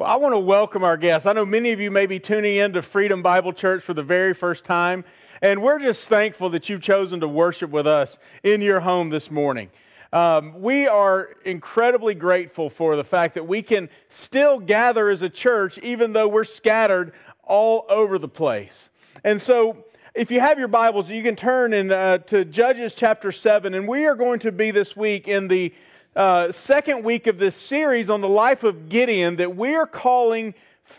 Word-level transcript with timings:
Well, 0.00 0.08
I 0.08 0.16
want 0.16 0.32
to 0.32 0.38
welcome 0.38 0.82
our 0.82 0.96
guests. 0.96 1.26
I 1.26 1.34
know 1.34 1.44
many 1.44 1.72
of 1.72 1.80
you 1.80 1.90
may 1.90 2.06
be 2.06 2.18
tuning 2.18 2.56
in 2.56 2.72
to 2.72 2.80
Freedom 2.80 3.20
Bible 3.20 3.52
Church 3.52 3.82
for 3.82 3.92
the 3.92 4.02
very 4.02 4.32
first 4.32 4.64
time, 4.64 5.04
and 5.42 5.62
we're 5.62 5.78
just 5.78 6.08
thankful 6.08 6.48
that 6.48 6.70
you've 6.70 6.80
chosen 6.80 7.20
to 7.20 7.28
worship 7.28 7.70
with 7.70 7.86
us 7.86 8.16
in 8.42 8.62
your 8.62 8.80
home 8.80 9.10
this 9.10 9.30
morning. 9.30 9.68
Um, 10.14 10.58
we 10.58 10.86
are 10.88 11.34
incredibly 11.44 12.14
grateful 12.14 12.70
for 12.70 12.96
the 12.96 13.04
fact 13.04 13.34
that 13.34 13.46
we 13.46 13.60
can 13.60 13.90
still 14.08 14.58
gather 14.58 15.10
as 15.10 15.20
a 15.20 15.28
church, 15.28 15.76
even 15.80 16.14
though 16.14 16.28
we're 16.28 16.44
scattered 16.44 17.12
all 17.44 17.84
over 17.90 18.18
the 18.18 18.26
place. 18.26 18.88
And 19.22 19.38
so, 19.38 19.84
if 20.14 20.30
you 20.30 20.40
have 20.40 20.58
your 20.58 20.68
Bibles, 20.68 21.10
you 21.10 21.22
can 21.22 21.36
turn 21.36 21.74
in, 21.74 21.92
uh, 21.92 22.18
to 22.18 22.46
Judges 22.46 22.94
chapter 22.94 23.30
7, 23.30 23.74
and 23.74 23.86
we 23.86 24.06
are 24.06 24.14
going 24.14 24.38
to 24.40 24.50
be 24.50 24.70
this 24.70 24.96
week 24.96 25.28
in 25.28 25.46
the 25.46 25.74
uh, 26.16 26.50
second 26.52 27.04
week 27.04 27.26
of 27.26 27.38
this 27.38 27.56
series 27.56 28.10
on 28.10 28.20
the 28.20 28.28
life 28.28 28.64
of 28.64 28.88
Gideon 28.88 29.36
that 29.36 29.56
we 29.56 29.74
are 29.74 29.86
calling 29.86 30.54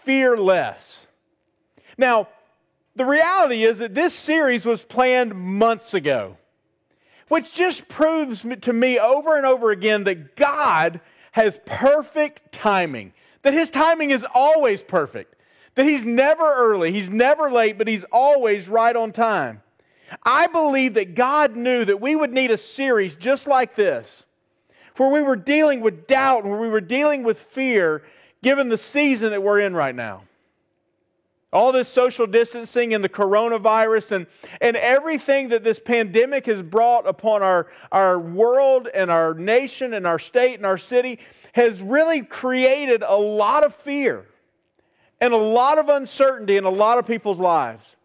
Fearless. 0.06 1.06
Now, 1.98 2.30
the 2.96 3.06
reality 3.06 3.64
is 3.64 3.80
that 3.80 3.94
this 3.94 4.14
series 4.14 4.66
was 4.66 4.84
planned 4.84 5.36
months 5.36 5.94
ago, 5.94 6.38
which 7.28 7.54
just 7.54 7.88
proves 7.88 8.46
to 8.62 8.74
me 8.74 9.00
over 9.00 9.38
and 9.38 9.46
over 9.46 9.72
again 9.72 10.06
that 10.06 10.36
God 10.36 11.02
has 11.32 11.60
perfect 11.66 12.52
timing, 12.52 13.14
that 13.44 13.54
His 13.54 13.70
timing 13.70 14.12
is 14.12 14.26
always 14.34 14.82
perfect, 14.82 15.36
that 15.76 15.86
He's 15.86 16.06
never 16.06 16.44
early, 16.44 16.92
He's 16.92 17.10
never 17.10 17.52
late, 17.52 17.78
but 17.78 17.88
He's 17.88 18.06
always 18.12 18.68
right 18.68 18.96
on 18.96 19.12
time. 19.12 19.62
I 20.24 20.48
believe 20.48 20.96
that 20.96 21.16
God 21.16 21.56
knew 21.56 21.86
that 21.86 22.02
we 22.02 22.16
would 22.16 22.34
need 22.34 22.52
a 22.52 22.58
series 22.58 23.16
just 23.16 23.48
like 23.48 23.76
this 23.76 24.24
where 25.02 25.10
we 25.10 25.24
were 25.24 25.36
dealing 25.36 25.82
with 25.82 26.06
doubt, 26.06 26.46
where 26.46 26.60
we 26.60 26.70
were 26.70 26.80
dealing 26.80 27.24
with 27.24 27.40
fear, 27.40 28.04
given 28.44 28.70
the 28.70 28.78
season 28.78 29.32
that 29.32 29.42
we're 29.42 29.60
in 29.60 29.74
right 29.74 29.96
now. 29.96 30.22
All 31.52 31.72
this 31.72 31.88
social 31.88 32.28
distancing 32.28 32.94
and 32.94 33.04
the 33.04 33.10
coronavirus 33.10 34.12
and, 34.12 34.28
and 34.62 34.78
everything 34.78 35.50
that 35.50 35.64
this 35.64 35.80
pandemic 35.80 36.46
has 36.46 36.62
brought 36.62 37.08
upon 37.08 37.42
our, 37.42 37.72
our 37.92 38.20
world 38.20 38.90
and 38.94 39.10
our 39.10 39.34
nation 39.34 39.96
and 39.96 40.06
our 40.06 40.20
state 40.20 40.54
and 40.54 40.68
our 40.68 40.78
city 40.78 41.18
has 41.54 41.82
really 41.82 42.22
created 42.22 43.02
a 43.02 43.16
lot 43.16 43.64
of 43.64 43.74
fear 43.74 44.28
and 45.20 45.34
a 45.34 45.38
lot 45.38 45.80
of 45.80 45.90
uncertainty 45.90 46.58
in 46.58 46.64
a 46.64 46.70
lot 46.70 47.00
of 47.00 47.08
people's 47.08 47.40
lives. 47.40 47.96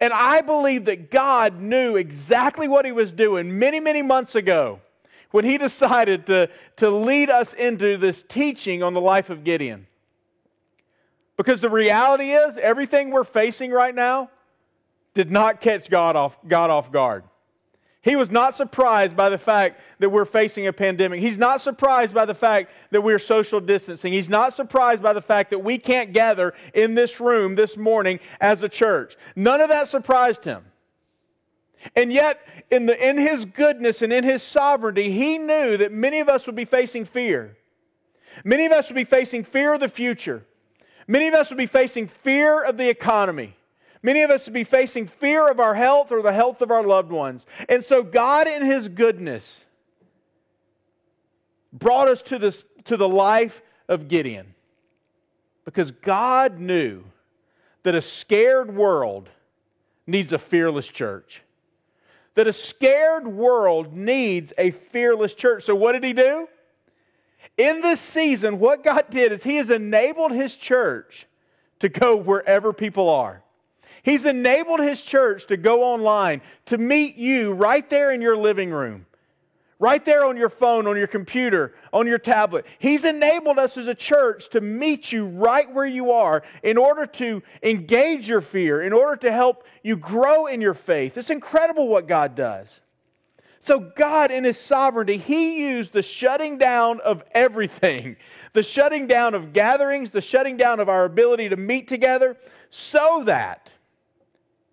And 0.00 0.12
I 0.12 0.40
believe 0.40 0.86
that 0.86 1.12
God 1.12 1.60
knew 1.60 1.94
exactly 1.94 2.66
what 2.66 2.84
He 2.84 2.90
was 2.90 3.12
doing 3.12 3.56
many, 3.56 3.78
many 3.78 4.02
months 4.02 4.34
ago 4.34 4.80
when 5.30 5.44
he 5.44 5.58
decided 5.58 6.26
to, 6.26 6.48
to 6.76 6.90
lead 6.90 7.30
us 7.30 7.52
into 7.54 7.96
this 7.96 8.22
teaching 8.22 8.82
on 8.82 8.94
the 8.94 9.00
life 9.00 9.30
of 9.30 9.44
Gideon. 9.44 9.86
Because 11.36 11.60
the 11.60 11.70
reality 11.70 12.32
is, 12.32 12.58
everything 12.58 13.10
we're 13.10 13.24
facing 13.24 13.70
right 13.70 13.94
now 13.94 14.30
did 15.14 15.30
not 15.30 15.60
catch 15.60 15.88
God 15.88 16.16
off, 16.16 16.36
God 16.46 16.70
off 16.70 16.92
guard. 16.92 17.24
He 18.02 18.16
was 18.16 18.30
not 18.30 18.56
surprised 18.56 19.14
by 19.14 19.28
the 19.28 19.38
fact 19.38 19.80
that 19.98 20.08
we're 20.08 20.24
facing 20.24 20.66
a 20.66 20.72
pandemic. 20.72 21.20
He's 21.20 21.36
not 21.36 21.60
surprised 21.60 22.14
by 22.14 22.24
the 22.24 22.34
fact 22.34 22.70
that 22.90 23.02
we're 23.02 23.18
social 23.18 23.60
distancing. 23.60 24.12
He's 24.12 24.30
not 24.30 24.54
surprised 24.54 25.02
by 25.02 25.12
the 25.12 25.20
fact 25.20 25.50
that 25.50 25.58
we 25.58 25.76
can't 25.76 26.14
gather 26.14 26.54
in 26.72 26.94
this 26.94 27.20
room 27.20 27.54
this 27.54 27.76
morning 27.76 28.18
as 28.40 28.62
a 28.62 28.68
church. 28.70 29.16
None 29.36 29.60
of 29.60 29.68
that 29.68 29.88
surprised 29.88 30.44
him. 30.44 30.64
And 31.96 32.12
yet, 32.12 32.40
in, 32.70 32.86
the, 32.86 33.08
in 33.08 33.16
His 33.16 33.44
goodness 33.44 34.02
and 34.02 34.12
in 34.12 34.24
His 34.24 34.42
sovereignty, 34.42 35.10
He 35.10 35.38
knew 35.38 35.76
that 35.76 35.92
many 35.92 36.20
of 36.20 36.28
us 36.28 36.46
would 36.46 36.56
be 36.56 36.64
facing 36.64 37.04
fear. 37.04 37.56
Many 38.44 38.66
of 38.66 38.72
us 38.72 38.88
would 38.88 38.96
be 38.96 39.04
facing 39.04 39.44
fear 39.44 39.74
of 39.74 39.80
the 39.80 39.88
future. 39.88 40.44
Many 41.08 41.28
of 41.28 41.34
us 41.34 41.48
would 41.50 41.58
be 41.58 41.66
facing 41.66 42.06
fear 42.06 42.62
of 42.62 42.76
the 42.76 42.88
economy. 42.88 43.56
Many 44.02 44.22
of 44.22 44.30
us 44.30 44.46
would 44.46 44.54
be 44.54 44.64
facing 44.64 45.06
fear 45.06 45.50
of 45.50 45.60
our 45.60 45.74
health 45.74 46.12
or 46.12 46.22
the 46.22 46.32
health 46.32 46.62
of 46.62 46.70
our 46.70 46.82
loved 46.82 47.10
ones. 47.10 47.44
And 47.68 47.84
so, 47.84 48.02
God, 48.02 48.46
in 48.46 48.64
His 48.64 48.88
goodness, 48.88 49.60
brought 51.72 52.08
us 52.08 52.22
to, 52.22 52.38
this, 52.38 52.62
to 52.84 52.96
the 52.96 53.08
life 53.08 53.60
of 53.88 54.08
Gideon. 54.08 54.54
Because 55.64 55.90
God 55.90 56.58
knew 56.58 57.04
that 57.82 57.94
a 57.94 58.00
scared 58.00 58.74
world 58.74 59.28
needs 60.06 60.32
a 60.32 60.38
fearless 60.38 60.86
church 60.86 61.42
that 62.34 62.46
a 62.46 62.52
scared 62.52 63.26
world 63.26 63.94
needs 63.94 64.52
a 64.58 64.70
fearless 64.70 65.34
church. 65.34 65.64
So, 65.64 65.74
what 65.74 65.92
did 65.92 66.04
he 66.04 66.12
do? 66.12 66.48
In 67.56 67.80
this 67.80 68.00
season, 68.00 68.58
what 68.58 68.84
God 68.84 69.06
did 69.10 69.32
is 69.32 69.42
he 69.42 69.56
has 69.56 69.70
enabled 69.70 70.32
his 70.32 70.54
church 70.54 71.26
to 71.80 71.88
go 71.88 72.16
wherever 72.16 72.72
people 72.72 73.08
are. 73.08 73.42
He's 74.02 74.24
enabled 74.24 74.80
his 74.80 75.02
church 75.02 75.46
to 75.48 75.56
go 75.56 75.84
online, 75.84 76.40
to 76.66 76.78
meet 76.78 77.16
you 77.16 77.52
right 77.52 77.88
there 77.90 78.12
in 78.12 78.22
your 78.22 78.36
living 78.36 78.70
room 78.70 79.04
right 79.80 80.04
there 80.04 80.24
on 80.24 80.36
your 80.36 80.50
phone, 80.50 80.86
on 80.86 80.96
your 80.96 81.06
computer, 81.06 81.74
on 81.92 82.06
your 82.06 82.18
tablet. 82.18 82.66
He's 82.78 83.04
enabled 83.04 83.58
us 83.58 83.76
as 83.76 83.88
a 83.88 83.94
church 83.94 84.50
to 84.50 84.60
meet 84.60 85.10
you 85.10 85.26
right 85.26 85.72
where 85.72 85.86
you 85.86 86.12
are 86.12 86.42
in 86.62 86.76
order 86.76 87.06
to 87.06 87.42
engage 87.62 88.28
your 88.28 88.42
fear, 88.42 88.82
in 88.82 88.92
order 88.92 89.16
to 89.16 89.32
help 89.32 89.64
you 89.82 89.96
grow 89.96 90.46
in 90.46 90.60
your 90.60 90.74
faith. 90.74 91.16
It's 91.16 91.30
incredible 91.30 91.88
what 91.88 92.06
God 92.06 92.36
does. 92.36 92.78
So, 93.62 93.80
God, 93.80 94.30
in 94.30 94.44
His 94.44 94.58
sovereignty, 94.58 95.16
He 95.16 95.60
used 95.60 95.92
the 95.92 96.02
shutting 96.02 96.58
down 96.58 97.00
of 97.00 97.24
everything 97.32 98.16
the 98.52 98.62
shutting 98.62 99.06
down 99.06 99.34
of 99.34 99.52
gatherings, 99.52 100.10
the 100.10 100.20
shutting 100.20 100.56
down 100.56 100.80
of 100.80 100.88
our 100.88 101.04
ability 101.04 101.48
to 101.48 101.56
meet 101.56 101.86
together, 101.86 102.36
so 102.70 103.22
that 103.24 103.70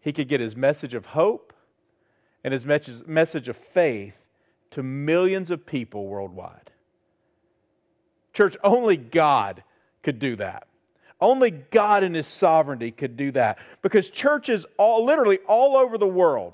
He 0.02 0.12
could 0.12 0.28
get 0.28 0.42
His 0.42 0.56
message 0.56 0.94
of 0.94 1.06
hope 1.06 1.54
and 2.44 2.54
His 2.54 2.66
message 2.66 3.48
of 3.50 3.58
faith 3.58 4.18
to 4.78 4.84
millions 4.84 5.50
of 5.50 5.66
people 5.66 6.06
worldwide. 6.06 6.70
Church, 8.32 8.56
only 8.64 8.96
God 8.96 9.64
could 10.04 10.20
do 10.20 10.36
that. 10.36 10.68
Only 11.20 11.50
God 11.50 12.04
in 12.04 12.14
His 12.14 12.28
sovereignty 12.28 12.92
could 12.92 13.18
do 13.18 13.32
that. 13.32 13.58
Because 13.82 14.12
churches 14.12 14.68
all 14.78 15.04
literally 15.04 15.40
all 15.48 15.76
over 15.76 15.98
the 15.98 16.06
world, 16.06 16.54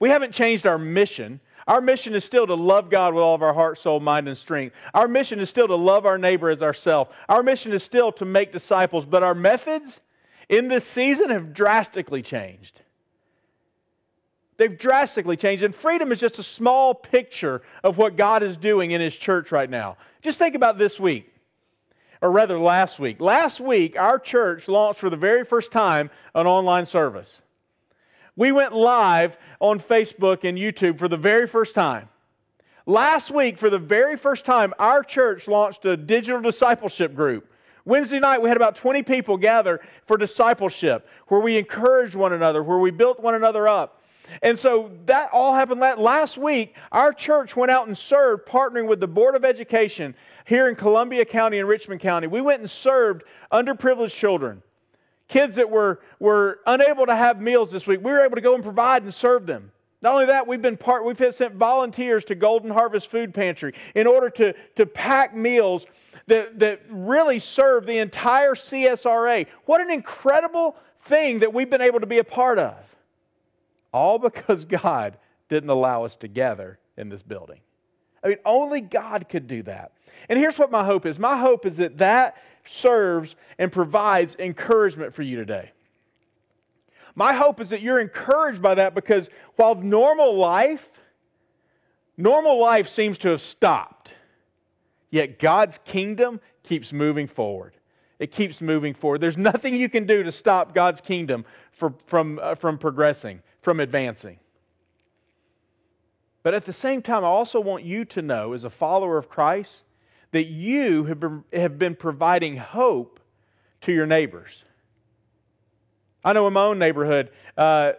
we 0.00 0.08
haven't 0.08 0.32
changed 0.32 0.66
our 0.66 0.78
mission. 0.78 1.40
Our 1.66 1.82
mission 1.82 2.14
is 2.14 2.24
still 2.24 2.46
to 2.46 2.54
love 2.54 2.88
God 2.88 3.12
with 3.12 3.22
all 3.22 3.34
of 3.34 3.42
our 3.42 3.52
heart, 3.52 3.76
soul, 3.76 4.00
mind, 4.00 4.26
and 4.26 4.38
strength. 4.38 4.74
Our 4.94 5.08
mission 5.08 5.40
is 5.40 5.50
still 5.50 5.68
to 5.68 5.76
love 5.76 6.06
our 6.06 6.16
neighbor 6.16 6.48
as 6.48 6.62
ourselves. 6.62 7.10
Our 7.28 7.42
mission 7.42 7.72
is 7.72 7.82
still 7.82 8.12
to 8.12 8.24
make 8.24 8.50
disciples, 8.50 9.04
but 9.04 9.22
our 9.22 9.34
methods 9.34 10.00
in 10.48 10.68
this 10.68 10.86
season 10.86 11.28
have 11.28 11.52
drastically 11.52 12.22
changed. 12.22 12.80
They've 14.58 14.76
drastically 14.76 15.36
changed. 15.36 15.62
And 15.62 15.74
freedom 15.74 16.12
is 16.12 16.20
just 16.20 16.38
a 16.38 16.42
small 16.42 16.94
picture 16.94 17.62
of 17.82 17.96
what 17.96 18.16
God 18.16 18.42
is 18.42 18.56
doing 18.56 18.90
in 18.90 19.00
His 19.00 19.16
church 19.16 19.50
right 19.50 19.70
now. 19.70 19.96
Just 20.20 20.38
think 20.38 20.54
about 20.54 20.78
this 20.78 21.00
week, 21.00 21.32
or 22.20 22.30
rather 22.30 22.58
last 22.58 22.98
week. 22.98 23.20
Last 23.20 23.60
week, 23.60 23.96
our 23.96 24.18
church 24.18 24.68
launched 24.68 25.00
for 25.00 25.10
the 25.10 25.16
very 25.16 25.44
first 25.44 25.70
time 25.70 26.10
an 26.34 26.46
online 26.46 26.86
service. 26.86 27.40
We 28.36 28.52
went 28.52 28.74
live 28.74 29.36
on 29.60 29.80
Facebook 29.80 30.44
and 30.44 30.58
YouTube 30.58 30.98
for 30.98 31.08
the 31.08 31.16
very 31.16 31.46
first 31.46 31.74
time. 31.74 32.08
Last 32.84 33.30
week, 33.30 33.58
for 33.58 33.70
the 33.70 33.78
very 33.78 34.16
first 34.16 34.44
time, 34.44 34.74
our 34.78 35.02
church 35.02 35.46
launched 35.46 35.84
a 35.84 35.96
digital 35.96 36.40
discipleship 36.40 37.14
group. 37.14 37.52
Wednesday 37.84 38.18
night, 38.18 38.42
we 38.42 38.48
had 38.48 38.56
about 38.56 38.76
20 38.76 39.02
people 39.02 39.36
gather 39.36 39.80
for 40.06 40.16
discipleship, 40.16 41.06
where 41.28 41.40
we 41.40 41.58
encouraged 41.58 42.14
one 42.14 42.32
another, 42.32 42.62
where 42.62 42.78
we 42.78 42.90
built 42.90 43.20
one 43.20 43.34
another 43.34 43.68
up. 43.68 43.97
And 44.42 44.58
so 44.58 44.90
that 45.06 45.30
all 45.32 45.54
happened 45.54 45.80
last 45.80 46.38
week. 46.38 46.74
Our 46.92 47.12
church 47.12 47.56
went 47.56 47.70
out 47.70 47.86
and 47.86 47.96
served, 47.96 48.46
partnering 48.46 48.86
with 48.86 49.00
the 49.00 49.08
Board 49.08 49.34
of 49.34 49.44
Education 49.44 50.14
here 50.44 50.68
in 50.68 50.74
Columbia 50.74 51.24
County 51.24 51.58
and 51.58 51.68
Richmond 51.68 52.00
County. 52.00 52.26
We 52.26 52.40
went 52.40 52.60
and 52.60 52.70
served 52.70 53.24
underprivileged 53.52 54.14
children, 54.14 54.62
kids 55.28 55.56
that 55.56 55.70
were, 55.70 56.00
were 56.18 56.60
unable 56.66 57.06
to 57.06 57.14
have 57.14 57.40
meals 57.40 57.70
this 57.70 57.86
week. 57.86 58.00
We 58.02 58.12
were 58.12 58.24
able 58.24 58.36
to 58.36 58.40
go 58.40 58.54
and 58.54 58.62
provide 58.62 59.02
and 59.02 59.12
serve 59.12 59.46
them. 59.46 59.70
Not 60.00 60.14
only 60.14 60.26
that, 60.26 60.46
we've 60.46 60.62
been 60.62 60.76
part, 60.76 61.04
we've 61.04 61.34
sent 61.34 61.54
volunteers 61.54 62.24
to 62.26 62.36
Golden 62.36 62.70
Harvest 62.70 63.10
Food 63.10 63.34
Pantry 63.34 63.74
in 63.96 64.06
order 64.06 64.30
to, 64.30 64.54
to 64.76 64.86
pack 64.86 65.34
meals 65.34 65.86
that, 66.28 66.58
that 66.60 66.82
really 66.88 67.40
serve 67.40 67.84
the 67.84 67.98
entire 67.98 68.54
CSRA. 68.54 69.46
What 69.64 69.80
an 69.80 69.90
incredible 69.90 70.76
thing 71.06 71.40
that 71.40 71.52
we've 71.52 71.70
been 71.70 71.80
able 71.80 72.00
to 72.00 72.06
be 72.06 72.18
a 72.18 72.24
part 72.24 72.58
of. 72.58 72.76
All 73.92 74.18
because 74.18 74.64
God 74.84 75.18
didn't 75.48 75.70
allow 75.70 76.04
us 76.04 76.16
to 76.16 76.28
gather 76.28 76.78
in 76.96 77.08
this 77.08 77.22
building. 77.22 77.60
I 78.22 78.28
mean, 78.28 78.38
only 78.44 78.80
God 78.80 79.28
could 79.28 79.46
do 79.46 79.62
that. 79.64 79.92
And 80.28 80.38
here's 80.38 80.58
what 80.58 80.70
my 80.70 80.84
hope 80.84 81.06
is 81.06 81.18
my 81.18 81.38
hope 81.38 81.64
is 81.64 81.76
that 81.76 81.98
that 81.98 82.36
serves 82.66 83.36
and 83.58 83.72
provides 83.72 84.36
encouragement 84.38 85.14
for 85.14 85.22
you 85.22 85.36
today. 85.36 85.70
My 87.14 87.32
hope 87.32 87.60
is 87.60 87.70
that 87.70 87.80
you're 87.80 88.00
encouraged 88.00 88.62
by 88.62 88.76
that 88.76 88.94
because 88.94 89.30
while 89.56 89.74
normal 89.74 90.36
life, 90.36 90.88
normal 92.16 92.58
life 92.60 92.88
seems 92.88 93.18
to 93.18 93.28
have 93.30 93.40
stopped. 93.40 94.12
Yet 95.10 95.38
God's 95.38 95.78
kingdom 95.84 96.40
keeps 96.62 96.92
moving 96.92 97.26
forward. 97.26 97.74
It 98.18 98.30
keeps 98.30 98.60
moving 98.60 98.94
forward. 98.94 99.20
There's 99.20 99.36
nothing 99.36 99.74
you 99.74 99.88
can 99.88 100.06
do 100.06 100.22
to 100.22 100.32
stop 100.32 100.74
God's 100.74 101.00
kingdom 101.00 101.44
for, 101.72 101.94
from, 102.06 102.38
uh, 102.42 102.56
from 102.56 102.78
progressing, 102.78 103.42
from 103.68 103.80
advancing. 103.80 104.38
But 106.42 106.54
at 106.54 106.64
the 106.64 106.72
same 106.72 107.02
time, 107.02 107.22
I 107.22 107.26
also 107.26 107.60
want 107.60 107.84
you 107.84 108.06
to 108.06 108.22
know, 108.22 108.54
as 108.54 108.64
a 108.64 108.70
follower 108.70 109.18
of 109.18 109.28
Christ, 109.28 109.82
that 110.30 110.46
you 110.46 111.04
have 111.04 111.20
been, 111.20 111.44
have 111.52 111.78
been 111.78 111.94
providing 111.94 112.56
hope 112.56 113.20
to 113.82 113.92
your 113.92 114.06
neighbors. 114.06 114.64
I 116.24 116.32
know 116.32 116.46
in 116.46 116.54
my 116.54 116.64
own 116.64 116.78
neighborhood, 116.78 117.30
uh, 117.58 117.92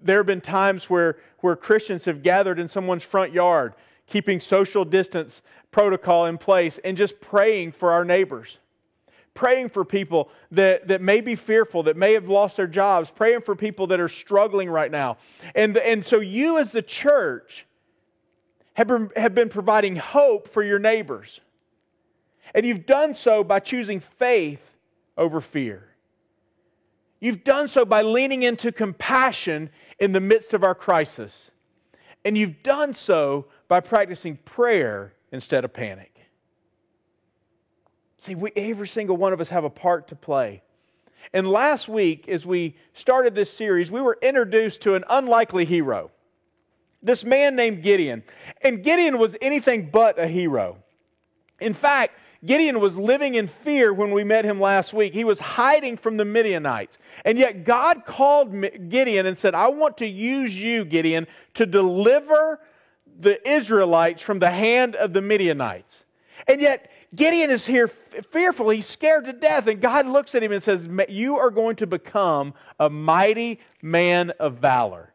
there 0.00 0.16
have 0.16 0.24
been 0.24 0.40
times 0.40 0.88
where, 0.88 1.18
where 1.40 1.56
Christians 1.56 2.06
have 2.06 2.22
gathered 2.22 2.58
in 2.58 2.66
someone's 2.66 3.02
front 3.02 3.34
yard, 3.34 3.74
keeping 4.06 4.40
social 4.40 4.82
distance 4.82 5.42
protocol 5.72 6.24
in 6.24 6.38
place, 6.38 6.78
and 6.84 6.96
just 6.96 7.20
praying 7.20 7.72
for 7.72 7.92
our 7.92 8.06
neighbors. 8.06 8.56
Praying 9.34 9.70
for 9.70 9.84
people 9.84 10.30
that, 10.50 10.88
that 10.88 11.00
may 11.00 11.20
be 11.20 11.34
fearful, 11.34 11.84
that 11.84 11.96
may 11.96 12.12
have 12.12 12.28
lost 12.28 12.56
their 12.56 12.66
jobs, 12.66 13.10
praying 13.10 13.40
for 13.40 13.56
people 13.56 13.86
that 13.88 14.00
are 14.00 14.08
struggling 14.08 14.68
right 14.68 14.90
now. 14.90 15.16
And, 15.54 15.76
and 15.78 16.04
so, 16.04 16.20
you 16.20 16.58
as 16.58 16.70
the 16.70 16.82
church 16.82 17.66
have 18.74 18.86
been, 18.86 19.10
have 19.16 19.34
been 19.34 19.48
providing 19.48 19.96
hope 19.96 20.48
for 20.48 20.62
your 20.62 20.78
neighbors. 20.78 21.40
And 22.54 22.66
you've 22.66 22.86
done 22.86 23.14
so 23.14 23.42
by 23.42 23.60
choosing 23.60 24.00
faith 24.00 24.62
over 25.16 25.40
fear. 25.40 25.88
You've 27.20 27.44
done 27.44 27.68
so 27.68 27.84
by 27.84 28.02
leaning 28.02 28.42
into 28.42 28.72
compassion 28.72 29.70
in 29.98 30.12
the 30.12 30.20
midst 30.20 30.54
of 30.54 30.64
our 30.64 30.74
crisis. 30.74 31.50
And 32.24 32.36
you've 32.36 32.62
done 32.62 32.94
so 32.94 33.46
by 33.68 33.80
practicing 33.80 34.36
prayer 34.38 35.14
instead 35.30 35.64
of 35.64 35.72
panic. 35.72 36.11
See, 38.22 38.36
we, 38.36 38.52
every 38.54 38.86
single 38.86 39.16
one 39.16 39.32
of 39.32 39.40
us 39.40 39.48
have 39.48 39.64
a 39.64 39.70
part 39.70 40.06
to 40.08 40.14
play. 40.14 40.62
And 41.32 41.48
last 41.48 41.88
week, 41.88 42.28
as 42.28 42.46
we 42.46 42.76
started 42.94 43.34
this 43.34 43.52
series, 43.52 43.90
we 43.90 44.00
were 44.00 44.16
introduced 44.22 44.82
to 44.82 44.94
an 44.94 45.02
unlikely 45.10 45.64
hero. 45.64 46.12
This 47.02 47.24
man 47.24 47.56
named 47.56 47.82
Gideon. 47.82 48.22
And 48.60 48.84
Gideon 48.84 49.18
was 49.18 49.34
anything 49.42 49.90
but 49.90 50.20
a 50.20 50.28
hero. 50.28 50.76
In 51.60 51.74
fact, 51.74 52.16
Gideon 52.46 52.78
was 52.78 52.94
living 52.94 53.34
in 53.34 53.48
fear 53.64 53.92
when 53.92 54.12
we 54.12 54.22
met 54.22 54.44
him 54.44 54.60
last 54.60 54.92
week. 54.92 55.12
He 55.12 55.24
was 55.24 55.40
hiding 55.40 55.96
from 55.96 56.16
the 56.16 56.24
Midianites. 56.24 56.98
And 57.24 57.36
yet 57.36 57.64
God 57.64 58.04
called 58.04 58.52
Gideon 58.88 59.26
and 59.26 59.36
said, 59.36 59.56
I 59.56 59.66
want 59.66 59.96
to 59.96 60.06
use 60.06 60.54
you, 60.54 60.84
Gideon, 60.84 61.26
to 61.54 61.66
deliver 61.66 62.60
the 63.18 63.50
Israelites 63.50 64.22
from 64.22 64.38
the 64.38 64.50
hand 64.50 64.94
of 64.94 65.12
the 65.12 65.20
Midianites. 65.20 66.04
And 66.46 66.60
yet 66.60 66.88
Gideon 67.14 67.50
is 67.50 67.66
here 67.66 67.88
fearful. 68.30 68.70
He's 68.70 68.86
scared 68.86 69.26
to 69.26 69.32
death. 69.32 69.66
And 69.66 69.80
God 69.80 70.06
looks 70.06 70.34
at 70.34 70.42
him 70.42 70.52
and 70.52 70.62
says, 70.62 70.88
You 71.08 71.38
are 71.38 71.50
going 71.50 71.76
to 71.76 71.86
become 71.86 72.54
a 72.80 72.88
mighty 72.88 73.60
man 73.82 74.30
of 74.40 74.56
valor. 74.56 75.12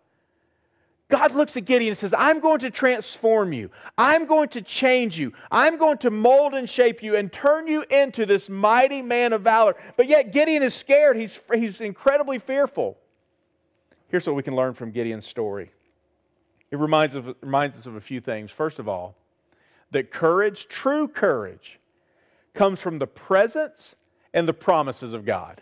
God 1.10 1.34
looks 1.34 1.56
at 1.56 1.64
Gideon 1.64 1.92
and 1.92 1.98
says, 1.98 2.14
I'm 2.18 2.42
going 2.42 2.60
to 2.60 2.70
transform 2.70 3.54
you. 3.54 3.70
I'm 3.98 4.26
going 4.26 4.50
to 4.50 4.62
change 4.62 5.18
you. 5.18 5.32
I'm 5.50 5.78
going 5.78 5.98
to 6.00 6.12
mold 6.12 6.54
and 6.54 6.70
shape 6.70 7.02
you 7.02 7.16
and 7.16 7.32
turn 7.32 7.66
you 7.66 7.86
into 7.90 8.26
this 8.26 8.50
mighty 8.50 9.02
man 9.02 9.32
of 9.32 9.42
valor. 9.42 9.76
But 9.96 10.08
yet 10.08 10.34
Gideon 10.34 10.64
is 10.64 10.74
scared. 10.74 11.16
He's, 11.16 11.40
he's 11.54 11.80
incredibly 11.80 12.40
fearful. 12.40 12.98
Here's 14.10 14.28
what 14.28 14.36
we 14.36 14.44
can 14.44 14.56
learn 14.56 14.74
from 14.74 14.92
Gideon's 14.92 15.26
story 15.26 15.72
it 16.70 16.78
reminds, 16.78 17.16
of, 17.16 17.34
reminds 17.40 17.78
us 17.78 17.86
of 17.86 17.96
a 17.96 18.02
few 18.02 18.20
things. 18.20 18.52
First 18.52 18.78
of 18.78 18.90
all, 18.90 19.16
that 19.92 20.12
courage, 20.12 20.68
true 20.68 21.08
courage, 21.08 21.80
comes 22.58 22.82
from 22.82 22.98
the 22.98 23.08
presence 23.08 23.96
and 24.34 24.48
the 24.48 24.54
promises 24.54 25.14
of 25.14 25.26
God. 25.26 25.62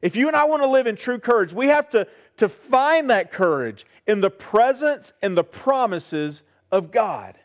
If 0.00 0.16
you 0.16 0.26
and 0.26 0.36
I 0.36 0.44
want 0.44 0.62
to 0.62 0.68
live 0.68 0.88
in 0.88 0.96
true 0.96 1.18
courage, 1.20 1.52
we 1.52 1.68
have 1.68 1.88
to, 1.90 2.08
to 2.38 2.48
find 2.48 3.10
that 3.10 3.30
courage 3.30 3.86
in 4.08 4.20
the 4.20 4.30
presence 4.30 5.12
and 5.22 5.36
the 5.36 5.44
promises 5.44 6.42
of 6.72 6.90
God. 6.90 7.38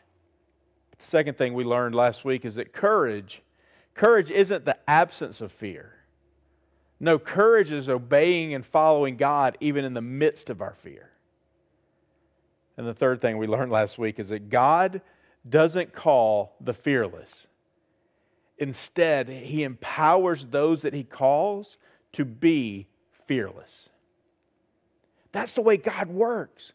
The 0.98 1.04
second 1.04 1.38
thing 1.38 1.54
we 1.54 1.62
learned 1.62 1.94
last 1.94 2.24
week 2.24 2.44
is 2.44 2.56
that 2.56 2.72
courage, 2.72 3.42
courage 3.94 4.32
isn't 4.32 4.64
the 4.64 4.76
absence 4.90 5.40
of 5.40 5.52
fear. 5.52 5.94
No, 6.98 7.18
courage 7.18 7.70
is 7.70 7.88
obeying 7.88 8.54
and 8.54 8.66
following 8.66 9.16
God 9.16 9.56
even 9.60 9.84
in 9.84 9.94
the 9.94 10.00
midst 10.00 10.50
of 10.50 10.60
our 10.60 10.74
fear. 10.82 11.10
And 12.76 12.86
the 12.86 12.94
third 12.94 13.20
thing 13.20 13.38
we 13.38 13.46
learned 13.46 13.70
last 13.70 13.98
week 13.98 14.18
is 14.18 14.30
that 14.30 14.50
God 14.50 15.00
doesn't 15.48 15.92
call 15.92 16.56
the 16.60 16.74
fearless. 16.74 17.46
Instead, 18.58 19.28
He 19.28 19.62
empowers 19.62 20.44
those 20.50 20.82
that 20.82 20.94
He 20.94 21.04
calls 21.04 21.76
to 22.12 22.24
be 22.24 22.86
fearless. 23.26 23.88
That's 25.32 25.52
the 25.52 25.62
way 25.62 25.76
God 25.76 26.08
works. 26.08 26.72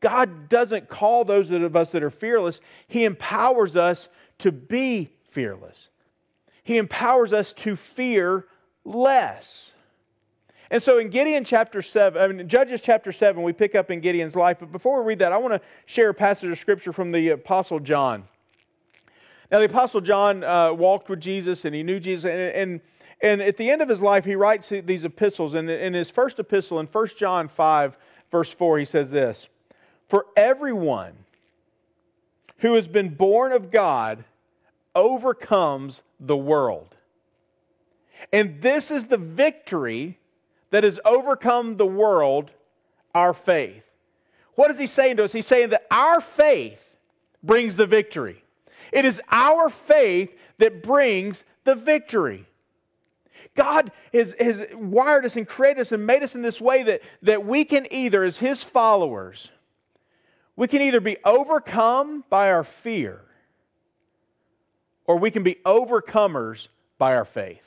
God 0.00 0.48
doesn't 0.48 0.88
call 0.88 1.24
those 1.24 1.50
of 1.50 1.76
us 1.76 1.92
that 1.92 2.02
are 2.02 2.10
fearless, 2.10 2.60
He 2.88 3.04
empowers 3.04 3.76
us 3.76 4.08
to 4.38 4.50
be 4.50 5.10
fearless. 5.30 5.88
He 6.62 6.78
empowers 6.78 7.32
us 7.32 7.52
to 7.54 7.76
fear 7.76 8.46
less. 8.84 9.72
And 10.70 10.82
so 10.82 10.98
in 10.98 11.10
Gideon 11.10 11.44
chapter 11.44 11.82
7, 11.82 12.22
I 12.22 12.28
mean, 12.28 12.48
Judges 12.48 12.80
chapter 12.80 13.10
7, 13.10 13.42
we 13.42 13.52
pick 13.52 13.74
up 13.74 13.90
in 13.90 14.00
Gideon's 14.00 14.36
life. 14.36 14.58
But 14.60 14.70
before 14.70 15.02
we 15.02 15.08
read 15.08 15.18
that, 15.18 15.32
I 15.32 15.36
want 15.38 15.54
to 15.54 15.60
share 15.86 16.10
a 16.10 16.14
passage 16.14 16.48
of 16.50 16.58
scripture 16.58 16.92
from 16.92 17.10
the 17.10 17.30
Apostle 17.30 17.80
John. 17.80 18.24
Now, 19.50 19.58
the 19.58 19.64
Apostle 19.64 20.00
John 20.00 20.44
uh, 20.44 20.72
walked 20.72 21.08
with 21.08 21.20
Jesus 21.20 21.64
and 21.64 21.74
he 21.74 21.82
knew 21.82 22.00
Jesus. 22.00 22.24
And, 22.24 22.40
and 22.40 22.80
and 23.22 23.42
at 23.42 23.56
the 23.56 23.70
end 23.70 23.82
of 23.82 23.88
his 23.88 24.00
life, 24.00 24.24
he 24.24 24.34
writes 24.34 24.70
these 24.70 25.04
epistles. 25.04 25.54
And 25.54 25.68
in 25.68 25.92
his 25.92 26.10
first 26.10 26.38
epistle, 26.38 26.80
in 26.80 26.86
1 26.86 27.08
John 27.16 27.48
5, 27.48 27.96
verse 28.30 28.50
4, 28.52 28.78
he 28.78 28.84
says 28.84 29.10
this 29.10 29.48
For 30.08 30.26
everyone 30.36 31.12
who 32.58 32.74
has 32.74 32.88
been 32.88 33.10
born 33.14 33.52
of 33.52 33.70
God 33.70 34.24
overcomes 34.94 36.02
the 36.18 36.36
world. 36.36 36.94
And 38.32 38.60
this 38.60 38.90
is 38.90 39.04
the 39.04 39.16
victory 39.16 40.18
that 40.70 40.84
has 40.84 40.98
overcome 41.04 41.76
the 41.76 41.86
world, 41.86 42.50
our 43.14 43.32
faith. 43.32 43.82
What 44.54 44.70
is 44.70 44.78
he 44.78 44.86
saying 44.86 45.16
to 45.16 45.24
us? 45.24 45.32
He's 45.32 45.46
saying 45.46 45.70
that 45.70 45.86
our 45.90 46.20
faith 46.20 46.84
brings 47.42 47.76
the 47.76 47.86
victory. 47.86 48.42
It 48.92 49.04
is 49.04 49.20
our 49.30 49.70
faith 49.70 50.34
that 50.58 50.82
brings 50.82 51.44
the 51.64 51.74
victory. 51.74 52.46
God 53.54 53.90
has, 54.12 54.34
has 54.38 54.64
wired 54.74 55.24
us 55.24 55.36
and 55.36 55.46
created 55.46 55.80
us 55.80 55.92
and 55.92 56.06
made 56.06 56.22
us 56.22 56.34
in 56.34 56.42
this 56.42 56.60
way 56.60 56.84
that, 56.84 57.02
that 57.22 57.44
we 57.44 57.64
can 57.64 57.92
either, 57.92 58.22
as 58.22 58.38
His 58.38 58.62
followers, 58.62 59.50
we 60.56 60.68
can 60.68 60.82
either 60.82 61.00
be 61.00 61.16
overcome 61.24 62.24
by 62.28 62.50
our 62.50 62.64
fear 62.64 63.20
or 65.06 65.16
we 65.16 65.30
can 65.30 65.42
be 65.42 65.56
overcomers 65.66 66.68
by 66.98 67.16
our 67.16 67.24
faith. 67.24 67.64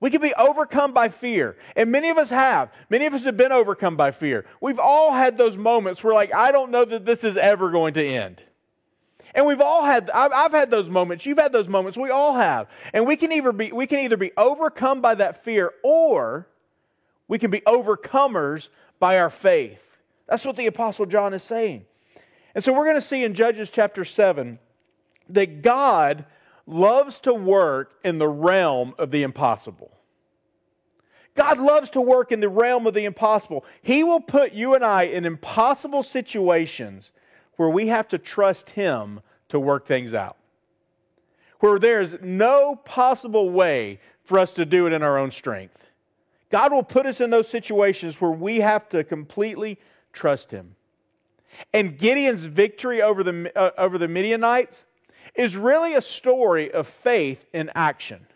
We 0.00 0.10
can 0.10 0.22
be 0.22 0.32
overcome 0.32 0.94
by 0.94 1.10
fear. 1.10 1.56
And 1.76 1.92
many 1.92 2.08
of 2.08 2.16
us 2.16 2.30
have. 2.30 2.70
Many 2.88 3.04
of 3.04 3.12
us 3.12 3.24
have 3.24 3.36
been 3.36 3.52
overcome 3.52 3.96
by 3.96 4.12
fear. 4.12 4.46
We've 4.60 4.78
all 4.78 5.12
had 5.12 5.36
those 5.36 5.56
moments 5.56 6.02
where, 6.02 6.14
like, 6.14 6.34
I 6.34 6.52
don't 6.52 6.70
know 6.70 6.86
that 6.86 7.04
this 7.04 7.22
is 7.22 7.36
ever 7.36 7.70
going 7.70 7.94
to 7.94 8.06
end. 8.06 8.40
And 9.34 9.46
we've 9.46 9.60
all 9.60 9.84
had, 9.84 10.10
I've, 10.10 10.32
I've, 10.32 10.52
had 10.52 10.70
those 10.70 10.88
moments. 10.88 11.24
You've 11.24 11.38
had 11.38 11.52
those 11.52 11.68
moments. 11.68 11.96
We 11.96 12.10
all 12.10 12.34
have. 12.34 12.68
And 12.92 13.06
we 13.06 13.16
can, 13.16 13.32
either 13.32 13.52
be, 13.52 13.72
we 13.72 13.86
can 13.86 14.00
either 14.00 14.16
be 14.16 14.32
overcome 14.36 15.00
by 15.00 15.14
that 15.16 15.44
fear 15.44 15.72
or 15.84 16.48
we 17.28 17.38
can 17.38 17.50
be 17.50 17.60
overcomers 17.60 18.68
by 18.98 19.18
our 19.18 19.30
faith. 19.30 19.84
That's 20.26 20.44
what 20.44 20.56
the 20.56 20.66
Apostle 20.66 21.06
John 21.06 21.32
is 21.32 21.42
saying. 21.42 21.84
And 22.54 22.64
so 22.64 22.72
we're 22.72 22.84
going 22.84 22.96
to 22.96 23.00
see 23.00 23.24
in 23.24 23.34
Judges 23.34 23.70
chapter 23.70 24.04
7 24.04 24.58
that 25.30 25.62
God 25.62 26.24
loves 26.66 27.20
to 27.20 27.32
work 27.32 27.92
in 28.04 28.18
the 28.18 28.28
realm 28.28 28.94
of 28.98 29.10
the 29.10 29.22
impossible. 29.22 29.92
God 31.36 31.58
loves 31.58 31.90
to 31.90 32.00
work 32.00 32.32
in 32.32 32.40
the 32.40 32.48
realm 32.48 32.86
of 32.86 32.94
the 32.94 33.04
impossible. 33.04 33.64
He 33.82 34.02
will 34.02 34.20
put 34.20 34.52
you 34.52 34.74
and 34.74 34.84
I 34.84 35.04
in 35.04 35.24
impossible 35.24 36.02
situations 36.02 37.12
where 37.60 37.68
we 37.68 37.88
have 37.88 38.08
to 38.08 38.16
trust 38.16 38.70
Him 38.70 39.20
to 39.50 39.60
work 39.60 39.86
things 39.86 40.14
out. 40.14 40.38
Where 41.58 41.78
there's 41.78 42.14
no 42.22 42.74
possible 42.74 43.50
way 43.50 44.00
for 44.24 44.38
us 44.38 44.52
to 44.52 44.64
do 44.64 44.86
it 44.86 44.94
in 44.94 45.02
our 45.02 45.18
own 45.18 45.30
strength. 45.30 45.84
God 46.48 46.72
will 46.72 46.82
put 46.82 47.04
us 47.04 47.20
in 47.20 47.28
those 47.28 47.48
situations 47.48 48.18
where 48.18 48.30
we 48.30 48.60
have 48.60 48.88
to 48.88 49.04
completely 49.04 49.78
trust 50.14 50.50
Him. 50.50 50.74
And 51.74 51.98
Gideon's 51.98 52.46
victory 52.46 53.02
over 53.02 53.22
the, 53.22 53.52
uh, 53.54 53.72
over 53.76 53.98
the 53.98 54.08
Midianites 54.08 54.82
is 55.34 55.54
really 55.54 55.96
a 55.96 56.00
story 56.00 56.72
of 56.72 56.86
faith 56.86 57.44
in 57.52 57.70
action. 57.74 58.26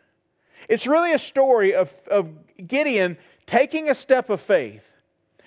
It's 0.69 0.87
really 0.87 1.15
a 1.15 1.19
story 1.19 1.75
of, 1.75 1.91
of 2.11 2.29
Gideon 2.67 3.17
taking 3.47 3.89
a 3.89 3.95
step 3.95 4.29
of 4.29 4.43
faith 4.43 4.85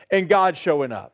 and 0.10 0.28
God 0.28 0.58
showing 0.58 0.92
up. 0.92 1.14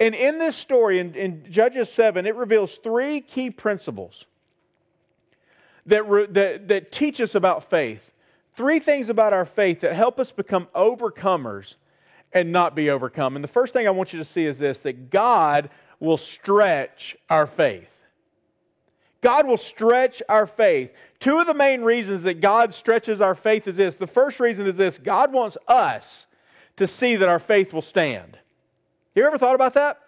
And 0.00 0.14
in 0.14 0.38
this 0.38 0.56
story, 0.56 0.98
in, 0.98 1.14
in 1.14 1.44
Judges 1.50 1.92
7, 1.92 2.26
it 2.26 2.34
reveals 2.34 2.76
three 2.76 3.20
key 3.20 3.50
principles 3.50 4.24
that, 5.86 6.08
re, 6.08 6.26
that, 6.26 6.68
that 6.68 6.92
teach 6.92 7.20
us 7.20 7.34
about 7.34 7.68
faith. 7.70 8.10
Three 8.54 8.78
things 8.78 9.08
about 9.08 9.32
our 9.32 9.44
faith 9.44 9.80
that 9.80 9.94
help 9.94 10.20
us 10.20 10.30
become 10.30 10.68
overcomers 10.74 11.76
and 12.32 12.52
not 12.52 12.74
be 12.74 12.90
overcome. 12.90 13.36
And 13.36 13.42
the 13.42 13.48
first 13.48 13.72
thing 13.72 13.86
I 13.86 13.90
want 13.90 14.12
you 14.12 14.18
to 14.18 14.24
see 14.24 14.44
is 14.44 14.58
this 14.58 14.80
that 14.80 15.10
God 15.10 15.70
will 16.00 16.16
stretch 16.16 17.16
our 17.30 17.46
faith. 17.46 18.04
God 19.22 19.46
will 19.46 19.56
stretch 19.56 20.20
our 20.28 20.46
faith. 20.46 20.92
Two 21.20 21.38
of 21.38 21.46
the 21.46 21.54
main 21.54 21.82
reasons 21.82 22.24
that 22.24 22.40
God 22.40 22.74
stretches 22.74 23.20
our 23.20 23.36
faith 23.36 23.68
is 23.68 23.76
this. 23.76 23.94
The 23.94 24.06
first 24.06 24.40
reason 24.40 24.66
is 24.66 24.76
this 24.76 24.98
God 24.98 25.32
wants 25.32 25.56
us 25.68 26.26
to 26.76 26.88
see 26.88 27.16
that 27.16 27.28
our 27.28 27.38
faith 27.38 27.72
will 27.72 27.82
stand. 27.82 28.36
You 29.14 29.26
ever 29.26 29.38
thought 29.38 29.54
about 29.54 29.74
that? 29.74 30.00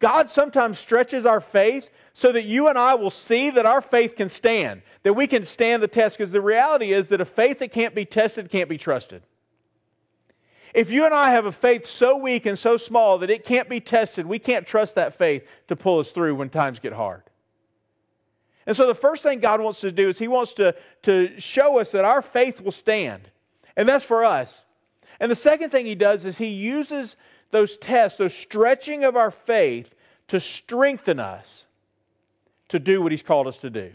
God 0.00 0.30
sometimes 0.30 0.78
stretches 0.78 1.26
our 1.26 1.40
faith 1.40 1.90
so 2.14 2.32
that 2.32 2.44
you 2.44 2.68
and 2.68 2.78
I 2.78 2.94
will 2.94 3.10
see 3.10 3.50
that 3.50 3.66
our 3.66 3.82
faith 3.82 4.16
can 4.16 4.28
stand, 4.28 4.82
that 5.02 5.12
we 5.12 5.26
can 5.26 5.44
stand 5.44 5.82
the 5.82 5.88
test. 5.88 6.16
Because 6.16 6.32
the 6.32 6.40
reality 6.40 6.92
is 6.92 7.08
that 7.08 7.20
a 7.20 7.26
faith 7.26 7.58
that 7.58 7.72
can't 7.72 7.94
be 7.94 8.04
tested 8.04 8.50
can't 8.50 8.68
be 8.68 8.78
trusted. 8.78 9.22
If 10.72 10.90
you 10.90 11.04
and 11.04 11.12
I 11.12 11.30
have 11.30 11.46
a 11.46 11.52
faith 11.52 11.86
so 11.86 12.16
weak 12.16 12.46
and 12.46 12.58
so 12.58 12.76
small 12.76 13.18
that 13.18 13.30
it 13.30 13.44
can't 13.44 13.68
be 13.68 13.80
tested, 13.80 14.24
we 14.24 14.38
can't 14.38 14.66
trust 14.66 14.94
that 14.94 15.18
faith 15.18 15.44
to 15.68 15.76
pull 15.76 15.98
us 15.98 16.12
through 16.12 16.36
when 16.36 16.48
times 16.48 16.78
get 16.78 16.92
hard. 16.92 17.22
And 18.66 18.76
so 18.76 18.86
the 18.86 18.94
first 18.94 19.22
thing 19.22 19.40
God 19.40 19.60
wants 19.60 19.80
to 19.80 19.90
do 19.90 20.08
is 20.08 20.18
He 20.18 20.28
wants 20.28 20.54
to, 20.54 20.74
to 21.02 21.38
show 21.40 21.78
us 21.78 21.90
that 21.90 22.04
our 22.04 22.22
faith 22.22 22.60
will 22.60 22.72
stand. 22.72 23.28
And 23.76 23.88
that's 23.88 24.04
for 24.04 24.24
us. 24.24 24.62
And 25.18 25.30
the 25.30 25.36
second 25.36 25.70
thing 25.70 25.86
He 25.86 25.94
does 25.96 26.24
is 26.24 26.36
He 26.36 26.48
uses 26.48 27.16
those 27.50 27.76
tests, 27.76 28.18
those 28.18 28.34
stretching 28.34 29.04
of 29.04 29.16
our 29.16 29.30
faith 29.30 29.94
to 30.28 30.40
strengthen 30.40 31.18
us 31.18 31.64
to 32.68 32.78
do 32.78 33.02
what 33.02 33.12
He's 33.12 33.22
called 33.22 33.46
us 33.46 33.58
to 33.58 33.70
do. 33.70 33.92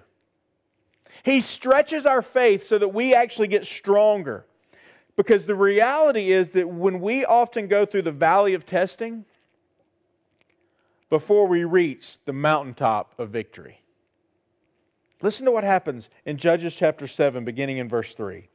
He 1.23 1.41
stretches 1.41 2.05
our 2.05 2.21
faith 2.21 2.67
so 2.67 2.77
that 2.77 2.89
we 2.89 3.15
actually 3.15 3.47
get 3.47 3.65
stronger. 3.65 4.45
Because 5.15 5.45
the 5.45 5.55
reality 5.55 6.31
is 6.31 6.51
that 6.51 6.67
when 6.67 6.99
we 6.99 7.23
often 7.23 7.67
go 7.67 7.85
through 7.85 8.01
the 8.01 8.11
valley 8.11 8.53
of 8.53 8.65
testing, 8.65 9.23
before 11.09 11.47
we 11.47 11.63
reach 11.63 12.17
the 12.25 12.33
mountaintop 12.33 13.13
of 13.19 13.29
victory. 13.29 13.79
Listen 15.21 15.45
to 15.45 15.51
what 15.51 15.63
happens 15.63 16.09
in 16.25 16.37
Judges 16.37 16.75
chapter 16.75 17.07
7, 17.07 17.45
beginning 17.45 17.77
in 17.77 17.87
verse 17.87 18.13
3. 18.13 18.47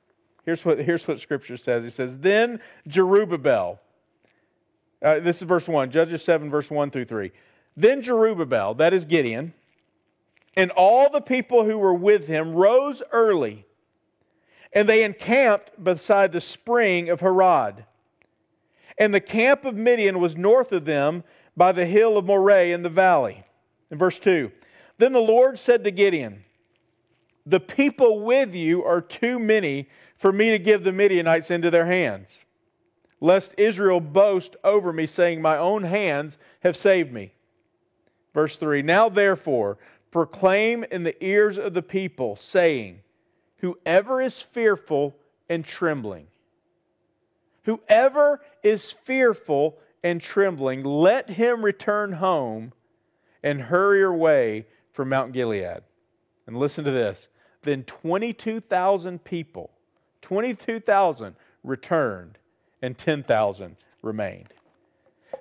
Here's 0.45 0.65
what, 0.65 0.79
here's 0.79 1.07
what 1.09 1.21
Scripture 1.21 1.57
says 1.57 1.85
He 1.85 1.91
says, 1.91 2.19
Then 2.19 2.61
Jerubbaal, 2.89 3.79
uh, 5.03 5.21
this 5.21 5.39
is 5.39 5.43
verse 5.43 5.69
1, 5.69 5.91
Judges 5.91 6.23
7, 6.23 6.51
verse 6.51 6.71
1 6.71 6.91
through 6.91 7.07
3. 7.07 7.33
Then 7.77 8.03
Jerubbaal, 8.03 8.77
that 8.79 8.93
is 8.93 9.05
Gideon, 9.05 9.55
and 10.57 10.71
all 10.73 11.11
the 11.11 11.21
people 11.21 11.65
who 11.65 11.79
were 11.79 11.95
with 11.95 12.27
him 12.27 12.55
rose 12.55 13.03
early 13.13 13.65
and 14.73 14.89
they 14.89 15.05
encamped 15.05 15.83
beside 15.83 16.33
the 16.33 16.41
spring 16.41 17.11
of 17.11 17.21
Harod. 17.21 17.85
And 18.99 19.15
the 19.15 19.21
camp 19.21 19.65
of 19.65 19.75
Midian 19.75 20.21
was 20.21 20.37
north 20.37 20.73
of 20.73 20.85
them 20.85 21.25
by 21.57 21.73
the 21.73 21.87
hill 21.87 22.17
of 22.17 22.27
Moreh 22.27 22.73
in 22.73 22.83
the 22.83 22.89
valley. 22.89 23.45
In 23.91 23.99
verse 23.99 24.19
2, 24.19 24.51
then 24.99 25.13
the 25.13 25.21
Lord 25.21 25.59
said 25.59 25.83
to 25.85 25.91
Gideon, 25.91 26.45
The 27.47 27.61
people 27.61 28.21
with 28.21 28.55
you 28.55 28.85
are 28.85 29.01
too 29.01 29.39
many 29.39 29.89
for 30.19 30.33
me 30.33 30.51
to 30.51 30.59
give 30.59 30.85
the 30.85 30.93
Midianites 30.93 31.51
into 31.51 31.71
their 31.71 31.87
hands, 31.87 32.29
lest 33.21 33.55
Israel 33.59 34.01
boast 34.01 34.57
over 34.65 34.93
me, 34.93 35.07
saying, 35.07 35.41
My 35.41 35.57
own 35.57 35.83
hands 35.83 36.39
have 36.61 36.77
saved 36.77 37.13
me. 37.13 37.33
Verse 38.35 38.57
3 38.57 38.83
Now 38.83 39.09
therefore 39.09 39.79
proclaim 40.11 40.85
in 40.85 41.05
the 41.05 41.25
ears 41.25 41.59
of 41.59 41.75
the 41.75 41.83
people, 41.83 42.37
saying, 42.37 43.01
Whoever 43.59 44.21
is 44.23 44.41
fearful 44.41 45.15
and 45.49 45.65
trembling, 45.65 46.27
whoever 47.65 48.41
is 48.63 48.91
fearful 48.91 49.77
and 50.03 50.21
trembling, 50.21 50.83
let 50.83 51.29
him 51.29 51.65
return 51.65 52.13
home 52.13 52.73
and 53.43 53.61
hurry 53.61 54.03
away 54.03 54.67
from 54.93 55.11
Mount 55.11 55.33
Gilead. 55.33 55.83
And 56.47 56.57
listen 56.57 56.85
to 56.85 56.91
this. 56.91 57.29
Then 57.63 57.85
22,000 57.85 59.23
people, 59.23 59.71
22,000 60.23 61.35
returned, 61.63 62.39
and 62.83 62.97
10,000 62.97 63.77
remained. 64.03 64.49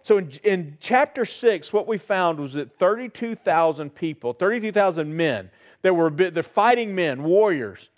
So 0.04 0.18
in, 0.18 0.32
in 0.44 0.78
chapter 0.80 1.26
6, 1.26 1.74
what 1.74 1.88
we 1.88 1.98
found 1.98 2.40
was 2.40 2.54
that 2.54 2.78
32,000 2.80 3.94
people, 3.94 4.34
32,000 4.34 5.16
men 5.16 5.50
that 5.82 5.94
were 5.94 6.10
the 6.10 6.44
fighting 6.44 6.94
men, 6.96 7.24
warriors, 7.24 7.90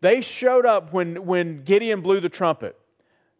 they 0.00 0.20
showed 0.20 0.66
up 0.66 0.92
when, 0.92 1.24
when 1.26 1.64
Gideon 1.64 2.00
blew 2.00 2.20
the 2.20 2.28
trumpet. 2.28 2.78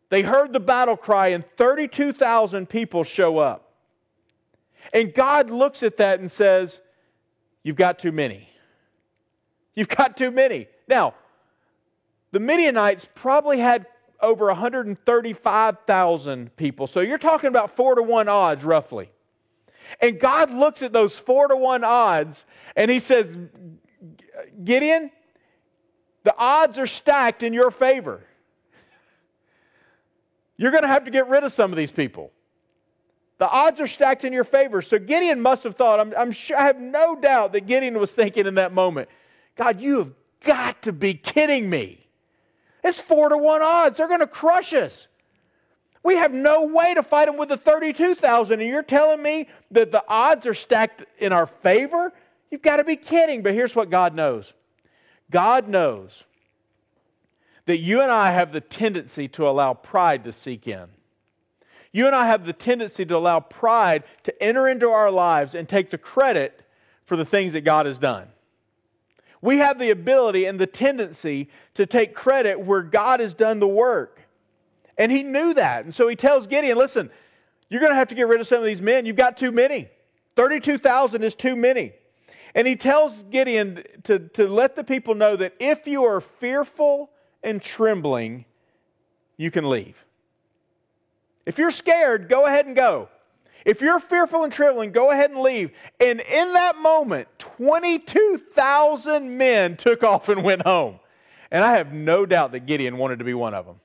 They 0.09 0.23
heard 0.23 0.53
the 0.53 0.61
battle 0.61 0.97
cry, 0.97 1.29
and 1.29 1.45
32,000 1.57 2.69
people 2.69 3.05
show 3.05 3.39
up. 3.39 3.73
And 4.93 5.13
God 5.13 5.51
looks 5.51 5.83
at 5.83 5.97
that 5.99 6.21
and 6.21 6.31
says, 6.31 6.81
You've 7.63 7.77
got 7.77 7.99
too 7.99 8.13
many. 8.13 8.49
You've 9.75 9.89
got 9.89 10.17
too 10.17 10.31
many. 10.31 10.69
Now, 10.87 11.15
the 12.31 12.41
Midianites 12.41 13.09
probably 13.15 13.59
had 13.59 13.87
over 14.21 14.47
135,000 14.47 16.57
people. 16.57 16.87
So 16.87 17.01
you're 17.01 17.19
talking 17.19 17.49
about 17.49 17.77
four 17.77 17.95
to 17.95 18.03
one 18.03 18.29
odds, 18.29 18.65
roughly. 18.65 19.11
And 20.01 20.19
God 20.19 20.51
looks 20.51 20.83
at 20.83 20.93
those 20.93 21.19
four 21.19 21.49
to 21.49 21.57
one 21.57 21.85
odds 21.85 22.45
and 22.77 22.91
he 22.91 23.01
says, 23.01 23.37
Gideon, 24.65 25.11
the 26.23 26.35
odds 26.37 26.79
are 26.79 26.87
stacked 26.87 27.43
in 27.43 27.53
your 27.53 27.71
favor. 27.71 28.25
You're 30.57 30.71
going 30.71 30.85
to 30.85 30.89
have 30.89 31.05
to 31.05 31.11
get 31.11 31.29
rid 31.29 31.45
of 31.45 31.53
some 31.53 31.73
of 31.73 31.77
these 31.77 31.91
people. 31.91 32.31
The 33.39 33.49
odds 33.49 33.81
are 33.81 33.87
stacked 33.87 34.25
in 34.25 34.33
your 34.33 34.45
favor. 34.45 34.81
So 34.81 34.99
Gideon 34.99 35.41
must 35.41 35.65
have 35.65 35.75
thought, 35.75 36.01
I'm, 36.01 36.15
I'm 36.17 36.33
sure, 36.33 36.57
I 36.57 36.67
have 36.67 36.81
no 36.81 37.17
doubt 37.17 37.53
that 37.53 37.67
Gideon 37.67 37.99
was 37.99 38.15
thinking 38.15 38.47
in 38.47 38.55
that 38.55 38.73
moment, 38.73 39.09
God, 39.57 39.81
you 39.81 39.99
have 39.99 40.13
got 40.45 40.83
to 40.83 40.93
be 40.93 41.15
kidding 41.15 41.69
me. 41.69 42.04
It's 42.85 43.01
four 43.01 43.31
to 43.31 43.39
one 43.39 43.63
odds. 43.63 43.97
They're 43.97 44.09
going 44.09 44.21
to 44.21 44.27
crush 44.27 44.75
us. 44.75 45.09
We 46.03 46.17
have 46.17 46.35
no 46.35 46.67
way 46.67 46.93
to 46.93 47.03
fight 47.03 47.25
them 47.27 47.39
with 47.39 47.49
the 47.49 47.57
32,000. 47.57 48.61
And 48.61 48.69
you're 48.69 48.83
telling 48.83 49.23
me 49.23 49.49
that 49.71 49.91
the 49.91 50.05
odds 50.07 50.47
are 50.47 50.55
stacked 50.55 51.03
in 51.19 51.33
our 51.33 51.47
favor? 51.47 52.13
You've 52.51 52.63
got 52.63 52.77
to 52.77 52.85
be 52.85 52.97
kidding. 52.97 53.43
But 53.43 53.55
here's 53.55 53.75
what 53.75 53.91
God 53.91 54.15
knows 54.15 54.53
God 55.31 55.67
knows 55.67 56.23
that 57.65 57.79
you 57.79 58.03
and 58.03 58.11
I 58.11 58.31
have 58.31 58.53
the 58.53 58.61
tendency 58.61 59.29
to 59.29 59.49
allow 59.49 59.73
pride 59.73 60.25
to 60.25 60.33
seek 60.33 60.69
in. 60.69 60.87
You 61.91 62.07
and 62.07 62.15
I 62.15 62.27
have 62.27 62.45
the 62.45 62.53
tendency 62.53 63.07
to 63.07 63.17
allow 63.17 63.41
pride 63.41 64.05
to 64.25 64.43
enter 64.43 64.69
into 64.69 64.91
our 64.91 65.11
lives 65.11 65.55
and 65.55 65.67
take 65.67 65.91
the 65.91 65.97
credit 65.97 66.61
for 67.07 67.17
the 67.17 67.25
things 67.25 67.55
that 67.55 67.63
God 67.63 67.87
has 67.87 67.99
done. 67.99 68.29
We 69.45 69.59
have 69.59 69.79
the 69.79 69.91
ability 69.91 70.47
and 70.47 70.59
the 70.59 70.67
tendency 70.67 71.51
to 71.75 71.85
take 71.85 72.15
credit 72.15 72.59
where 72.59 72.81
God 72.81 73.21
has 73.21 73.35
done 73.35 73.61
the 73.61 73.69
work. 73.69 74.23
And 74.97 75.13
he 75.13 75.23
knew 75.23 75.53
that. 75.53 75.85
And 75.85 75.95
so 75.95 76.09
he 76.09 76.17
tells 76.17 76.47
Gideon, 76.47 76.79
listen, 76.79 77.11
you're 77.69 77.83
going 77.83 77.93
to 77.93 77.97
have 77.97 78.09
to 78.09 78.15
get 78.15 78.27
rid 78.27 78.41
of 78.41 78.47
some 78.47 78.61
of 78.61 78.65
these 78.65 78.81
men. 78.81 79.05
You've 79.05 79.17
got 79.17 79.37
too 79.37 79.53
many. 79.53 79.91
32,000 80.35 81.23
is 81.23 81.35
too 81.35 81.57
many. 81.57 81.93
And 82.55 82.67
he 82.67 82.75
tells 82.75 83.23
Gideon 83.25 83.85
to, 84.05 84.19
to 84.31 84.49
let 84.49 84.77
the 84.77 84.83
people 84.83 85.15
know 85.15 85.37
that 85.37 85.53
if 85.61 85.87
you 85.87 86.07
are 86.07 86.23
fearful 86.23 87.11
and 87.43 87.61
trembling, 87.61 88.47
you 89.37 89.51
can 89.51 89.69
leave. 89.69 90.03
If 91.45 91.59
you're 91.59 91.71
scared, 91.71 92.31
go 92.31 92.47
ahead 92.47 92.65
and 92.65 92.75
go. 92.75 93.11
If 93.65 93.81
you're 93.81 94.01
fearful 94.01 94.45
and 94.45 94.53
trembling, 94.53 94.93
go 94.93 95.11
ahead 95.11 95.31
and 95.31 95.41
leave. 95.41 95.71
And 95.99 96.21
in 96.21 96.53
that 96.53 96.77
moment, 96.77 97.29
22,000 97.39 99.39
men 99.39 99.77
took 99.77 100.03
off 100.03 100.29
and 100.29 100.45
went 100.45 100.63
home. 100.63 101.01
And 101.51 101.65
I 101.65 101.77
have 101.77 101.93
no 101.93 102.27
doubt 102.27 102.53
that 102.53 102.67
Gideon 102.67 102.99
wanted 102.99 103.21
to 103.21 103.25
be 103.25 103.35
one 103.35 103.55
of 103.55 103.65
them. 103.65 103.81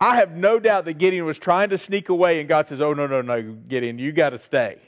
I 0.00 0.16
have 0.16 0.32
no 0.32 0.58
doubt 0.58 0.86
that 0.86 0.94
Gideon 0.94 1.26
was 1.26 1.38
trying 1.38 1.68
to 1.70 1.78
sneak 1.78 2.08
away, 2.08 2.40
and 2.40 2.48
God 2.48 2.66
says, 2.66 2.80
Oh, 2.80 2.94
no, 2.94 3.06
no, 3.06 3.20
no, 3.20 3.42
Gideon, 3.68 3.98
you 3.98 4.12
got 4.12 4.30
to 4.30 4.38
stay. 4.38 4.78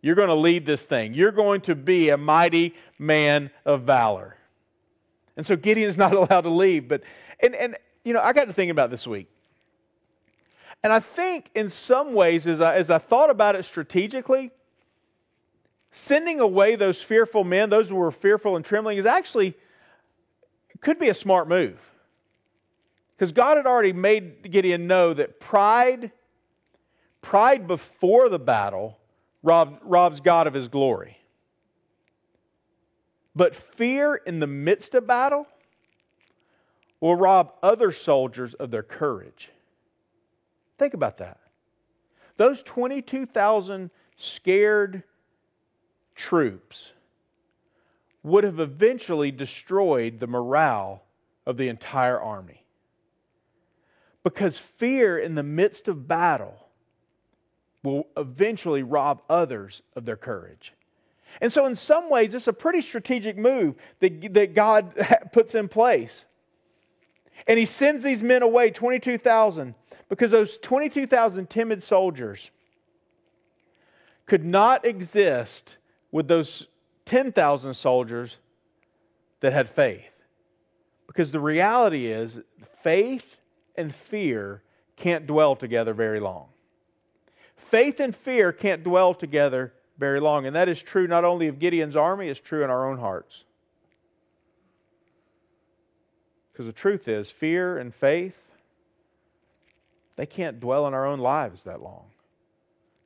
You're 0.00 0.14
going 0.14 0.28
to 0.28 0.34
lead 0.34 0.64
this 0.64 0.84
thing. 0.84 1.14
You're 1.14 1.32
going 1.32 1.60
to 1.62 1.74
be 1.74 2.10
a 2.10 2.16
mighty 2.16 2.74
man 2.98 3.50
of 3.64 3.82
valor. 3.82 4.36
And 5.36 5.44
so 5.44 5.56
Gideon 5.56 5.88
is 5.88 5.96
not 5.96 6.12
allowed 6.14 6.42
to 6.42 6.50
leave. 6.50 6.88
But, 6.88 7.02
and, 7.40 7.54
and, 7.54 7.76
you 8.04 8.12
know, 8.12 8.20
I 8.20 8.32
got 8.32 8.44
to 8.44 8.52
thinking 8.52 8.70
about 8.70 8.90
this 8.90 9.06
week. 9.06 9.28
And 10.82 10.92
I 10.92 11.00
think 11.00 11.50
in 11.54 11.70
some 11.70 12.14
ways, 12.14 12.46
as 12.46 12.60
I, 12.60 12.76
as 12.76 12.90
I 12.90 12.98
thought 12.98 13.30
about 13.30 13.54
it 13.54 13.64
strategically, 13.64 14.50
sending 15.92 16.40
away 16.40 16.76
those 16.76 17.00
fearful 17.00 17.44
men, 17.44 17.70
those 17.70 17.88
who 17.88 17.96
were 17.96 18.10
fearful 18.10 18.56
and 18.56 18.64
trembling, 18.64 18.98
is 18.98 19.06
actually, 19.06 19.54
could 20.80 20.98
be 20.98 21.08
a 21.08 21.14
smart 21.14 21.48
move. 21.48 21.78
Because 23.16 23.32
God 23.32 23.56
had 23.56 23.66
already 23.66 23.92
made 23.92 24.50
Gideon 24.50 24.86
know 24.88 25.14
that 25.14 25.38
pride 25.38 26.10
Pride 27.22 27.68
before 27.68 28.28
the 28.28 28.38
battle 28.38 28.98
rob, 29.42 29.78
robs 29.82 30.20
God 30.20 30.46
of 30.46 30.52
his 30.52 30.68
glory. 30.68 31.16
But 33.34 33.54
fear 33.54 34.16
in 34.16 34.40
the 34.40 34.46
midst 34.46 34.94
of 34.94 35.06
battle 35.06 35.46
will 37.00 37.16
rob 37.16 37.54
other 37.62 37.92
soldiers 37.92 38.54
of 38.54 38.70
their 38.70 38.82
courage. 38.82 39.48
Think 40.82 40.94
about 40.94 41.18
that. 41.18 41.38
Those 42.38 42.60
22,000 42.64 43.88
scared 44.16 45.04
troops 46.16 46.90
would 48.24 48.42
have 48.42 48.58
eventually 48.58 49.30
destroyed 49.30 50.18
the 50.18 50.26
morale 50.26 51.04
of 51.46 51.56
the 51.56 51.68
entire 51.68 52.20
army. 52.20 52.64
Because 54.24 54.58
fear 54.58 55.20
in 55.20 55.36
the 55.36 55.44
midst 55.44 55.86
of 55.86 56.08
battle 56.08 56.66
will 57.84 58.08
eventually 58.16 58.82
rob 58.82 59.22
others 59.30 59.82
of 59.94 60.04
their 60.04 60.16
courage. 60.16 60.72
And 61.40 61.52
so, 61.52 61.66
in 61.66 61.76
some 61.76 62.10
ways, 62.10 62.34
it's 62.34 62.48
a 62.48 62.52
pretty 62.52 62.80
strategic 62.80 63.38
move 63.38 63.76
that, 64.00 64.34
that 64.34 64.54
God 64.56 64.94
puts 65.32 65.54
in 65.54 65.68
place. 65.68 66.24
And 67.46 67.56
He 67.56 67.66
sends 67.66 68.02
these 68.02 68.20
men 68.20 68.42
away, 68.42 68.72
22,000, 68.72 69.76
because 70.12 70.30
those 70.30 70.58
22,000 70.58 71.48
timid 71.48 71.82
soldiers 71.82 72.50
could 74.26 74.44
not 74.44 74.84
exist 74.84 75.78
with 76.10 76.28
those 76.28 76.66
10,000 77.06 77.72
soldiers 77.72 78.36
that 79.40 79.54
had 79.54 79.70
faith. 79.70 80.22
Because 81.06 81.30
the 81.30 81.40
reality 81.40 82.08
is, 82.08 82.38
faith 82.82 83.24
and 83.74 83.94
fear 83.94 84.62
can't 84.96 85.26
dwell 85.26 85.56
together 85.56 85.94
very 85.94 86.20
long. 86.20 86.48
Faith 87.56 87.98
and 87.98 88.14
fear 88.14 88.52
can't 88.52 88.84
dwell 88.84 89.14
together 89.14 89.72
very 89.96 90.20
long. 90.20 90.44
And 90.44 90.54
that 90.54 90.68
is 90.68 90.82
true 90.82 91.06
not 91.06 91.24
only 91.24 91.48
of 91.48 91.58
Gideon's 91.58 91.96
army, 91.96 92.28
it's 92.28 92.38
true 92.38 92.62
in 92.64 92.68
our 92.68 92.90
own 92.90 92.98
hearts. 92.98 93.44
Because 96.52 96.66
the 96.66 96.72
truth 96.72 97.08
is, 97.08 97.30
fear 97.30 97.78
and 97.78 97.94
faith, 97.94 98.51
they 100.22 100.26
can't 100.26 100.60
dwell 100.60 100.86
in 100.86 100.94
our 100.94 101.04
own 101.04 101.18
lives 101.18 101.62
that 101.64 101.82
long. 101.82 102.04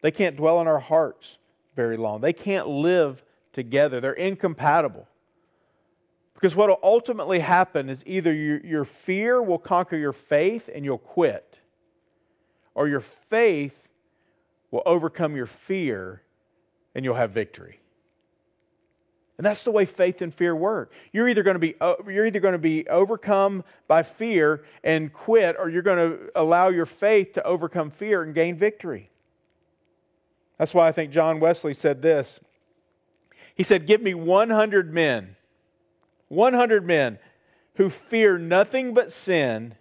They 0.03 0.11
can't 0.11 0.37
dwell 0.37 0.61
in 0.61 0.67
our 0.67 0.79
hearts 0.79 1.39
very 1.75 1.97
long. 1.97 2.21
They 2.21 2.35
can't 2.35 2.69
live 2.69 3.23
together. 3.55 4.03
They're 4.03 4.13
incompatible. 4.13 5.09
Because 6.35 6.55
what 6.55 6.69
will 6.69 6.79
ultimately 6.83 7.39
happen 7.39 7.89
is 7.89 8.03
either 8.05 8.35
your, 8.35 8.59
your 8.59 8.85
fear 8.85 9.41
will 9.41 9.57
conquer 9.57 9.97
your 9.97 10.13
faith 10.13 10.69
and 10.75 10.85
you'll 10.85 10.99
quit, 10.99 11.59
or 12.75 12.87
your 12.87 13.03
faith 13.31 13.89
will 14.71 14.83
overcome 14.85 15.35
your 15.37 15.47
fear 15.47 16.21
and 16.95 17.03
you'll 17.03 17.15
have 17.15 17.31
victory. 17.31 17.81
And 19.39 19.45
that's 19.45 19.63
the 19.63 19.71
way 19.71 19.85
faith 19.85 20.23
and 20.23 20.35
fear 20.35 20.57
work. 20.57 20.93
You're 21.13 21.29
either 21.29 21.43
going 21.43 21.57
to 21.57 21.61
be 21.61 21.75
uh, 21.81 21.97
you're 22.07 22.27
either 22.27 22.41
going 22.41 22.53
to 22.53 22.59
be 22.59 22.89
overcome 22.89 23.65
by 23.87 24.03
fear 24.03 24.65
and 24.83 25.13
quit 25.13 25.57
or 25.59 25.69
you're 25.69 25.83
going 25.83 26.11
to 26.11 26.31
allow 26.35 26.69
your 26.69 26.87
faith 26.87 27.35
to 27.35 27.45
overcome 27.45 27.91
fear 27.91 28.23
and 28.23 28.35
gain 28.35 28.57
victory. 28.57 29.11
That's 30.59 30.73
why 30.73 30.89
I 30.89 30.93
think 30.93 31.13
John 31.13 31.39
Wesley 31.39 31.75
said 31.75 32.01
this. 32.01 32.41
He 33.55 33.63
said, 33.63 33.87
"Give 33.87 34.01
me 34.01 34.15
100 34.15 34.93
men. 34.93 35.37
100 36.29 36.87
men 36.87 37.19
who 37.75 37.91
fear 37.91 38.39
nothing 38.39 38.95
but 38.95 39.13
sin 39.13 39.75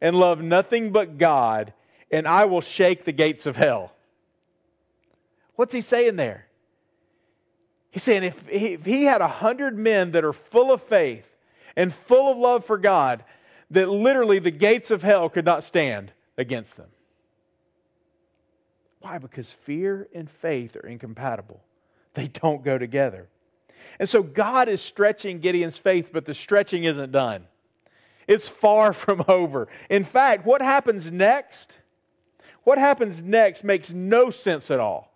and 0.00 0.14
love 0.14 0.40
nothing 0.40 0.92
but 0.92 1.18
God, 1.18 1.72
and 2.12 2.28
I 2.28 2.44
will 2.44 2.60
shake 2.60 3.04
the 3.04 3.12
gates 3.12 3.44
of 3.46 3.56
hell." 3.56 3.92
What's 5.56 5.74
he 5.74 5.80
saying 5.80 6.14
there? 6.14 6.46
He's 7.94 8.02
saying 8.02 8.24
if 8.24 8.48
he, 8.48 8.72
if 8.72 8.84
he 8.84 9.04
had 9.04 9.20
a 9.20 9.28
hundred 9.28 9.78
men 9.78 10.10
that 10.10 10.24
are 10.24 10.32
full 10.32 10.72
of 10.72 10.82
faith 10.82 11.30
and 11.76 11.94
full 11.94 12.32
of 12.32 12.36
love 12.36 12.64
for 12.64 12.76
God, 12.76 13.22
that 13.70 13.88
literally 13.88 14.40
the 14.40 14.50
gates 14.50 14.90
of 14.90 15.00
hell 15.00 15.28
could 15.28 15.44
not 15.44 15.62
stand 15.62 16.10
against 16.36 16.76
them. 16.76 16.88
Why? 18.98 19.18
Because 19.18 19.48
fear 19.48 20.08
and 20.12 20.28
faith 20.28 20.74
are 20.74 20.88
incompatible, 20.88 21.60
they 22.14 22.26
don't 22.26 22.64
go 22.64 22.78
together. 22.78 23.28
And 24.00 24.08
so 24.08 24.24
God 24.24 24.68
is 24.68 24.82
stretching 24.82 25.38
Gideon's 25.38 25.78
faith, 25.78 26.10
but 26.12 26.24
the 26.24 26.34
stretching 26.34 26.82
isn't 26.82 27.12
done. 27.12 27.46
It's 28.26 28.48
far 28.48 28.92
from 28.92 29.24
over. 29.28 29.68
In 29.88 30.02
fact, 30.02 30.44
what 30.44 30.60
happens 30.60 31.12
next? 31.12 31.76
What 32.64 32.76
happens 32.76 33.22
next 33.22 33.62
makes 33.62 33.92
no 33.92 34.32
sense 34.32 34.72
at 34.72 34.80
all. 34.80 35.13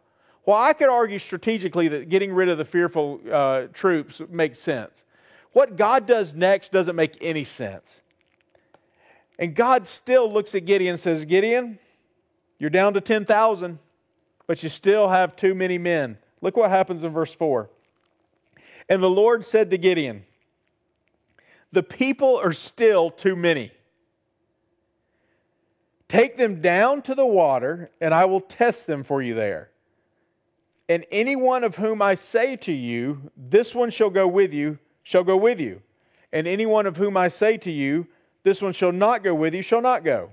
Well, 0.49 0.57
I 0.57 0.73
could 0.73 0.89
argue 0.89 1.19
strategically 1.19 1.89
that 1.89 2.09
getting 2.09 2.33
rid 2.33 2.49
of 2.49 2.57
the 2.57 2.65
fearful 2.65 3.21
uh, 3.31 3.67
troops 3.75 4.23
makes 4.31 4.59
sense. 4.59 5.05
What 5.53 5.77
God 5.77 6.07
does 6.07 6.33
next 6.33 6.73
doesn't 6.73 6.97
make 6.97 7.19
any 7.21 7.45
sense. 7.45 8.01
And 9.39 9.55
God 9.55 9.87
still 9.87 10.33
looks 10.33 10.55
at 10.55 10.65
Gideon 10.65 10.93
and 10.93 10.99
says, 10.99 11.27
Gideon, 11.27 11.79
you're 12.59 12.71
down 12.71 12.95
to 12.95 13.03
10,000, 13.03 13.79
but 14.47 14.63
you 14.63 14.71
still 14.71 15.07
have 15.07 15.37
too 15.37 15.55
many 15.55 15.77
men. 15.77 16.17
Look 16.41 16.57
what 16.57 16.71
happens 16.71 17.05
in 17.05 17.13
verse 17.13 17.35
4. 17.35 17.69
And 18.89 19.03
the 19.03 19.11
Lord 19.11 19.45
said 19.45 19.71
to 19.73 19.77
Gideon, 19.77 20.25
The 21.73 21.83
people 21.83 22.41
are 22.43 22.55
still 22.55 23.11
too 23.11 23.37
many. 23.37 23.71
Take 26.09 26.39
them 26.39 26.63
down 26.63 27.03
to 27.03 27.15
the 27.15 27.27
water, 27.27 27.91
and 28.01 28.15
I 28.15 28.25
will 28.25 28.41
test 28.41 28.87
them 28.87 29.05
for 29.05 29.21
you 29.21 29.35
there. 29.35 29.69
And 30.88 31.05
any 31.11 31.37
one 31.37 31.64
of 31.64 31.77
whom 31.77 32.01
I 32.01 32.14
say 32.14 32.57
to 32.57 32.72
you, 32.72 33.31
this 33.37 33.74
one 33.74 33.90
shall 33.90 34.11
go 34.11 34.27
with 34.27 34.53
you, 34.53 34.79
shall 35.03 35.24
go 35.24 35.37
with 35.37 35.61
you. 35.61 35.83
And 36.33 36.46
any 36.46 36.66
one 36.66 36.87
of 36.87 36.96
whom 36.96 37.16
I 37.16 37.29
say 37.29 37.59
to 37.59 37.70
you, 37.70 38.07
this 38.42 38.62
one 38.62 38.72
shall 38.72 38.92
not 38.92 39.22
go 39.22 39.35
with 39.35 39.55
you, 39.55 39.62
shall 39.62 39.83
not 39.83 40.05
go. 40.05 40.33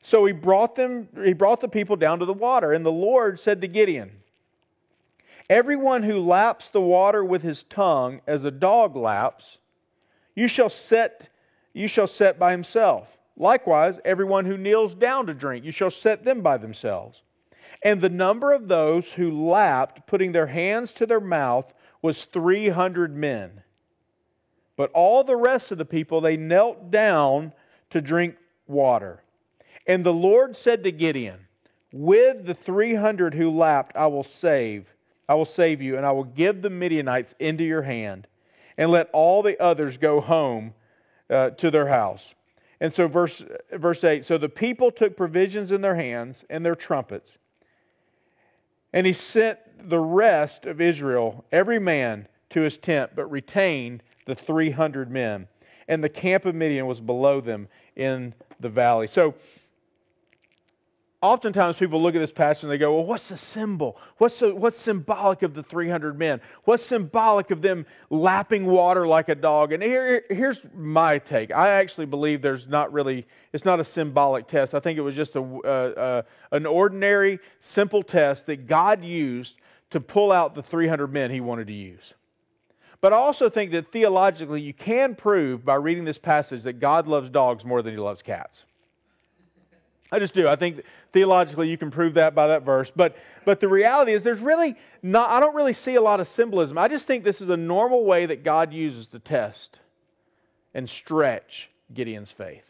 So 0.00 0.24
he 0.24 0.32
brought 0.32 0.74
them, 0.74 1.08
he 1.22 1.32
brought 1.32 1.60
the 1.60 1.68
people 1.68 1.96
down 1.96 2.20
to 2.20 2.24
the 2.24 2.32
water, 2.32 2.72
and 2.72 2.84
the 2.86 2.92
Lord 2.92 3.38
said 3.38 3.60
to 3.60 3.68
Gideon, 3.68 4.12
Everyone 5.50 6.02
who 6.02 6.20
laps 6.20 6.68
the 6.70 6.80
water 6.80 7.24
with 7.24 7.42
his 7.42 7.64
tongue 7.64 8.20
as 8.26 8.44
a 8.44 8.50
dog 8.50 8.96
laps, 8.96 9.58
you 10.34 10.46
shall 10.46 10.70
set 10.70 11.28
you 11.74 11.86
shall 11.86 12.06
set 12.06 12.38
by 12.38 12.50
himself. 12.50 13.18
Likewise, 13.36 14.00
everyone 14.04 14.44
who 14.44 14.56
kneels 14.56 14.94
down 14.96 15.26
to 15.26 15.34
drink, 15.34 15.64
you 15.64 15.70
shall 15.70 15.90
set 15.90 16.24
them 16.24 16.40
by 16.40 16.56
themselves. 16.56 17.22
And 17.82 18.00
the 18.00 18.08
number 18.08 18.52
of 18.52 18.68
those 18.68 19.08
who 19.08 19.48
lapped, 19.48 20.06
putting 20.06 20.32
their 20.32 20.46
hands 20.46 20.92
to 20.94 21.06
their 21.06 21.20
mouth, 21.20 21.72
was 22.02 22.24
300 22.24 23.14
men. 23.14 23.62
But 24.76 24.90
all 24.92 25.24
the 25.24 25.36
rest 25.36 25.70
of 25.70 25.78
the 25.78 25.84
people, 25.84 26.20
they 26.20 26.36
knelt 26.36 26.90
down 26.90 27.52
to 27.90 28.00
drink 28.00 28.36
water. 28.66 29.22
And 29.86 30.04
the 30.04 30.12
Lord 30.12 30.56
said 30.56 30.84
to 30.84 30.92
Gideon, 30.92 31.38
With 31.92 32.46
the 32.46 32.54
300 32.54 33.34
who 33.34 33.50
lapped, 33.50 33.96
I 33.96 34.06
will 34.06 34.24
save. 34.24 34.86
I 35.28 35.34
will 35.34 35.44
save 35.44 35.82
you, 35.82 35.96
and 35.96 36.06
I 36.06 36.12
will 36.12 36.24
give 36.24 36.62
the 36.62 36.70
Midianites 36.70 37.34
into 37.38 37.64
your 37.64 37.82
hand, 37.82 38.26
and 38.76 38.90
let 38.90 39.10
all 39.12 39.42
the 39.42 39.60
others 39.60 39.98
go 39.98 40.20
home 40.20 40.74
uh, 41.30 41.50
to 41.50 41.70
their 41.70 41.88
house. 41.88 42.34
And 42.80 42.92
so, 42.92 43.08
verse, 43.08 43.42
verse 43.72 44.04
8 44.04 44.24
So 44.24 44.38
the 44.38 44.48
people 44.48 44.90
took 44.90 45.16
provisions 45.16 45.72
in 45.72 45.80
their 45.80 45.96
hands 45.96 46.44
and 46.48 46.64
their 46.64 46.76
trumpets 46.76 47.38
and 48.92 49.06
he 49.06 49.12
sent 49.12 49.58
the 49.88 49.98
rest 49.98 50.66
of 50.66 50.80
Israel, 50.80 51.44
every 51.52 51.78
man 51.78 52.26
to 52.50 52.62
his 52.62 52.76
tent, 52.76 53.12
but 53.14 53.30
retained 53.30 54.02
the 54.26 54.34
300 54.34 55.10
men. 55.10 55.48
And 55.86 56.02
the 56.02 56.08
camp 56.08 56.44
of 56.44 56.54
Midian 56.54 56.86
was 56.86 57.00
below 57.00 57.40
them 57.40 57.68
in 57.96 58.34
the 58.60 58.68
valley. 58.68 59.06
So 59.06 59.34
oftentimes 61.20 61.76
people 61.76 62.00
look 62.00 62.14
at 62.14 62.20
this 62.20 62.32
passage 62.32 62.64
and 62.64 62.72
they 62.72 62.78
go, 62.78 62.94
well, 62.94 63.04
what's 63.04 63.28
the 63.28 63.36
symbol? 63.36 63.96
What's, 64.18 64.38
the, 64.38 64.54
what's 64.54 64.78
symbolic 64.78 65.42
of 65.42 65.54
the 65.54 65.62
300 65.62 66.18
men? 66.18 66.40
What's 66.64 66.84
symbolic 66.84 67.50
of 67.50 67.60
them 67.60 67.86
lapping 68.10 68.66
water 68.66 69.06
like 69.06 69.28
a 69.28 69.34
dog? 69.34 69.72
And 69.72 69.82
here, 69.82 70.24
here's 70.30 70.60
my 70.76 71.18
take. 71.18 71.52
I 71.52 71.70
actually 71.70 72.06
believe 72.06 72.40
there's 72.40 72.68
not 72.68 72.92
really, 72.92 73.26
it's 73.52 73.64
not 73.64 73.80
a 73.80 73.84
symbolic 73.84 74.46
test. 74.46 74.74
I 74.74 74.80
think 74.80 74.98
it 74.98 75.02
was 75.02 75.16
just 75.16 75.34
a, 75.34 75.42
uh, 75.42 76.22
an 76.52 76.66
ordinary, 76.66 77.40
simple 77.60 78.02
test 78.02 78.46
that 78.46 78.66
God 78.66 79.04
used 79.04 79.56
to 79.90 80.00
pull 80.00 80.30
out 80.30 80.54
the 80.54 80.62
300 80.62 81.12
men 81.12 81.30
he 81.30 81.40
wanted 81.40 81.66
to 81.66 81.72
use. 81.72 82.14
But 83.00 83.12
I 83.12 83.16
also 83.16 83.48
think 83.48 83.70
that 83.72 83.92
theologically, 83.92 84.60
you 84.60 84.74
can 84.74 85.14
prove 85.14 85.64
by 85.64 85.76
reading 85.76 86.04
this 86.04 86.18
passage 86.18 86.62
that 86.62 86.74
God 86.74 87.06
loves 87.06 87.30
dogs 87.30 87.64
more 87.64 87.80
than 87.80 87.94
he 87.94 87.98
loves 87.98 88.22
cats. 88.22 88.64
I 90.10 90.18
just 90.18 90.34
do. 90.34 90.48
I 90.48 90.56
think 90.56 90.82
theologically 91.12 91.68
you 91.68 91.76
can 91.76 91.90
prove 91.90 92.14
that 92.14 92.34
by 92.34 92.48
that 92.48 92.62
verse. 92.62 92.90
But, 92.94 93.16
but 93.44 93.60
the 93.60 93.68
reality 93.68 94.12
is, 94.12 94.22
there's 94.22 94.40
really 94.40 94.74
not, 95.02 95.30
I 95.30 95.40
don't 95.40 95.54
really 95.54 95.74
see 95.74 95.96
a 95.96 96.00
lot 96.00 96.20
of 96.20 96.28
symbolism. 96.28 96.78
I 96.78 96.88
just 96.88 97.06
think 97.06 97.24
this 97.24 97.40
is 97.40 97.50
a 97.50 97.56
normal 97.56 98.04
way 98.04 98.26
that 98.26 98.42
God 98.42 98.72
uses 98.72 99.06
to 99.08 99.18
test 99.18 99.78
and 100.74 100.88
stretch 100.88 101.70
Gideon's 101.92 102.32
faith. 102.32 102.64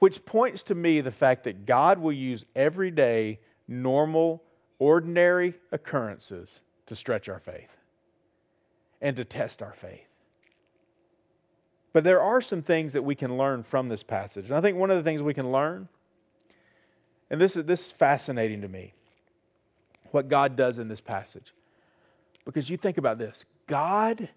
which 0.00 0.24
points 0.24 0.62
to 0.64 0.74
me 0.74 1.00
the 1.00 1.10
fact 1.10 1.44
that 1.44 1.66
God 1.66 1.98
will 1.98 2.12
use 2.12 2.44
everyday, 2.56 3.38
normal, 3.68 4.42
ordinary 4.78 5.54
occurrences 5.72 6.60
to 6.86 6.96
stretch 6.96 7.28
our 7.28 7.38
faith 7.38 7.70
and 9.00 9.14
to 9.16 9.24
test 9.24 9.62
our 9.62 9.74
faith. 9.74 10.09
But 11.92 12.04
there 12.04 12.22
are 12.22 12.40
some 12.40 12.62
things 12.62 12.92
that 12.92 13.02
we 13.02 13.14
can 13.14 13.36
learn 13.36 13.62
from 13.62 13.88
this 13.88 14.02
passage. 14.02 14.46
And 14.46 14.54
I 14.54 14.60
think 14.60 14.76
one 14.76 14.90
of 14.90 14.96
the 14.96 15.02
things 15.02 15.22
we 15.22 15.34
can 15.34 15.50
learn, 15.50 15.88
and 17.30 17.40
this 17.40 17.56
is, 17.56 17.64
this 17.64 17.86
is 17.86 17.92
fascinating 17.92 18.60
to 18.62 18.68
me, 18.68 18.94
what 20.12 20.28
God 20.28 20.56
does 20.56 20.78
in 20.78 20.88
this 20.88 21.00
passage. 21.00 21.52
Because 22.44 22.70
you 22.70 22.76
think 22.76 22.98
about 22.98 23.18
this 23.18 23.44
God 23.66 24.28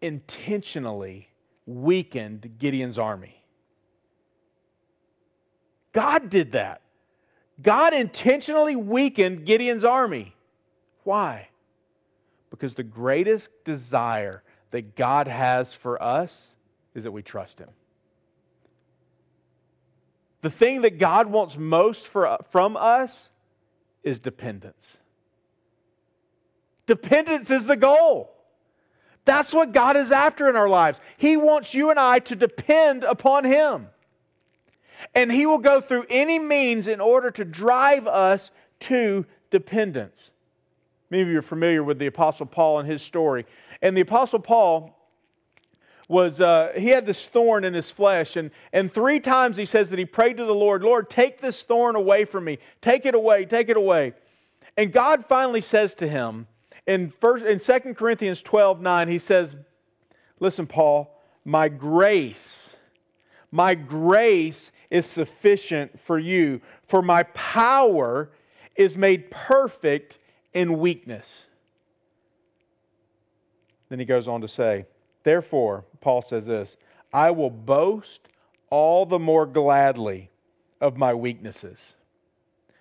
intentionally 0.00 1.28
weakened 1.66 2.58
Gideon's 2.58 2.98
army. 2.98 3.42
God 5.92 6.30
did 6.30 6.52
that. 6.52 6.80
God 7.60 7.92
intentionally 7.92 8.76
weakened 8.76 9.44
Gideon's 9.44 9.84
army. 9.84 10.34
Why? 11.04 11.48
Because 12.50 12.74
the 12.74 12.82
greatest 12.82 13.50
desire 13.64 14.42
that 14.70 14.96
God 14.96 15.28
has 15.28 15.74
for 15.74 16.02
us 16.02 16.51
is 16.94 17.04
that 17.04 17.12
we 17.12 17.22
trust 17.22 17.58
Him. 17.58 17.68
The 20.42 20.50
thing 20.50 20.82
that 20.82 20.98
God 20.98 21.28
wants 21.28 21.56
most 21.56 22.08
for, 22.08 22.38
from 22.50 22.76
us 22.76 23.30
is 24.02 24.18
dependence. 24.18 24.96
Dependence 26.86 27.50
is 27.50 27.64
the 27.64 27.76
goal. 27.76 28.34
That's 29.24 29.52
what 29.52 29.72
God 29.72 29.96
is 29.96 30.10
after 30.10 30.48
in 30.48 30.56
our 30.56 30.68
lives. 30.68 30.98
He 31.16 31.36
wants 31.36 31.72
you 31.74 31.90
and 31.90 31.98
I 31.98 32.18
to 32.20 32.34
depend 32.34 33.04
upon 33.04 33.44
Him. 33.44 33.86
And 35.14 35.30
He 35.30 35.46
will 35.46 35.58
go 35.58 35.80
through 35.80 36.06
any 36.10 36.40
means 36.40 36.88
in 36.88 37.00
order 37.00 37.30
to 37.30 37.44
drive 37.44 38.08
us 38.08 38.50
to 38.80 39.24
dependence. 39.50 40.30
Many 41.10 41.22
of 41.22 41.28
you 41.28 41.38
are 41.38 41.42
familiar 41.42 41.84
with 41.84 41.98
the 41.98 42.06
Apostle 42.06 42.46
Paul 42.46 42.80
and 42.80 42.88
his 42.90 43.02
story. 43.02 43.44
And 43.82 43.94
the 43.94 44.00
Apostle 44.00 44.38
Paul 44.38 44.98
was, 46.12 46.42
uh, 46.42 46.72
he 46.76 46.88
had 46.88 47.06
this 47.06 47.26
thorn 47.26 47.64
in 47.64 47.72
his 47.72 47.90
flesh. 47.90 48.36
And, 48.36 48.50
and 48.74 48.92
three 48.92 49.18
times 49.18 49.56
he 49.56 49.64
says 49.64 49.88
that 49.88 49.98
he 49.98 50.04
prayed 50.04 50.36
to 50.36 50.44
the 50.44 50.54
Lord, 50.54 50.82
Lord, 50.82 51.08
take 51.08 51.40
this 51.40 51.62
thorn 51.62 51.96
away 51.96 52.26
from 52.26 52.44
me. 52.44 52.58
Take 52.82 53.06
it 53.06 53.14
away, 53.14 53.46
take 53.46 53.70
it 53.70 53.78
away. 53.78 54.12
And 54.76 54.92
God 54.92 55.24
finally 55.26 55.62
says 55.62 55.94
to 55.96 56.06
him, 56.06 56.46
in, 56.86 57.14
first, 57.18 57.46
in 57.46 57.58
2 57.58 57.94
Corinthians 57.94 58.42
12 58.42 58.82
9, 58.82 59.08
he 59.08 59.18
says, 59.18 59.56
Listen, 60.38 60.66
Paul, 60.66 61.18
my 61.46 61.68
grace, 61.68 62.76
my 63.50 63.74
grace 63.74 64.70
is 64.90 65.06
sufficient 65.06 65.98
for 66.00 66.18
you, 66.18 66.60
for 66.88 67.00
my 67.00 67.22
power 67.22 68.28
is 68.76 68.98
made 68.98 69.30
perfect 69.30 70.18
in 70.52 70.78
weakness. 70.78 71.44
Then 73.88 73.98
he 73.98 74.04
goes 74.04 74.28
on 74.28 74.42
to 74.42 74.48
say, 74.48 74.84
Therefore, 75.22 75.84
Paul 76.00 76.22
says 76.22 76.46
this 76.46 76.76
I 77.12 77.30
will 77.30 77.50
boast 77.50 78.28
all 78.70 79.06
the 79.06 79.18
more 79.18 79.46
gladly 79.46 80.30
of 80.80 80.96
my 80.96 81.14
weaknesses, 81.14 81.94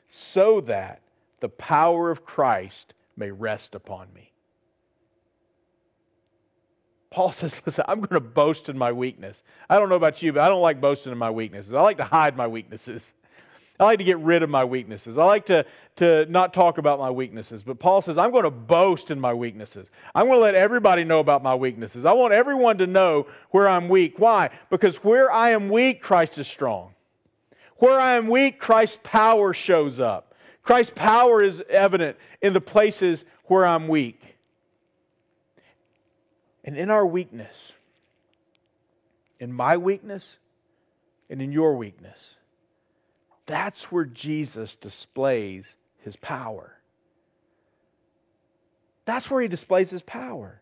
so 0.10 0.62
that 0.62 1.02
the 1.40 1.50
power 1.50 2.10
of 2.10 2.26
Christ 2.26 2.94
may 3.18 3.32
rest 3.32 3.76
upon 3.76 4.08
me. 4.14 4.32
Paul 7.10 7.32
says, 7.34 7.62
Listen, 7.66 7.86
I'm 7.88 8.00
going 8.00 8.10
to 8.10 8.20
boast 8.20 8.70
in 8.70 8.78
my 8.78 8.92
weakness. 8.92 9.44
I 9.70 9.78
don't 9.78 9.90
know 9.90 9.96
about 9.96 10.22
you, 10.24 10.34
but 10.34 10.42
I 10.42 10.48
don't 10.48 10.62
like 10.62 10.82
boasting 10.82 11.12
in 11.12 11.18
my 11.18 11.30
weaknesses. 11.30 11.74
I 11.74 11.82
like 11.82 11.98
to 11.98 12.04
hide 12.04 12.36
my 12.36 12.48
weaknesses. 12.48 13.14
I 13.82 13.86
like 13.86 13.98
to 13.98 14.06
get 14.06 14.20
rid 14.20 14.44
of 14.44 14.50
my 14.52 14.64
weaknesses. 14.64 15.18
I 15.18 15.26
like 15.26 15.48
to, 15.48 15.66
to 15.96 16.28
not 16.28 16.54
talk 16.54 16.78
about 16.78 17.00
my 17.00 17.10
weaknesses. 17.10 17.64
But 17.64 17.80
Paul 17.80 18.04
says, 18.04 18.16
I'm 18.16 18.30
going 18.30 18.44
to 18.44 18.52
boast 18.52 19.10
in 19.10 19.20
my 19.20 19.34
weaknesses. 19.34 19.90
I'm 20.14 20.28
going 20.28 20.38
to 20.38 20.44
let 20.44 20.54
everybody 20.54 21.04
know 21.04 21.20
about 21.20 21.42
my 21.42 21.56
weaknesses. 21.56 22.06
I 22.06 22.14
want 22.14 22.32
everyone 22.32 22.78
to 22.78 22.86
know 22.86 23.26
where 23.50 23.68
I'm 23.68 23.90
weak. 23.90 24.20
Why? 24.20 24.52
Because 24.70 24.98
where 24.98 25.32
I 25.32 25.50
am 25.50 25.68
weak, 25.68 26.00
Christ 26.00 26.38
is 26.38 26.46
strong. 26.46 26.94
Where 27.78 28.00
I 28.00 28.18
am 28.18 28.28
weak, 28.28 28.60
Christ's 28.60 29.00
power 29.02 29.52
shows 29.52 30.00
up. 30.00 30.36
Christ's 30.62 30.94
power 30.96 31.42
is 31.42 31.64
evident 31.68 32.18
in 32.44 32.54
the 32.54 32.62
places 32.62 33.26
where 33.46 33.66
I'm 33.66 33.88
weak. 33.88 34.22
And 36.64 36.78
in 36.78 36.92
our 36.92 37.08
weakness, 37.08 37.74
in 39.40 39.52
my 39.52 39.78
weakness 39.78 40.38
and 41.32 41.42
in 41.42 41.52
your 41.52 41.76
weakness, 41.76 42.20
that's 43.46 43.84
where 43.92 44.06
Jesus 44.06 44.76
displays 44.76 45.76
his 46.00 46.16
power. 46.16 46.76
That's 49.06 49.30
where 49.30 49.42
he 49.42 49.48
displays 49.48 49.90
his 49.90 50.02
power. 50.02 50.62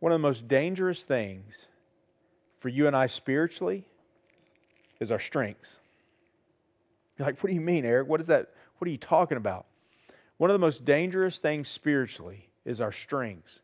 One 0.00 0.12
of 0.12 0.20
the 0.20 0.26
most 0.26 0.48
dangerous 0.48 1.02
things 1.02 1.54
for 2.60 2.68
you 2.68 2.86
and 2.86 2.96
I 2.96 3.06
spiritually 3.06 3.84
is 4.98 5.10
our 5.10 5.20
strengths. 5.20 5.76
You're 7.18 7.26
like, 7.26 7.42
what 7.42 7.48
do 7.48 7.54
you 7.54 7.60
mean, 7.60 7.84
Eric? 7.84 8.08
What 8.08 8.20
is 8.20 8.28
that? 8.28 8.50
What 8.78 8.88
are 8.88 8.90
you 8.90 8.98
talking 8.98 9.36
about? 9.36 9.66
One 10.38 10.50
of 10.50 10.54
the 10.54 10.66
most 10.66 10.84
dangerous 10.84 11.38
things 11.38 11.68
spiritually 11.68 12.48
is 12.64 12.80
our 12.80 12.92
strengths. 12.92 13.58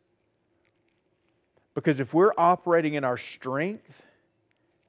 Because 1.73 1.99
if 1.99 2.13
we're 2.13 2.33
operating 2.37 2.95
in 2.95 3.03
our 3.03 3.17
strength, 3.17 4.03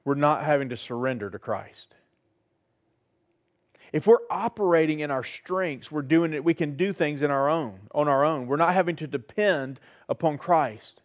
we're 0.04 0.14
not 0.14 0.44
having 0.44 0.70
to 0.70 0.76
surrender 0.76 1.30
to 1.30 1.38
Christ. 1.38 1.94
If 3.92 4.06
we're 4.06 4.18
operating 4.30 5.00
in 5.00 5.10
our 5.10 5.24
strengths, 5.24 5.90
we're 5.90 6.02
doing 6.02 6.34
it, 6.34 6.44
we 6.44 6.54
can 6.54 6.76
do 6.76 6.92
things 6.92 7.22
in 7.22 7.30
our 7.30 7.48
own, 7.48 7.78
on 7.94 8.08
our 8.08 8.24
own. 8.24 8.46
We're 8.46 8.56
not 8.56 8.74
having 8.74 8.96
to 8.96 9.06
depend 9.06 9.80
upon 10.08 10.38
Christ. 10.38 11.00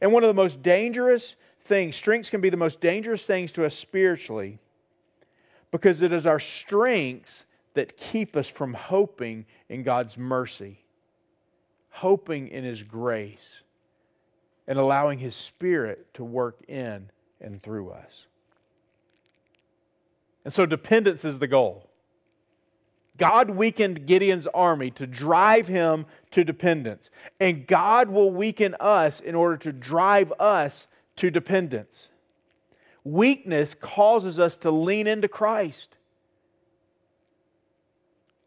And 0.00 0.12
one 0.12 0.24
of 0.24 0.28
the 0.28 0.34
most 0.34 0.62
dangerous 0.62 1.36
things, 1.64 1.96
strengths 1.96 2.30
can 2.30 2.40
be 2.40 2.50
the 2.50 2.56
most 2.56 2.80
dangerous 2.80 3.24
things 3.24 3.52
to 3.52 3.64
us 3.64 3.74
spiritually 3.74 4.58
because 5.70 6.02
it 6.02 6.12
is 6.12 6.26
our 6.26 6.40
strengths 6.40 7.44
that 7.74 7.96
keep 7.96 8.36
us 8.36 8.48
from 8.48 8.72
hoping 8.72 9.44
in 9.68 9.82
God's 9.82 10.16
mercy, 10.16 10.78
hoping 11.90 12.48
in 12.48 12.64
His 12.64 12.82
grace, 12.82 13.62
and 14.66 14.78
allowing 14.78 15.18
His 15.18 15.34
Spirit 15.34 16.12
to 16.14 16.24
work 16.24 16.62
in 16.68 17.10
and 17.40 17.62
through 17.62 17.90
us. 17.90 18.26
And 20.46 20.52
so 20.52 20.64
dependence 20.64 21.24
is 21.24 21.40
the 21.40 21.48
goal. 21.48 21.90
God 23.18 23.50
weakened 23.50 24.06
Gideon's 24.06 24.46
army 24.46 24.92
to 24.92 25.04
drive 25.04 25.66
him 25.66 26.06
to 26.30 26.44
dependence. 26.44 27.10
And 27.40 27.66
God 27.66 28.08
will 28.08 28.30
weaken 28.30 28.76
us 28.78 29.18
in 29.18 29.34
order 29.34 29.56
to 29.56 29.72
drive 29.72 30.32
us 30.38 30.86
to 31.16 31.32
dependence. 31.32 32.10
Weakness 33.02 33.74
causes 33.74 34.38
us 34.38 34.56
to 34.58 34.70
lean 34.70 35.08
into 35.08 35.26
Christ. 35.26 35.96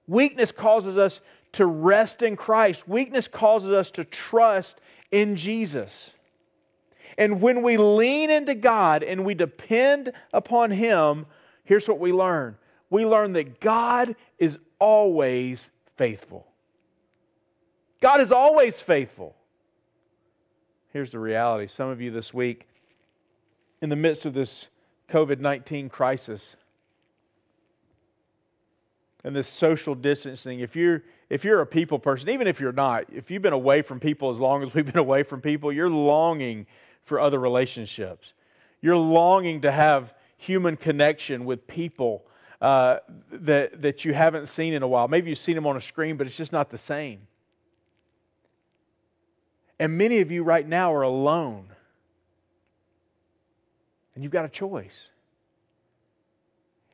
Weakness 0.08 0.54
causes 0.54 0.96
us 0.96 1.20
to 1.52 1.66
rest 1.66 2.22
in 2.22 2.38
Christ. 2.38 2.88
Weakness 2.88 3.28
causes 3.28 3.72
us 3.72 3.92
to 3.92 4.06
trust 4.06 4.80
in 5.12 5.36
Jesus. 5.36 6.12
And 7.18 7.42
when 7.42 7.62
we 7.62 7.76
lean 7.76 8.30
into 8.30 8.56
God 8.56 9.04
and 9.04 9.26
we 9.26 9.34
depend 9.34 10.14
upon 10.32 10.72
Him, 10.72 11.26
here's 11.70 11.88
what 11.88 12.00
we 12.00 12.12
learn 12.12 12.58
we 12.90 13.06
learn 13.06 13.34
that 13.34 13.60
God 13.60 14.16
is 14.40 14.58
always 14.80 15.70
faithful. 15.96 16.48
God 18.02 18.20
is 18.20 18.32
always 18.32 18.80
faithful. 18.80 19.36
Here's 20.92 21.12
the 21.12 21.20
reality 21.20 21.68
some 21.68 21.90
of 21.90 22.02
you 22.02 22.10
this 22.10 22.34
week 22.34 22.68
in 23.84 23.90
the 23.90 23.96
midst 23.96 24.26
of 24.26 24.34
this 24.34 24.68
COVID 25.12 25.40
19 25.40 25.90
crisis 25.90 26.56
and 29.24 29.36
this 29.36 29.48
social 29.48 29.94
distancing, 29.94 30.62
if 30.62 30.76
you're, 30.76 31.04
if 31.30 31.44
you're 31.44 31.62
a 31.62 31.68
people 31.68 32.00
person, 32.00 32.30
even 32.30 32.48
if 32.48 32.60
you're 32.60 32.72
not, 32.72 33.06
if 33.14 33.30
you've 33.30 33.44
been 33.44 33.54
away 33.54 33.84
from 33.84 34.00
people 34.00 34.32
as 34.32 34.40
long 34.40 34.64
as 34.64 34.74
we've 34.74 34.86
been 34.86 34.98
away 34.98 35.22
from 35.22 35.42
people, 35.42 35.72
you're 35.72 35.90
longing 35.90 36.66
for 37.04 37.20
other 37.20 37.38
relationships. 37.38 38.34
You're 38.82 38.98
longing 38.98 39.62
to 39.62 39.72
have 39.72 40.14
human 40.40 40.78
connection 40.78 41.46
with 41.46 41.68
people 41.68 42.26
uh, 42.62 42.98
that, 43.32 43.82
that 43.82 44.04
you 44.06 44.14
haven't 44.14 44.48
seen 44.48 44.74
in 44.74 44.84
a 44.84 44.88
while. 44.88 45.08
Maybe 45.08 45.30
you've 45.30 45.40
seen 45.40 45.56
them 45.56 45.68
on 45.68 45.78
a 45.78 45.82
screen, 45.82 46.18
but 46.18 46.26
it's 46.26 46.36
just 46.36 46.52
not 46.52 46.70
the 46.70 46.78
same. 46.78 47.20
And 49.80 49.98
many 49.98 50.20
of 50.20 50.32
you 50.32 50.44
right 50.44 50.68
now 50.68 50.94
are 50.94 51.04
alone. 51.04 51.68
And 54.16 54.24
you've 54.24 54.34
got 54.34 54.46
a 54.46 54.50
choice. 54.50 55.10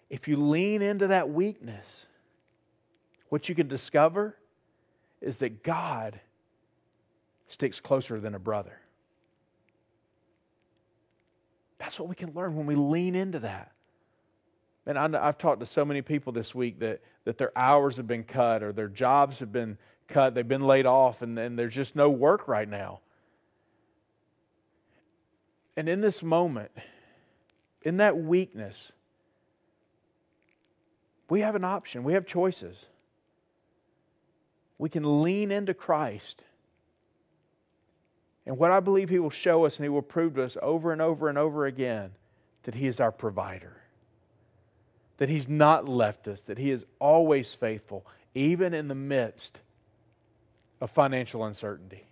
If 0.09 0.27
you 0.27 0.37
lean 0.37 0.81
into 0.81 1.07
that 1.07 1.29
weakness, 1.29 2.05
what 3.29 3.47
you 3.47 3.55
can 3.55 3.67
discover 3.67 4.37
is 5.21 5.37
that 5.37 5.63
God 5.63 6.19
sticks 7.47 7.79
closer 7.79 8.19
than 8.19 8.35
a 8.35 8.39
brother. 8.39 8.79
That's 11.77 11.99
what 11.99 12.07
we 12.07 12.15
can 12.15 12.33
learn 12.33 12.55
when 12.55 12.65
we 12.65 12.75
lean 12.75 13.15
into 13.15 13.39
that. 13.39 13.71
And 14.87 14.99
I've 14.99 15.37
talked 15.37 15.61
to 15.61 15.65
so 15.65 15.83
many 15.83 16.01
people 16.01 16.31
this 16.31 16.53
week 16.53 16.79
that, 16.79 17.01
that 17.25 17.37
their 17.37 17.57
hours 17.57 17.97
have 17.97 18.07
been 18.07 18.23
cut 18.23 18.61
or 18.61 18.71
their 18.71 18.87
jobs 18.87 19.39
have 19.39 19.51
been 19.51 19.77
cut, 20.07 20.35
they've 20.35 20.47
been 20.47 20.67
laid 20.67 20.85
off, 20.85 21.23
and, 21.23 21.37
and 21.39 21.57
there's 21.57 21.73
just 21.73 21.95
no 21.95 22.09
work 22.09 22.47
right 22.47 22.69
now. 22.69 22.99
And 25.75 25.89
in 25.89 26.01
this 26.01 26.21
moment, 26.21 26.71
in 27.81 27.97
that 27.97 28.17
weakness, 28.17 28.91
we 31.29 31.41
have 31.41 31.55
an 31.55 31.63
option, 31.63 32.03
we 32.03 32.13
have 32.13 32.25
choices. 32.25 32.77
We 34.77 34.89
can 34.89 35.23
lean 35.23 35.51
into 35.51 35.73
Christ. 35.73 36.41
And 38.45 38.57
what 38.57 38.71
I 38.71 38.79
believe 38.79 39.09
He 39.09 39.19
will 39.19 39.29
show 39.29 39.65
us 39.65 39.77
and 39.77 39.85
He 39.85 39.89
will 39.89 40.01
prove 40.01 40.35
to 40.35 40.43
us 40.43 40.57
over 40.61 40.91
and 40.91 41.01
over 41.01 41.29
and 41.29 41.37
over 41.37 41.65
again 41.65 42.11
that 42.63 42.75
He 42.75 42.87
is 42.87 42.99
our 42.99 43.11
provider, 43.11 43.75
that 45.17 45.29
He's 45.29 45.47
not 45.47 45.87
left 45.87 46.27
us, 46.27 46.41
that 46.41 46.57
He 46.57 46.71
is 46.71 46.85
always 46.99 47.53
faithful, 47.53 48.05
even 48.33 48.73
in 48.73 48.87
the 48.87 48.95
midst 48.95 49.59
of 50.81 50.91
financial 50.91 51.45
uncertainty, 51.45 52.03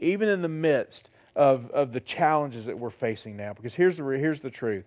even 0.00 0.28
in 0.28 0.42
the 0.42 0.48
midst 0.48 1.08
of, 1.36 1.70
of 1.70 1.92
the 1.92 2.00
challenges 2.00 2.66
that 2.66 2.78
we're 2.78 2.90
facing 2.90 3.36
now. 3.36 3.52
Because 3.54 3.74
here's 3.74 3.96
the, 3.96 4.04
here's 4.04 4.40
the 4.40 4.50
truth 4.50 4.84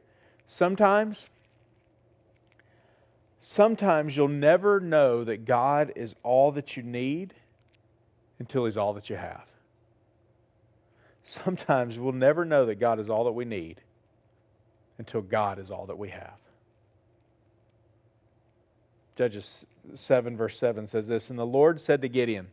sometimes, 0.48 1.26
sometimes 3.40 4.16
you'll 4.16 4.28
never 4.28 4.80
know 4.80 5.24
that 5.24 5.46
God 5.46 5.94
is 5.96 6.14
all 6.24 6.52
that 6.52 6.78
you 6.78 6.84
need 6.84 7.34
until 8.38 8.66
He's 8.66 8.78
all 8.78 8.94
that 8.94 9.10
you 9.10 9.16
have. 9.16 9.46
Sometimes 11.24 11.98
we'll 11.98 12.14
never 12.14 12.46
know 12.46 12.66
that 12.66 12.76
God 12.76 13.00
is 13.00 13.10
all 13.10 13.26
that 13.26 13.32
we 13.32 13.46
need 13.46 13.82
until 14.98 15.22
God 15.22 15.60
is 15.60 15.72
all 15.72 15.86
that 15.88 15.98
we 15.98 16.10
have. 16.10 16.34
Judges 19.16 19.66
7, 19.96 20.36
verse 20.36 20.58
7 20.58 20.88
says 20.88 21.08
this 21.08 21.30
And 21.30 21.38
the 21.38 21.46
Lord 21.46 21.80
said 21.80 22.02
to 22.02 22.10
Gideon, 22.10 22.48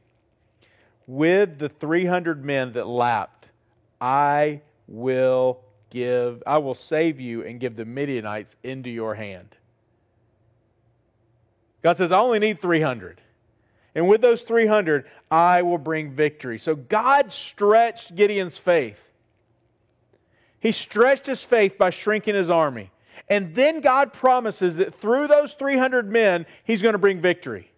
With 1.07 1.59
the 1.59 1.69
300 1.69 2.45
men 2.45 2.73
that 2.75 2.87
lapped, 2.87 3.49
I 4.01 4.61
will 4.87 5.61
give, 5.91 6.43
I 6.47 6.59
will 6.59 6.75
save 6.75 7.21
you 7.21 7.45
and 7.45 7.61
give 7.61 7.77
the 7.77 7.85
Midianites 7.85 8.57
into 8.63 8.91
your 8.91 9.15
hand. 9.15 9.49
God 11.83 11.97
says, 11.97 12.13
I 12.13 12.19
only 12.19 12.39
need 12.39 12.61
300. 12.61 13.21
And 13.95 14.09
with 14.09 14.21
those 14.21 14.43
300, 14.43 15.07
I 15.31 15.63
will 15.63 15.79
bring 15.79 16.13
victory. 16.13 16.59
So 16.59 16.75
God 16.75 17.33
stretched 17.33 18.15
Gideon's 18.15 18.57
faith. 18.57 19.11
He 20.61 20.73
stretched 20.73 21.27
his 21.27 21.43
faith 21.43 21.79
by 21.79 21.91
shrinking 21.91 22.35
his 22.35 22.51
army. 22.51 22.91
And 23.29 23.55
then 23.55 23.81
God 23.81 24.13
promises 24.13 24.77
that 24.77 24.95
through 24.95 25.27
those 25.27 25.55
300 25.55 26.11
men, 26.11 26.47
he's 26.65 26.83
going 26.83 26.95
to 26.95 26.99
bring 26.99 27.21
victory. 27.21 27.71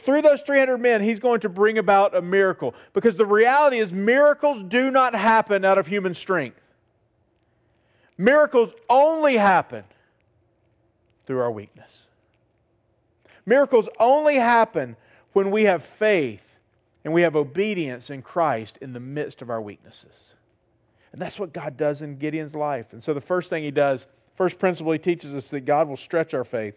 Through 0.00 0.22
those 0.22 0.42
300 0.42 0.78
men, 0.78 1.02
he's 1.02 1.20
going 1.20 1.40
to 1.40 1.48
bring 1.48 1.78
about 1.78 2.14
a 2.14 2.20
miracle. 2.20 2.74
Because 2.92 3.16
the 3.16 3.26
reality 3.26 3.78
is, 3.78 3.90
miracles 3.90 4.62
do 4.68 4.90
not 4.90 5.14
happen 5.14 5.64
out 5.64 5.78
of 5.78 5.86
human 5.86 6.14
strength. 6.14 6.60
Miracles 8.18 8.72
only 8.90 9.36
happen 9.36 9.84
through 11.26 11.40
our 11.40 11.50
weakness. 11.50 11.90
Miracles 13.48 13.88
only 13.98 14.34
happen 14.34 14.94
when 15.32 15.50
we 15.50 15.64
have 15.64 15.82
faith 15.82 16.44
and 17.04 17.14
we 17.14 17.22
have 17.22 17.34
obedience 17.34 18.10
in 18.10 18.20
Christ 18.20 18.76
in 18.82 18.92
the 18.92 19.00
midst 19.00 19.40
of 19.40 19.48
our 19.48 19.62
weaknesses. 19.62 20.12
And 21.12 21.22
that's 21.22 21.38
what 21.38 21.54
God 21.54 21.78
does 21.78 22.02
in 22.02 22.18
Gideon's 22.18 22.54
life. 22.54 22.92
And 22.92 23.02
so 23.02 23.14
the 23.14 23.22
first 23.22 23.48
thing 23.48 23.64
he 23.64 23.70
does, 23.70 24.06
first 24.36 24.58
principle 24.58 24.92
he 24.92 24.98
teaches 24.98 25.34
us 25.34 25.48
that 25.48 25.60
God 25.60 25.88
will 25.88 25.96
stretch 25.96 26.34
our 26.34 26.44
faith. 26.44 26.74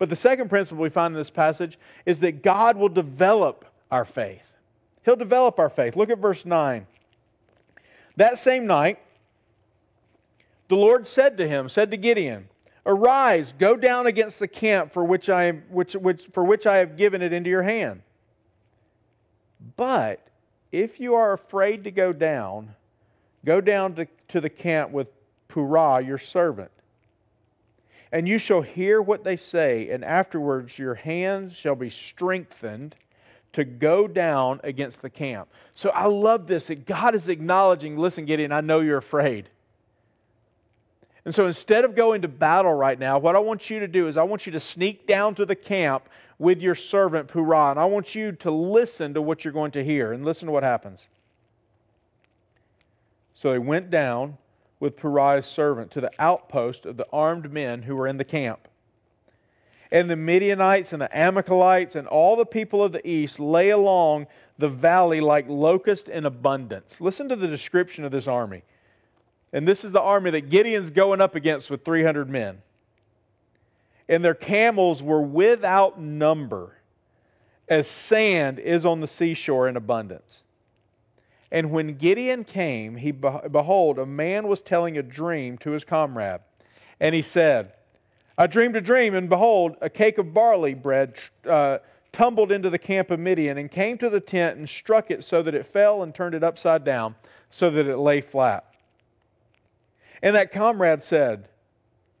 But 0.00 0.08
the 0.08 0.16
second 0.16 0.48
principle 0.48 0.82
we 0.82 0.88
find 0.88 1.14
in 1.14 1.20
this 1.20 1.30
passage 1.30 1.78
is 2.04 2.18
that 2.20 2.42
God 2.42 2.76
will 2.76 2.88
develop 2.88 3.64
our 3.92 4.04
faith. 4.04 4.50
He'll 5.04 5.14
develop 5.14 5.60
our 5.60 5.70
faith. 5.70 5.94
Look 5.94 6.10
at 6.10 6.18
verse 6.18 6.44
9. 6.44 6.88
That 8.16 8.38
same 8.38 8.66
night, 8.66 8.98
the 10.66 10.74
Lord 10.74 11.06
said 11.06 11.36
to 11.36 11.46
him, 11.46 11.68
said 11.68 11.92
to 11.92 11.96
Gideon, 11.96 12.48
Arise, 12.86 13.54
go 13.58 13.76
down 13.76 14.06
against 14.06 14.38
the 14.38 14.48
camp 14.48 14.92
for 14.92 15.04
which 15.04 15.30
I, 15.30 15.44
am, 15.44 15.62
which, 15.70 15.94
which, 15.94 16.28
for 16.32 16.44
which 16.44 16.66
I 16.66 16.76
have 16.76 16.96
given 16.96 17.22
it 17.22 17.32
into 17.32 17.48
your 17.48 17.62
hand. 17.62 18.02
But 19.76 20.20
if 20.70 21.00
you 21.00 21.14
are 21.14 21.32
afraid 21.32 21.84
to 21.84 21.90
go 21.90 22.12
down, 22.12 22.74
go 23.44 23.60
down 23.60 23.94
to, 23.94 24.06
to 24.28 24.40
the 24.40 24.50
camp 24.50 24.90
with 24.90 25.08
Purah, 25.48 26.06
your 26.06 26.18
servant. 26.18 26.70
And 28.12 28.28
you 28.28 28.38
shall 28.38 28.60
hear 28.60 29.00
what 29.00 29.24
they 29.24 29.36
say, 29.36 29.90
and 29.90 30.04
afterwards 30.04 30.78
your 30.78 30.94
hands 30.94 31.54
shall 31.54 31.74
be 31.74 31.90
strengthened 31.90 32.94
to 33.54 33.64
go 33.64 34.06
down 34.06 34.60
against 34.62 35.00
the 35.00 35.10
camp. 35.10 35.48
So 35.74 35.90
I 35.90 36.06
love 36.06 36.46
this 36.46 36.66
that 36.66 36.86
God 36.86 37.14
is 37.14 37.28
acknowledging, 37.28 37.96
listen, 37.96 38.24
Gideon, 38.26 38.52
I 38.52 38.60
know 38.60 38.80
you're 38.80 38.98
afraid. 38.98 39.48
And 41.24 41.34
so 41.34 41.46
instead 41.46 41.84
of 41.84 41.94
going 41.94 42.22
to 42.22 42.28
battle 42.28 42.74
right 42.74 42.98
now, 42.98 43.18
what 43.18 43.34
I 43.34 43.38
want 43.38 43.70
you 43.70 43.80
to 43.80 43.88
do 43.88 44.08
is 44.08 44.16
I 44.16 44.22
want 44.24 44.44
you 44.44 44.52
to 44.52 44.60
sneak 44.60 45.06
down 45.06 45.34
to 45.36 45.46
the 45.46 45.54
camp 45.54 46.08
with 46.38 46.60
your 46.60 46.74
servant 46.74 47.28
Purah, 47.28 47.70
and 47.70 47.80
I 47.80 47.86
want 47.86 48.14
you 48.14 48.32
to 48.32 48.50
listen 48.50 49.14
to 49.14 49.22
what 49.22 49.44
you're 49.44 49.52
going 49.52 49.70
to 49.72 49.84
hear. 49.84 50.12
And 50.12 50.24
listen 50.24 50.46
to 50.46 50.52
what 50.52 50.62
happens. 50.62 51.06
So 53.32 53.52
they 53.52 53.58
went 53.58 53.90
down 53.90 54.36
with 54.80 54.96
Purah's 54.96 55.46
servant 55.46 55.90
to 55.92 56.00
the 56.00 56.10
outpost 56.18 56.84
of 56.84 56.96
the 56.96 57.06
armed 57.12 57.50
men 57.50 57.82
who 57.82 57.96
were 57.96 58.06
in 58.06 58.18
the 58.18 58.24
camp. 58.24 58.68
And 59.90 60.10
the 60.10 60.16
Midianites 60.16 60.92
and 60.92 61.00
the 61.00 61.16
Amalekites 61.16 61.94
and 61.94 62.06
all 62.08 62.36
the 62.36 62.44
people 62.44 62.82
of 62.82 62.92
the 62.92 63.06
east 63.08 63.38
lay 63.38 63.70
along 63.70 64.26
the 64.58 64.68
valley 64.68 65.20
like 65.20 65.48
locusts 65.48 66.08
in 66.08 66.26
abundance. 66.26 67.00
Listen 67.00 67.28
to 67.28 67.36
the 67.36 67.46
description 67.46 68.04
of 68.04 68.12
this 68.12 68.26
army. 68.26 68.62
And 69.54 69.68
this 69.68 69.84
is 69.84 69.92
the 69.92 70.00
army 70.00 70.32
that 70.32 70.50
Gideon's 70.50 70.90
going 70.90 71.20
up 71.20 71.36
against 71.36 71.70
with 71.70 71.84
300 71.84 72.28
men. 72.28 72.60
And 74.08 74.22
their 74.22 74.34
camels 74.34 75.00
were 75.00 75.22
without 75.22 75.98
number, 75.98 76.76
as 77.68 77.86
sand 77.86 78.58
is 78.58 78.84
on 78.84 79.00
the 79.00 79.06
seashore 79.06 79.68
in 79.68 79.76
abundance. 79.76 80.42
And 81.52 81.70
when 81.70 81.96
Gideon 81.96 82.42
came, 82.42 82.96
he 82.96 83.12
behold, 83.12 84.00
a 84.00 84.04
man 84.04 84.48
was 84.48 84.60
telling 84.60 84.98
a 84.98 85.02
dream 85.02 85.56
to 85.58 85.70
his 85.70 85.84
comrade. 85.84 86.40
And 86.98 87.14
he 87.14 87.22
said, 87.22 87.74
I 88.36 88.48
dreamed 88.48 88.74
a 88.74 88.80
dream, 88.80 89.14
and 89.14 89.28
behold, 89.28 89.76
a 89.80 89.88
cake 89.88 90.18
of 90.18 90.34
barley 90.34 90.74
bread 90.74 91.14
uh, 91.48 91.78
tumbled 92.10 92.50
into 92.50 92.70
the 92.70 92.78
camp 92.78 93.12
of 93.12 93.20
Midian, 93.20 93.58
and 93.58 93.70
came 93.70 93.98
to 93.98 94.10
the 94.10 94.18
tent 94.18 94.58
and 94.58 94.68
struck 94.68 95.12
it 95.12 95.22
so 95.22 95.44
that 95.44 95.54
it 95.54 95.64
fell 95.64 96.02
and 96.02 96.12
turned 96.12 96.34
it 96.34 96.42
upside 96.42 96.84
down, 96.84 97.14
so 97.50 97.70
that 97.70 97.86
it 97.86 97.98
lay 97.98 98.20
flat. 98.20 98.73
And 100.24 100.34
that 100.36 100.52
comrade 100.52 101.04
said, 101.04 101.48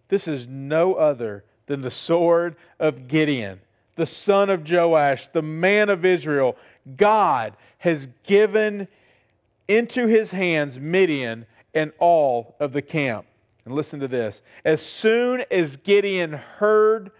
This 0.08 0.28
is 0.28 0.46
no 0.46 0.94
other 0.94 1.42
than 1.66 1.80
the 1.80 1.90
sword 1.90 2.54
of 2.78 3.08
Gideon, 3.08 3.58
the 3.96 4.04
son 4.04 4.50
of 4.50 4.70
Joash, 4.70 5.28
the 5.28 5.40
man 5.40 5.88
of 5.88 6.04
Israel. 6.04 6.58
God 6.98 7.56
has 7.78 8.06
given 8.26 8.86
into 9.68 10.06
his 10.06 10.30
hands 10.30 10.78
Midian 10.78 11.46
and 11.72 11.92
all 11.98 12.54
of 12.60 12.74
the 12.74 12.82
camp. 12.82 13.24
And 13.64 13.74
listen 13.74 14.00
to 14.00 14.08
this. 14.08 14.42
As 14.66 14.82
soon 14.82 15.42
as 15.50 15.76
Gideon 15.76 16.34
heard 16.34 17.10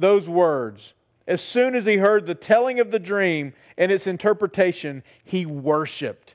those 0.00 0.28
words, 0.28 0.94
as 1.28 1.40
soon 1.40 1.76
as 1.76 1.86
he 1.86 1.96
heard 1.98 2.26
the 2.26 2.34
telling 2.34 2.80
of 2.80 2.90
the 2.90 2.98
dream 2.98 3.52
and 3.78 3.92
its 3.92 4.08
interpretation, 4.08 5.04
he 5.24 5.46
worshiped. 5.46 6.34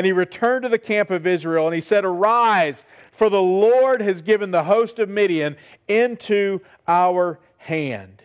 And 0.00 0.06
he 0.06 0.12
returned 0.12 0.62
to 0.62 0.70
the 0.70 0.78
camp 0.78 1.10
of 1.10 1.26
Israel 1.26 1.66
and 1.66 1.74
he 1.74 1.82
said, 1.82 2.06
Arise, 2.06 2.84
for 3.12 3.28
the 3.28 3.42
Lord 3.42 4.00
has 4.00 4.22
given 4.22 4.50
the 4.50 4.64
host 4.64 4.98
of 4.98 5.10
Midian 5.10 5.58
into 5.88 6.62
our 6.88 7.38
hand. 7.58 8.22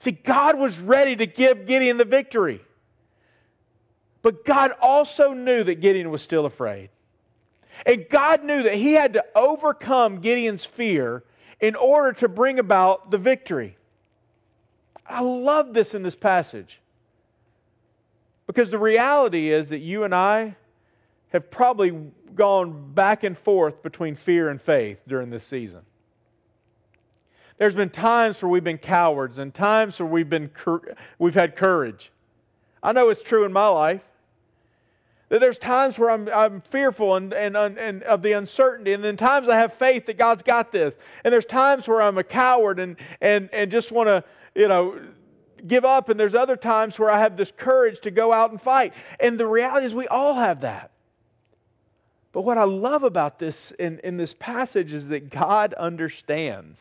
See, 0.00 0.10
God 0.10 0.58
was 0.58 0.76
ready 0.80 1.14
to 1.14 1.26
give 1.26 1.66
Gideon 1.66 1.96
the 1.96 2.04
victory. 2.04 2.60
But 4.20 4.44
God 4.44 4.72
also 4.82 5.32
knew 5.32 5.62
that 5.62 5.76
Gideon 5.76 6.10
was 6.10 6.22
still 6.22 6.44
afraid. 6.44 6.90
And 7.86 8.06
God 8.10 8.42
knew 8.42 8.64
that 8.64 8.74
he 8.74 8.94
had 8.94 9.12
to 9.12 9.24
overcome 9.36 10.22
Gideon's 10.22 10.64
fear 10.64 11.22
in 11.60 11.76
order 11.76 12.14
to 12.14 12.26
bring 12.26 12.58
about 12.58 13.12
the 13.12 13.18
victory. 13.18 13.76
I 15.06 15.20
love 15.20 15.72
this 15.72 15.94
in 15.94 16.02
this 16.02 16.16
passage. 16.16 16.80
Because 18.48 18.70
the 18.70 18.78
reality 18.78 19.52
is 19.52 19.68
that 19.68 19.78
you 19.78 20.02
and 20.02 20.12
I 20.12 20.56
have 21.34 21.50
probably 21.50 21.90
gone 22.34 22.94
back 22.94 23.24
and 23.24 23.36
forth 23.36 23.82
between 23.82 24.14
fear 24.14 24.48
and 24.48 24.62
faith 24.62 25.02
during 25.06 25.30
this 25.30 25.44
season. 25.44 25.80
There's 27.58 27.74
been 27.74 27.90
times 27.90 28.40
where 28.40 28.48
we've 28.48 28.64
been 28.64 28.78
cowards 28.78 29.38
and 29.38 29.52
times 29.52 29.98
where 29.98 30.08
we've, 30.08 30.28
been, 30.28 30.50
we've 31.18 31.34
had 31.34 31.56
courage. 31.56 32.12
I 32.82 32.92
know 32.92 33.08
it's 33.10 33.22
true 33.22 33.44
in 33.44 33.52
my 33.52 33.66
life. 33.66 34.02
That 35.28 35.40
there's 35.40 35.58
times 35.58 35.98
where 35.98 36.10
I'm, 36.10 36.28
I'm 36.28 36.60
fearful 36.60 37.16
and, 37.16 37.32
and, 37.32 37.56
and 37.56 38.02
of 38.04 38.22
the 38.22 38.32
uncertainty, 38.32 38.92
and 38.92 39.02
then 39.02 39.16
times 39.16 39.48
I 39.48 39.56
have 39.56 39.74
faith 39.74 40.06
that 40.06 40.16
God's 40.16 40.44
got 40.44 40.70
this. 40.70 40.94
And 41.24 41.32
there's 41.32 41.46
times 41.46 41.88
where 41.88 42.00
I'm 42.00 42.18
a 42.18 42.24
coward 42.24 42.78
and, 42.78 42.96
and, 43.20 43.48
and 43.52 43.72
just 43.72 43.90
want 43.90 44.06
to, 44.06 44.22
you 44.54 44.68
know, 44.68 45.00
give 45.66 45.84
up. 45.84 46.10
And 46.10 46.20
there's 46.20 46.36
other 46.36 46.56
times 46.56 46.96
where 46.96 47.10
I 47.10 47.20
have 47.20 47.36
this 47.36 47.50
courage 47.50 48.00
to 48.02 48.12
go 48.12 48.32
out 48.32 48.52
and 48.52 48.62
fight. 48.62 48.92
And 49.18 49.36
the 49.38 49.48
reality 49.48 49.86
is, 49.86 49.94
we 49.94 50.06
all 50.06 50.34
have 50.34 50.60
that. 50.60 50.92
But 52.34 52.42
what 52.42 52.58
I 52.58 52.64
love 52.64 53.04
about 53.04 53.38
this 53.38 53.70
in, 53.78 54.00
in 54.00 54.16
this 54.16 54.34
passage 54.34 54.92
is 54.92 55.06
that 55.08 55.30
God 55.30 55.72
understands. 55.72 56.80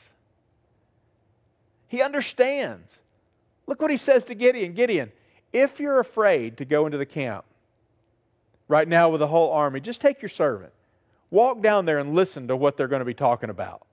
He 1.87 2.01
understands. 2.01 2.97
Look 3.67 3.79
what 3.79 3.91
he 3.91 3.97
says 3.97 4.23
to 4.25 4.33
Gideon 4.33 4.73
Gideon, 4.73 5.11
if 5.53 5.79
you're 5.79 5.99
afraid 5.99 6.57
to 6.57 6.65
go 6.65 6.87
into 6.87 6.97
the 6.97 7.05
camp 7.05 7.45
right 8.67 8.87
now 8.87 9.09
with 9.09 9.19
the 9.19 9.27
whole 9.27 9.51
army, 9.51 9.79
just 9.79 10.01
take 10.01 10.23
your 10.23 10.29
servant. 10.29 10.73
Walk 11.29 11.61
down 11.61 11.85
there 11.85 11.99
and 11.99 12.15
listen 12.15 12.47
to 12.47 12.55
what 12.55 12.75
they're 12.75 12.87
going 12.87 13.01
to 13.01 13.05
be 13.05 13.13
talking 13.13 13.51
about. 13.51 13.85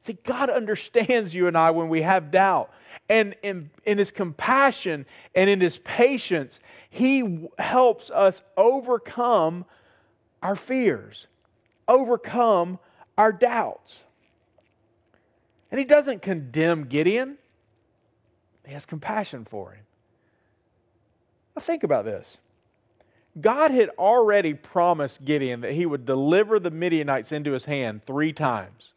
See, 0.00 0.16
God 0.24 0.48
understands 0.48 1.34
you 1.34 1.46
and 1.46 1.58
I 1.58 1.72
when 1.72 1.90
we 1.90 2.00
have 2.00 2.30
doubt. 2.30 2.70
And 3.10 3.36
in, 3.42 3.68
in 3.84 3.98
His 3.98 4.10
compassion 4.10 5.04
and 5.34 5.50
in 5.50 5.60
His 5.60 5.76
patience, 5.84 6.58
He 6.88 7.48
helps 7.58 8.08
us 8.08 8.40
overcome 8.56 9.66
our 10.42 10.56
fears, 10.56 11.26
overcome 11.88 12.78
our 13.16 13.32
doubts. 13.32 14.02
And 15.70 15.78
He 15.78 15.84
doesn't 15.84 16.22
condemn 16.22 16.84
Gideon, 16.84 17.38
He 18.66 18.72
has 18.72 18.84
compassion 18.84 19.44
for 19.44 19.72
him. 19.72 19.84
Now, 21.56 21.62
think 21.62 21.84
about 21.84 22.04
this. 22.04 22.38
God 23.40 23.70
had 23.70 23.90
already 23.98 24.52
promised 24.54 25.24
Gideon 25.24 25.62
that 25.62 25.72
he 25.72 25.86
would 25.86 26.04
deliver 26.04 26.58
the 26.58 26.70
Midianites 26.70 27.32
into 27.32 27.52
his 27.52 27.64
hand 27.64 28.04
three 28.04 28.32
times. 28.32 28.92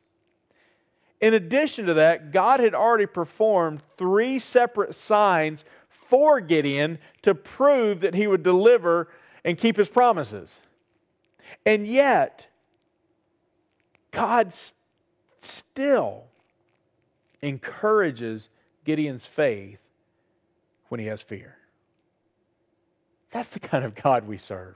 In 1.22 1.36
addition 1.36 1.86
to 1.86 1.94
that, 1.94 2.32
God 2.32 2.60
had 2.60 2.76
already 2.76 3.06
performed 3.06 3.82
three 3.98 4.40
separate 4.40 4.94
signs 4.94 5.64
for 6.10 6.42
Gideon 6.42 7.00
to 7.22 7.34
prove 7.34 8.02
that 8.02 8.14
he 8.14 8.28
would 8.28 8.44
deliver 8.44 9.08
and 9.46 9.58
keep 9.58 9.78
his 9.78 9.88
promises. 9.88 10.60
And 11.66 11.88
yet, 11.88 12.48
God 14.12 14.54
still 15.42 16.26
encourages 17.42 18.50
Gideon's 18.84 19.26
faith 19.26 19.88
when 20.90 21.00
he 21.00 21.08
has 21.08 21.22
fear. 21.22 21.58
That's 23.32 23.50
the 23.50 23.60
kind 23.60 23.84
of 23.84 23.96
God 23.96 24.28
we 24.28 24.38
serve. 24.38 24.76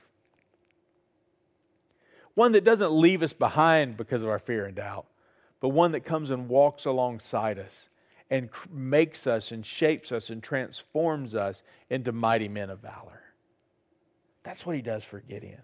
One 2.33 2.51
that 2.53 2.63
doesn't 2.63 2.91
leave 2.91 3.23
us 3.23 3.33
behind 3.33 3.97
because 3.97 4.21
of 4.21 4.29
our 4.29 4.39
fear 4.39 4.65
and 4.65 4.75
doubt, 4.75 5.05
but 5.59 5.69
one 5.69 5.91
that 5.93 6.05
comes 6.05 6.29
and 6.29 6.47
walks 6.47 6.85
alongside 6.85 7.59
us 7.59 7.89
and 8.29 8.49
makes 8.71 9.27
us 9.27 9.51
and 9.51 9.65
shapes 9.65 10.11
us 10.11 10.29
and 10.29 10.41
transforms 10.43 11.35
us 11.35 11.63
into 11.89 12.11
mighty 12.11 12.47
men 12.47 12.69
of 12.69 12.79
valor. 12.79 13.21
That's 14.43 14.65
what 14.65 14.75
he 14.75 14.81
does 14.81 15.03
for 15.03 15.19
Gideon. 15.19 15.61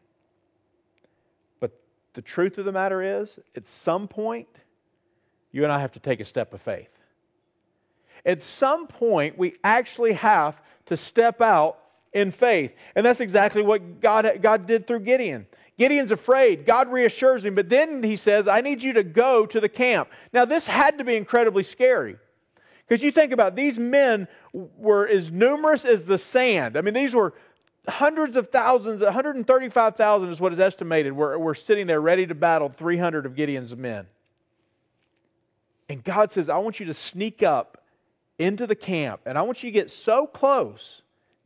The 2.15 2.21
truth 2.21 2.58
of 2.58 2.65
the 2.65 2.71
matter 2.71 3.21
is, 3.21 3.38
at 3.56 3.67
some 3.67 4.08
point, 4.08 4.47
you 5.51 5.63
and 5.63 5.71
I 5.71 5.80
have 5.80 5.91
to 5.91 5.99
take 5.99 6.21
a 6.21 6.25
step 6.25 6.54
of 6.54 6.62
faith. 6.62 6.97
At 8.25 8.41
some 8.41 8.88
point, 8.88 9.38
we 9.38 9.56
actually 9.63 10.13
have 10.13 10.60
to 10.88 10.97
step 10.97 11.41
out 11.41 11.78
in 12.13 12.32
faith. 12.32 12.73
And 12.95 13.06
that's 13.06 13.19
exactly 13.19 13.62
what 13.62 13.99
God, 13.99 14.39
God 14.41 14.65
did 14.65 14.88
through 14.88 15.01
Gideon. 15.01 15.45
Gideon's 15.78 16.12
afraid. 16.12 16.65
God 16.65 16.89
reassures 16.89 17.43
him, 17.43 17.54
but 17.54 17.67
then 17.67 18.01
he 18.01 18.15
says, 18.15 18.47
I 18.47 18.62
need 18.62 18.82
you 18.82 18.93
to 18.93 19.04
go 19.04 19.45
to 19.45 19.60
the 19.60 19.67
camp. 19.67 20.08
Now, 20.32 20.45
this 20.45 20.65
had 20.65 20.97
to 20.99 21.04
be 21.04 21.15
incredibly 21.15 21.63
scary. 21.63 22.15
Because 22.88 23.04
you 23.04 23.12
think 23.12 23.34
about 23.34 23.49
it, 23.49 23.56
these 23.58 23.78
men 23.78 24.28
were 24.54 25.06
as 25.06 25.32
numerous 25.32 25.84
as 25.84 26.06
the 26.06 26.17
sand. 26.17 26.78
I 26.78 26.82
mean, 26.82 26.93
these 26.93 27.13
were 27.13 27.34
hundreds 27.88 28.38
of 28.38 28.50
thousands, 28.50 29.02
135,000 29.02 30.30
is 30.30 30.39
what 30.39 30.54
is 30.54 30.60
estimated, 30.60 31.13
were, 31.13 31.38
were 31.38 31.56
sitting 31.56 31.88
there 31.88 32.02
ready 32.02 32.26
to 32.28 32.36
battle 32.36 32.69
300 32.69 33.26
of 33.26 33.36
Gideon's 33.36 33.76
men. 33.76 34.06
And 35.89 36.04
God 36.04 36.32
says, 36.32 36.50
I 36.50 36.58
want 36.58 36.80
you 36.80 36.88
to 36.88 36.93
sneak 36.93 37.43
up 37.43 37.84
into 38.38 38.67
the 38.67 38.76
camp, 38.76 39.21
and 39.26 39.38
I 39.38 39.43
want 39.43 39.63
you 39.63 39.71
to 39.71 39.74
get 39.74 39.89
so 39.89 40.28
close 40.28 41.02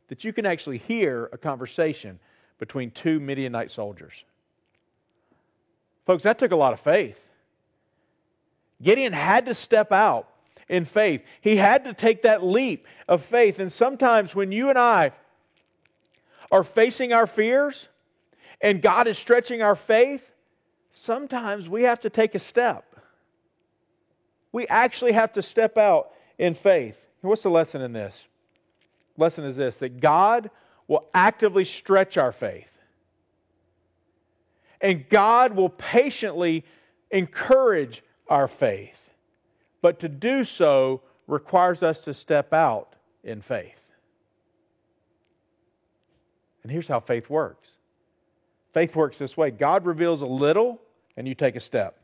that 0.08 0.24
you 0.24 0.32
can 0.32 0.46
actually 0.46 0.78
hear 0.78 1.28
a 1.32 1.38
conversation 1.38 2.18
between 2.58 2.90
two 2.90 3.20
Midianite 3.20 3.70
soldiers. 3.70 4.12
Folks, 6.06 6.24
that 6.24 6.38
took 6.38 6.52
a 6.52 6.56
lot 6.56 6.72
of 6.72 6.80
faith. 6.80 7.20
Gideon 8.82 9.12
had 9.12 9.46
to 9.46 9.54
step 9.54 9.92
out 9.92 10.28
in 10.68 10.84
faith. 10.84 11.22
He 11.40 11.56
had 11.56 11.84
to 11.84 11.94
take 11.94 12.22
that 12.22 12.42
leap 12.42 12.86
of 13.08 13.24
faith. 13.24 13.58
And 13.58 13.70
sometimes 13.70 14.34
when 14.34 14.52
you 14.52 14.70
and 14.70 14.78
I 14.78 15.12
are 16.50 16.64
facing 16.64 17.12
our 17.12 17.26
fears 17.26 17.88
and 18.60 18.82
God 18.82 19.06
is 19.06 19.18
stretching 19.18 19.62
our 19.62 19.76
faith, 19.76 20.30
sometimes 20.92 21.68
we 21.68 21.82
have 21.84 22.00
to 22.00 22.10
take 22.10 22.34
a 22.34 22.38
step. 22.38 22.84
We 24.52 24.66
actually 24.66 25.12
have 25.12 25.32
to 25.34 25.42
step 25.42 25.78
out 25.78 26.10
in 26.38 26.54
faith. 26.54 26.96
What's 27.22 27.42
the 27.42 27.50
lesson 27.50 27.82
in 27.82 27.92
this? 27.92 28.24
lesson 29.20 29.44
is 29.44 29.56
this 29.56 29.76
that 29.76 30.00
God 30.00 30.50
will 30.88 31.06
actively 31.14 31.64
stretch 31.64 32.16
our 32.16 32.32
faith. 32.32 32.76
And 34.80 35.08
God 35.08 35.54
will 35.54 35.68
patiently 35.68 36.64
encourage 37.10 38.02
our 38.28 38.48
faith. 38.48 38.98
But 39.82 40.00
to 40.00 40.08
do 40.08 40.44
so 40.44 41.02
requires 41.26 41.82
us 41.82 42.00
to 42.00 42.14
step 42.14 42.52
out 42.52 42.94
in 43.22 43.42
faith. 43.42 43.79
And 46.62 46.70
here's 46.70 46.88
how 46.88 47.00
faith 47.00 47.30
works 47.30 47.68
faith 48.72 48.94
works 48.94 49.18
this 49.18 49.36
way 49.36 49.50
God 49.50 49.86
reveals 49.86 50.22
a 50.22 50.26
little, 50.26 50.80
and 51.16 51.26
you 51.26 51.34
take 51.34 51.56
a 51.56 51.60
step. 51.60 51.96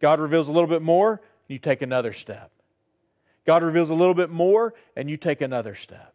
God 0.00 0.20
reveals 0.20 0.48
a 0.48 0.52
little 0.52 0.68
bit 0.68 0.82
more, 0.82 1.12
and 1.12 1.54
you 1.54 1.58
take 1.58 1.82
another 1.82 2.12
step. 2.12 2.50
God 3.46 3.62
reveals 3.62 3.90
a 3.90 3.94
little 3.94 4.14
bit 4.14 4.30
more, 4.30 4.74
and 4.96 5.08
you 5.08 5.16
take 5.16 5.40
another 5.40 5.74
step. 5.74 6.12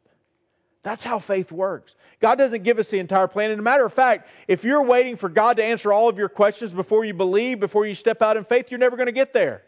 That's 0.84 1.04
how 1.04 1.20
faith 1.20 1.52
works. 1.52 1.96
God 2.20 2.38
doesn't 2.38 2.64
give 2.64 2.80
us 2.80 2.90
the 2.90 3.00
entire 3.00 3.28
plan. 3.28 3.52
And 3.52 3.60
a 3.60 3.64
matter 3.64 3.86
of 3.86 3.94
fact, 3.94 4.28
if 4.48 4.64
you're 4.64 4.84
waiting 4.84 5.16
for 5.16 5.30
God 5.30 5.58
to 5.58 5.64
answer 5.64 5.94
all 5.94 6.10
of 6.10 6.18
your 6.18 6.30
questions 6.30 6.72
before 6.72 7.06
you 7.06 7.14
believe, 7.14 7.60
before 7.60 7.86
you 7.86 7.94
step 7.94 8.22
out 8.22 8.36
in 8.36 8.44
faith, 8.44 8.72
you're 8.72 8.80
never 8.80 8.96
going 8.96 9.08
to 9.08 9.12
get 9.12 9.32
there. 9.32 9.64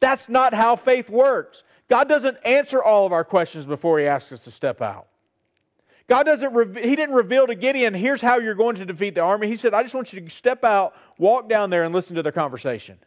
That's 0.00 0.28
not 0.28 0.54
how 0.54 0.76
faith 0.76 1.10
works. 1.10 1.64
God 1.88 2.08
doesn't 2.08 2.36
answer 2.44 2.82
all 2.82 3.06
of 3.06 3.12
our 3.12 3.24
questions 3.24 3.64
before 3.64 3.98
He 3.98 4.06
asks 4.06 4.32
us 4.32 4.44
to 4.44 4.50
step 4.50 4.80
out. 4.80 5.06
God 6.06 6.24
doesn't, 6.24 6.76
He 6.76 6.96
didn't 6.96 7.14
reveal 7.14 7.46
to 7.46 7.54
Gideon, 7.54 7.94
here's 7.94 8.20
how 8.20 8.38
you're 8.38 8.54
going 8.54 8.76
to 8.76 8.84
defeat 8.84 9.14
the 9.14 9.22
army. 9.22 9.48
He 9.48 9.56
said, 9.56 9.72
I 9.72 9.82
just 9.82 9.94
want 9.94 10.12
you 10.12 10.20
to 10.20 10.30
step 10.30 10.64
out, 10.64 10.94
walk 11.18 11.48
down 11.48 11.70
there, 11.70 11.84
and 11.84 11.94
listen 11.94 12.16
to 12.16 12.22
their 12.22 12.32
conversation. 12.32 12.98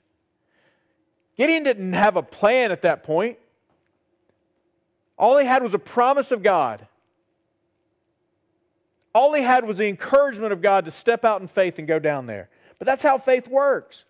Gideon 1.38 1.64
didn't 1.64 1.94
have 1.94 2.16
a 2.16 2.24
plan 2.24 2.72
at 2.72 2.82
that 2.82 3.04
point. 3.04 3.38
All 5.18 5.38
he 5.38 5.46
had 5.46 5.62
was 5.64 5.74
a 5.74 5.80
promise 5.80 6.32
of 6.32 6.42
God. 6.42 6.88
All 9.14 9.34
he 9.34 9.42
had 9.42 9.66
was 9.66 9.78
the 9.78 9.88
encouragement 9.88 10.54
of 10.54 10.62
God 10.62 10.86
to 10.86 10.92
step 10.92 11.26
out 11.26 11.42
in 11.42 11.48
faith 11.48 11.80
and 11.80 11.88
go 11.88 12.00
down 12.00 12.26
there. 12.26 12.50
But 12.80 12.86
that's 12.86 13.04
how 13.04 13.18
faith 13.18 13.48
works. 13.48 14.04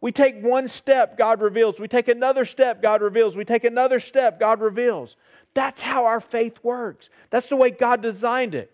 We 0.00 0.12
take 0.12 0.42
one 0.42 0.66
step, 0.66 1.18
God 1.18 1.42
reveals. 1.42 1.78
We 1.78 1.88
take 1.88 2.08
another 2.08 2.44
step, 2.44 2.80
God 2.80 3.02
reveals. 3.02 3.36
We 3.36 3.44
take 3.44 3.64
another 3.64 4.00
step, 4.00 4.40
God 4.40 4.60
reveals. 4.60 5.16
That's 5.52 5.82
how 5.82 6.06
our 6.06 6.20
faith 6.20 6.58
works. 6.62 7.10
That's 7.28 7.48
the 7.48 7.56
way 7.56 7.70
God 7.70 8.00
designed 8.00 8.54
it. 8.54 8.72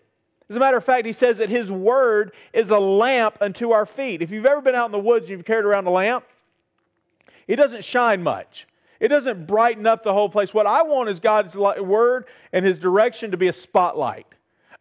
As 0.49 0.55
a 0.55 0.59
matter 0.59 0.77
of 0.77 0.85
fact, 0.85 1.05
he 1.05 1.11
says 1.11 1.39
that 1.39 1.49
his 1.49 1.69
word 1.69 2.31
is 2.53 2.69
a 2.69 2.79
lamp 2.79 3.37
unto 3.41 3.71
our 3.71 3.85
feet. 3.85 4.21
If 4.21 4.31
you've 4.31 4.45
ever 4.45 4.61
been 4.61 4.75
out 4.75 4.85
in 4.85 4.93
the 4.93 4.99
woods 4.99 5.23
and 5.23 5.31
you've 5.31 5.45
carried 5.45 5.65
around 5.65 5.87
a 5.87 5.91
lamp, 5.91 6.23
it 7.47 7.57
doesn't 7.57 7.83
shine 7.83 8.23
much. 8.23 8.65
It 8.99 9.09
doesn't 9.09 9.45
brighten 9.45 9.85
up 9.85 10.03
the 10.03 10.13
whole 10.13 10.29
place. 10.29 10.53
What 10.53 10.65
I 10.65 10.83
want 10.83 11.09
is 11.09 11.19
God's 11.19 11.55
word 11.55 12.25
and 12.53 12.65
his 12.65 12.79
direction 12.79 13.31
to 13.31 13.37
be 13.37 13.49
a 13.49 13.53
spotlight. 13.53 14.25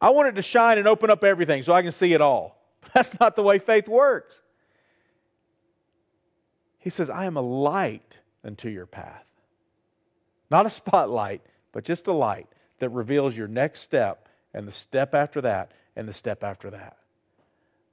I 0.01 0.11
want 0.11 0.29
it 0.29 0.33
to 0.33 0.43
shine 0.43 0.79
and 0.79 0.87
open 0.87 1.11
up 1.11 1.25
everything 1.25 1.63
so 1.63 1.73
I 1.73 1.83
can 1.83 1.93
see 1.93 2.13
it 2.13 2.21
all. 2.21 2.63
That's 2.95 3.19
not 3.19 3.35
the 3.35 3.43
way 3.43 3.59
faith 3.59 3.89
works. 3.89 4.41
He 6.87 6.91
says, 6.91 7.11
I 7.11 7.25
am 7.25 7.37
a 7.37 7.41
light 7.41 8.17
unto 8.45 8.69
your 8.69 8.87
path. 8.87 9.25
Not 10.53 10.67
a 10.67 10.71
spotlight, 10.83 11.43
but 11.73 11.83
just 11.83 12.07
a 12.07 12.13
light 12.13 12.47
that 12.79 12.91
reveals 12.91 13.37
your 13.37 13.49
next 13.49 13.81
step 13.81 14.29
and 14.55 14.69
the 14.69 14.73
step 14.73 15.13
after 15.13 15.41
that 15.41 15.73
and 15.97 16.07
the 16.07 16.13
step 16.13 16.45
after 16.45 16.71
that. 16.71 16.99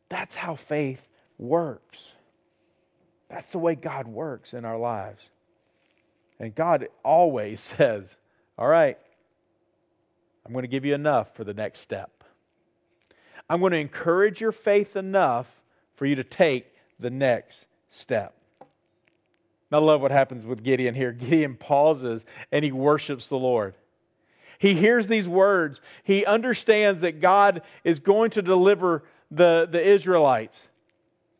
That's 0.09 0.35
how 0.35 0.53
faith 0.53 1.01
works. 1.39 1.97
That's 3.29 3.49
the 3.49 3.57
way 3.57 3.73
God 3.73 4.07
works 4.07 4.53
in 4.53 4.63
our 4.63 4.77
lives. 4.77 5.27
And 6.39 6.53
God 6.53 6.87
always 7.03 7.61
says, 7.79 8.15
All 8.59 8.67
right, 8.67 8.99
I'm 10.45 10.51
going 10.51 10.65
to 10.65 10.67
give 10.67 10.85
you 10.85 10.93
enough 10.93 11.35
for 11.35 11.43
the 11.43 11.55
next 11.55 11.79
step. 11.79 12.23
I'm 13.49 13.59
going 13.59 13.71
to 13.71 13.79
encourage 13.79 14.39
your 14.39 14.51
faith 14.51 14.95
enough 14.95 15.47
for 15.95 16.05
you 16.05 16.17
to 16.17 16.23
take 16.23 16.67
the 16.99 17.09
next 17.09 17.65
step. 17.89 18.35
I 19.73 19.79
love 19.79 20.01
what 20.01 20.11
happens 20.11 20.45
with 20.45 20.63
Gideon 20.63 20.93
here. 20.93 21.11
Gideon 21.11 21.55
pauses 21.55 22.25
and 22.51 22.63
he 22.63 22.71
worships 22.71 23.29
the 23.29 23.37
Lord. 23.37 23.75
He 24.59 24.75
hears 24.75 25.07
these 25.07 25.27
words. 25.27 25.81
He 26.03 26.25
understands 26.25 27.01
that 27.01 27.19
God 27.19 27.63
is 27.83 27.99
going 27.99 28.31
to 28.31 28.41
deliver 28.41 29.03
the, 29.29 29.67
the 29.69 29.81
Israelites. 29.81 30.67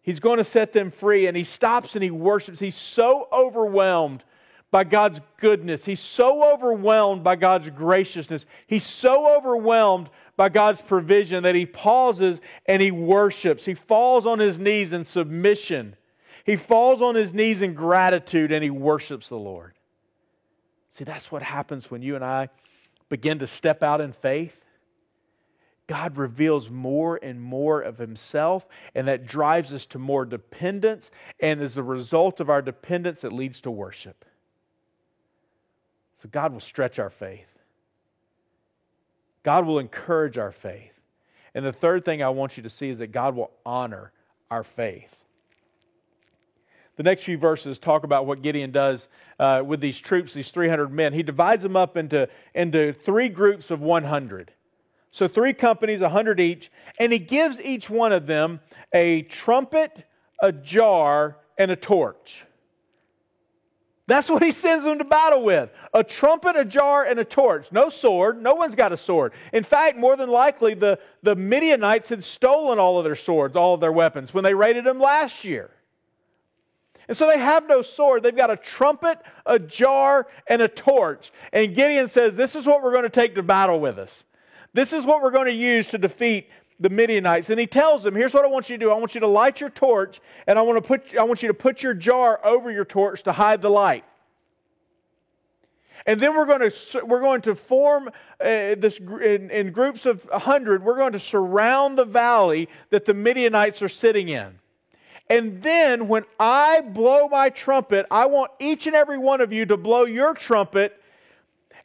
He's 0.02 0.20
going 0.20 0.40
to 0.40 0.44
set 0.44 0.74
them 0.74 0.92
free. 0.92 1.28
And 1.28 1.38
he 1.38 1.46
stops 1.46 1.96
and 1.96 2.04
he 2.04 2.12
worships. 2.12 2.60
He's 2.60 2.76
so 2.76 3.30
overwhelmed 3.32 4.24
by 4.72 4.84
God's 4.84 5.22
goodness. 5.38 5.86
He's 5.86 6.00
so 6.00 6.52
overwhelmed 6.54 7.24
by 7.24 7.36
God's 7.36 7.70
graciousness. 7.70 8.46
He's 8.66 8.84
so 8.84 9.38
overwhelmed 9.38 10.10
by 10.36 10.50
God's 10.50 10.82
provision 10.82 11.44
that 11.44 11.56
he 11.56 11.66
pauses 11.66 12.42
and 12.66 12.82
he 12.82 12.92
worships. 12.92 13.64
He 13.64 13.76
falls 13.76 14.26
on 14.26 14.40
his 14.40 14.58
knees 14.58 14.92
in 14.92 15.06
submission. 15.06 15.96
He 16.44 16.56
falls 16.58 17.02
on 17.02 17.16
his 17.16 17.34
knees 17.34 17.62
in 17.62 17.74
gratitude 17.74 18.52
and 18.52 18.64
he 18.64 18.70
worships 18.70 19.30
the 19.30 19.38
Lord. 19.38 19.74
See, 20.94 21.04
that's 21.04 21.32
what 21.32 21.42
happens 21.42 21.90
when 21.90 22.02
you 22.02 22.16
and 22.16 22.24
I 22.24 22.50
begin 23.10 23.40
to 23.40 23.48
step 23.48 23.82
out 23.82 24.02
in 24.02 24.14
faith. 24.14 24.66
God 25.88 26.18
reveals 26.18 26.70
more 26.70 27.20
and 27.22 27.42
more 27.42 27.82
of 27.82 27.98
Himself, 27.98 28.66
and 28.96 29.08
that 29.08 29.26
drives 29.26 29.74
us 29.74 29.86
to 29.88 30.00
more 30.00 30.26
dependence. 30.26 31.12
And 31.40 31.62
as 31.62 31.76
a 31.76 31.84
result 31.84 32.40
of 32.40 32.50
our 32.50 32.62
dependence, 32.62 33.24
it 33.24 33.34
leads 33.34 33.60
to 33.62 33.72
worship. 33.72 34.24
So 36.22 36.30
God 36.32 36.54
will 36.54 36.62
stretch 36.62 37.00
our 37.00 37.10
faith, 37.10 37.58
God 39.44 39.66
will 39.66 39.80
encourage 39.80 40.38
our 40.38 40.52
faith. 40.52 40.92
And 41.56 41.64
the 41.64 41.74
third 41.74 42.04
thing 42.04 42.24
I 42.24 42.30
want 42.30 42.58
you 42.58 42.64
to 42.64 42.70
see 42.70 42.90
is 42.90 42.98
that 42.98 43.12
God 43.12 43.36
will 43.36 43.52
honor 43.64 44.12
our 44.50 44.64
faith. 44.64 45.14
The 46.96 47.04
next 47.04 47.24
few 47.24 47.38
verses 47.38 47.80
talk 47.80 48.04
about 48.04 48.26
what 48.26 48.42
Gideon 48.42 48.72
does 48.72 49.08
uh, 49.40 49.64
with 49.66 49.82
these 49.82 50.00
troops, 50.00 50.34
these 50.34 50.52
300 50.52 50.92
men. 50.92 51.12
He 51.12 51.24
divides 51.24 51.64
them 51.64 51.76
up 51.76 51.98
into, 51.98 52.30
into 52.54 52.94
three 52.94 53.30
groups 53.30 53.72
of 53.72 53.82
100. 53.82 54.52
So, 55.12 55.28
three 55.28 55.54
companies, 55.54 56.02
100 56.02 56.40
each, 56.40 56.72
and 57.00 57.12
he 57.12 57.20
gives 57.20 57.60
each 57.62 57.90
one 57.90 58.12
of 58.12 58.26
them 58.26 58.60
a 58.94 59.24
trumpet, 59.24 60.06
a 60.42 60.52
jar, 60.52 61.38
and 61.58 61.72
a 61.72 61.76
torch. 61.76 62.46
That's 64.06 64.30
what 64.30 64.44
he 64.44 64.52
sends 64.52 64.84
them 64.84 64.98
to 64.98 65.06
battle 65.06 65.44
with 65.44 65.70
a 65.94 66.04
trumpet, 66.04 66.56
a 66.56 66.66
jar, 66.66 67.06
and 67.06 67.20
a 67.20 67.26
torch. 67.26 67.72
No 67.72 67.90
sword. 67.90 68.42
No 68.42 68.54
one's 68.54 68.76
got 68.76 68.92
a 68.92 68.98
sword. 68.98 69.34
In 69.54 69.64
fact, 69.64 69.98
more 69.98 70.18
than 70.18 70.30
likely, 70.30 70.74
the, 70.74 71.00
the 71.22 71.36
Midianites 71.36 72.10
had 72.10 72.24
stolen 72.24 72.80
all 72.80 72.98
of 72.98 73.06
their 73.06 73.16
swords, 73.16 73.56
all 73.56 73.74
of 73.74 73.80
their 73.80 73.94
weapons, 73.94 74.34
when 74.34 74.44
they 74.44 74.54
raided 74.54 74.84
them 74.84 75.00
last 75.00 75.44
year. 75.44 75.70
And 77.08 77.18
so 77.18 77.28
they 77.28 77.38
have 77.38 77.68
no 77.68 77.82
sword. 77.82 78.24
They've 78.24 78.36
got 78.36 78.50
a 78.50 78.58
trumpet, 78.58 79.20
a 79.46 79.60
jar, 79.60 80.28
and 80.48 80.62
a 80.62 80.68
torch. 80.68 81.32
And 81.52 81.76
Gideon 81.76 82.08
says, 82.08 82.36
This 82.36 82.56
is 82.56 82.66
what 82.66 82.82
we're 82.82 82.92
going 82.92 83.04
to 83.04 83.10
take 83.10 83.36
to 83.36 83.44
battle 83.44 83.80
with 83.80 84.00
us. 84.00 84.24
This 84.74 84.94
is 84.94 85.06
what 85.06 85.22
we're 85.22 85.32
going 85.32 85.48
to 85.48 85.54
use 85.54 85.88
to 85.88 85.98
defeat 85.98 86.48
the 86.80 86.90
Midianites. 86.90 87.50
And 87.50 87.60
he 87.60 87.68
tells 87.68 88.04
them, 88.04 88.16
here's 88.16 88.34
what 88.34 88.44
I 88.44 88.48
want 88.48 88.70
you 88.70 88.78
to 88.78 88.86
do. 88.86 88.92
I 88.92 88.96
want 88.96 89.14
you 89.14 89.22
to 89.22 89.28
light 89.28 89.62
your 89.62 89.70
torch, 89.70 90.20
and 90.48 90.58
I 90.58 90.62
want, 90.62 90.84
to 90.84 90.88
put, 90.88 91.16
I 91.18 91.24
want 91.24 91.42
you 91.42 91.48
to 91.48 91.54
put 91.54 91.84
your 91.84 91.94
jar 91.94 92.44
over 92.44 92.72
your 92.72 92.86
torch 92.86 93.24
to 93.24 93.32
hide 93.32 93.62
the 93.62 93.70
light. 93.70 94.04
And 96.06 96.20
then 96.20 96.36
we're 96.36 96.46
going 96.46 96.70
to, 96.70 97.06
we're 97.06 97.22
going 97.22 97.42
to 97.44 97.56
form 97.56 98.10
uh, 98.10 98.76
this 98.76 99.00
in, 99.00 99.50
in 99.52 99.72
groups 99.72 100.06
of 100.06 100.26
100. 100.26 100.84
We're 100.84 100.98
going 100.98 101.14
to 101.14 101.20
surround 101.20 101.98
the 101.98 102.06
valley 102.06 102.68
that 102.90 103.06
the 103.06 103.14
Midianites 103.14 103.82
are 103.82 103.90
sitting 103.90 104.30
in. 104.30 104.60
And 105.34 105.64
then 105.64 106.08
when 106.08 106.26
I 106.40 106.82
blow 106.82 107.28
my 107.28 107.50
trumpet, 107.50 108.06
I 108.12 108.28
want 108.28 108.52
each 108.60 108.86
and 108.86 108.96
every 108.96 109.18
one 109.18 109.42
of 109.42 109.52
you 109.52 109.66
to 109.66 109.78
blow 109.78 110.04
your 110.04 110.34
trumpet 110.34 111.00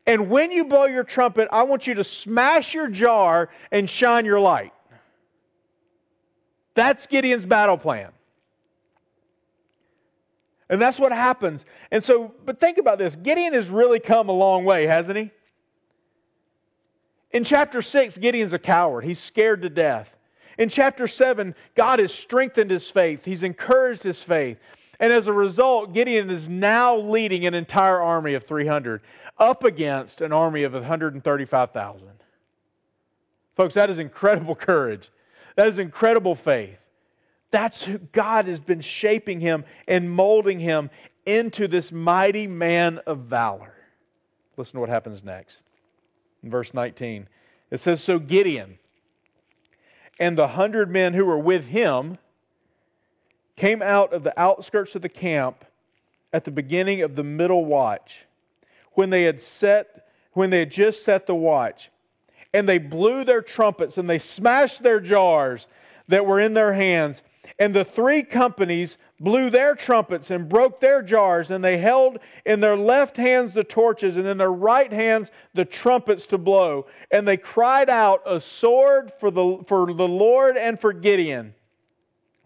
and 0.09 0.30
when 0.30 0.51
you 0.51 0.64
blow 0.64 0.86
your 0.86 1.05
trumpet, 1.05 1.49
I 1.53 1.64
want 1.64 1.86
you 1.86 1.92
to 1.92 2.03
smash 2.03 2.72
your 2.72 2.88
jar 2.88 3.51
and 3.70 3.88
shine 3.88 4.24
your 4.24 4.40
light. 4.40 4.72
That's 6.74 7.07
Gideon's 7.07 7.44
battle 7.44 7.76
plan. 7.76 8.09
And 10.70 10.80
that's 10.80 10.99
what 10.99 11.12
happens. 11.12 11.66
And 11.90 12.03
so, 12.03 12.32
but 12.46 12.59
think 12.59 12.78
about 12.78 12.96
this 12.96 13.16
Gideon 13.16 13.53
has 13.53 13.68
really 13.68 14.01
come 14.01 14.30
a 14.30 14.32
long 14.32 14.64
way, 14.64 14.86
hasn't 14.86 15.18
he? 15.18 15.30
In 17.30 17.44
chapter 17.44 17.82
6, 17.82 18.16
Gideon's 18.16 18.55
a 18.55 18.59
coward. 18.59 19.05
He's 19.05 19.18
scared 19.18 19.61
to 19.61 19.68
death. 19.68 20.16
In 20.59 20.68
chapter 20.68 21.06
7, 21.06 21.54
God 21.76 22.00
has 22.00 22.12
strengthened 22.12 22.70
his 22.70 22.90
faith, 22.90 23.24
he's 23.24 23.44
encouraged 23.44 24.02
his 24.02 24.20
faith. 24.20 24.59
And 25.00 25.12
as 25.12 25.28
a 25.28 25.32
result, 25.32 25.92
Gideon 25.94 26.28
is 26.28 26.48
now 26.48 26.96
leading 26.96 27.46
an 27.46 27.54
entire 27.54 28.00
army 28.00 28.34
of 28.34 28.44
300 28.44 29.00
up 29.38 29.62
against 29.62 30.20
an 30.20 30.32
army 30.32 30.64
of 30.64 30.72
135,000. 30.72 32.09
Folks, 33.56 33.74
that 33.74 33.90
is 33.90 34.00
incredible 34.00 34.54
courage. 34.56 35.11
That 35.54 35.68
is 35.68 35.78
incredible 35.78 36.34
faith. 36.34 36.84
That's 37.52 37.82
who 37.82 37.98
God 37.98 38.46
has 38.46 38.61
been 38.61 38.80
shaping 38.80 39.40
him 39.40 39.64
and 39.86 40.11
molding 40.11 40.59
him 40.59 40.90
into 41.24 41.68
this 41.68 41.92
mighty 41.92 42.46
man 42.46 42.98
of 43.06 43.20
valor. 43.20 43.74
Listen 44.56 44.74
to 44.74 44.80
what 44.80 44.88
happens 44.88 45.22
next. 45.22 45.62
In 46.42 46.50
verse 46.50 46.74
19, 46.74 47.28
it 47.70 47.78
says 47.78 48.02
So 48.02 48.18
Gideon 48.18 48.78
and 50.18 50.36
the 50.36 50.48
hundred 50.48 50.90
men 50.90 51.14
who 51.14 51.24
were 51.24 51.38
with 51.38 51.66
him 51.66 52.18
came 53.56 53.82
out 53.82 54.12
of 54.12 54.22
the 54.22 54.38
outskirts 54.40 54.94
of 54.94 55.02
the 55.02 55.08
camp 55.08 55.64
at 56.32 56.44
the 56.44 56.50
beginning 56.50 57.02
of 57.02 57.16
the 57.16 57.24
middle 57.24 57.64
watch. 57.64 58.18
When 58.92 59.10
they 59.10 59.24
had 59.24 59.40
set 59.40 60.08
when 60.32 60.50
they 60.50 60.60
had 60.60 60.70
just 60.70 61.02
set 61.02 61.26
the 61.26 61.34
watch 61.34 61.90
and 62.54 62.68
they 62.68 62.78
blew 62.78 63.24
their 63.24 63.42
trumpets 63.42 63.98
and 63.98 64.08
they 64.08 64.18
smashed 64.18 64.82
their 64.82 65.00
jars 65.00 65.66
that 66.06 66.24
were 66.24 66.38
in 66.38 66.54
their 66.54 66.72
hands 66.72 67.22
and 67.59 67.74
the 67.74 67.84
three 67.84 68.22
companies 68.22 68.99
blew 69.20 69.51
their 69.51 69.74
trumpets 69.74 70.30
and 70.30 70.49
broke 70.49 70.80
their 70.80 71.03
jars 71.03 71.51
and 71.51 71.64
they 71.64 71.76
held 71.76 72.18
in 72.46 72.61
their 72.61 72.76
left 72.76 73.16
hands 73.16 73.53
the 73.53 73.64
torches 73.64 74.16
and 74.16 74.26
in 74.26 74.38
their 74.38 74.53
right 74.53 74.92
hands 74.92 75.30
the 75.55 75.64
trumpets 75.64 76.26
to 76.26 76.38
blow 76.38 76.86
and 77.11 77.26
they 77.26 77.36
cried 77.36 77.90
out 77.90 78.22
a 78.26 78.40
sword 78.40 79.12
for 79.18 79.30
the 79.30 79.59
for 79.66 79.92
the 79.92 80.09
Lord 80.09 80.57
and 80.57 80.80
for 80.80 80.92
Gideon 80.92 81.55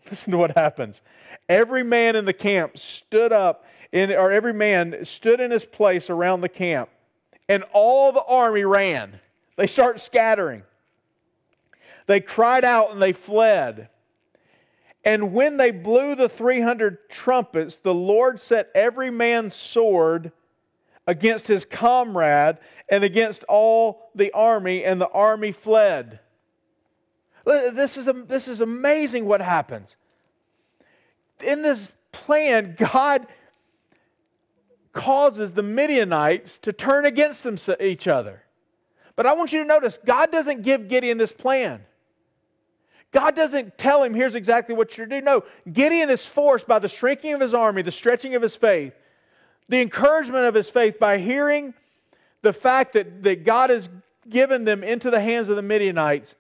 Listen 0.11 0.32
to 0.32 0.38
what 0.38 0.57
happens. 0.57 1.00
Every 1.48 1.82
man 1.82 2.16
in 2.16 2.24
the 2.24 2.32
camp 2.32 2.78
stood 2.78 3.32
up, 3.32 3.64
in, 3.92 4.11
or 4.12 4.32
every 4.32 4.53
man 4.53 5.05
stood 5.05 5.40
in 5.40 5.50
his 5.50 5.64
place 5.64 6.11
around 6.11 6.40
the 6.40 6.48
camp, 6.48 6.88
and 7.48 7.64
all 7.72 8.12
the 8.12 8.24
army 8.24 8.64
ran. 8.64 9.18
They 9.57 9.66
start 9.66 10.00
scattering. 10.00 10.62
They 12.07 12.20
cried 12.20 12.64
out 12.64 12.90
and 12.92 13.00
they 13.00 13.12
fled. 13.12 13.88
And 15.05 15.32
when 15.32 15.57
they 15.57 15.72
blew 15.72 16.14
the 16.14 16.28
300 16.28 17.11
trumpets, 17.11 17.76
the 17.76 17.94
Lord 17.94 18.40
set 18.40 18.70
every 18.74 19.11
man's 19.11 19.55
sword 19.55 20.32
against 21.07 21.48
his 21.48 21.64
comrade 21.64 22.59
and 22.88 23.03
against 23.03 23.42
all 23.44 24.11
the 24.14 24.32
army, 24.32 24.84
and 24.84 25.00
the 25.00 25.09
army 25.09 25.53
fled. 25.53 26.20
This 27.44 27.96
is, 27.96 28.09
this 28.26 28.46
is 28.46 28.61
amazing 28.61 29.24
what 29.24 29.40
happens. 29.40 29.96
In 31.42 31.62
this 31.62 31.92
plan, 32.12 32.76
God 32.78 33.26
causes 34.92 35.53
the 35.53 35.62
Midianites 35.62 36.59
to 36.59 36.72
turn 36.72 37.07
against 37.07 37.42
them, 37.42 37.57
each 37.80 38.07
other. 38.07 38.42
But 39.16 39.26
I 39.26 39.34
want 39.34 39.53
you 39.53 39.61
to 39.61 39.64
notice 39.64 39.98
God 40.05 40.30
doesn't 40.30 40.62
give 40.62 40.88
Gideon 40.88 41.18
this 41.18 41.32
plan. 41.32 41.80
God 43.12 43.36
doesn't 43.36 43.76
tell 43.76 44.02
him, 44.02 44.14
here's 44.14 44.34
exactly 44.34 44.74
what 44.74 44.96
you're 44.96 45.06
to 45.06 45.20
do. 45.20 45.24
No, 45.24 45.44
Gideon 45.70 46.08
is 46.08 46.24
forced 46.24 46.66
by 46.66 46.78
the 46.78 46.88
shrinking 46.88 47.34
of 47.34 47.40
his 47.40 47.52
army, 47.52 47.82
the 47.82 47.92
stretching 47.92 48.34
of 48.34 48.42
his 48.42 48.56
faith, 48.56 48.94
the 49.68 49.80
encouragement 49.80 50.46
of 50.46 50.54
his 50.54 50.70
faith 50.70 50.98
by 50.98 51.18
hearing 51.18 51.74
the 52.40 52.52
fact 52.52 52.94
that, 52.94 53.22
that 53.22 53.44
God 53.44 53.70
has 53.70 53.88
given 54.28 54.64
them 54.64 54.82
into 54.82 55.10
the 55.10 55.20
hands 55.20 55.48
of 55.48 55.56
the 55.56 55.62
Midianites. 55.62 56.34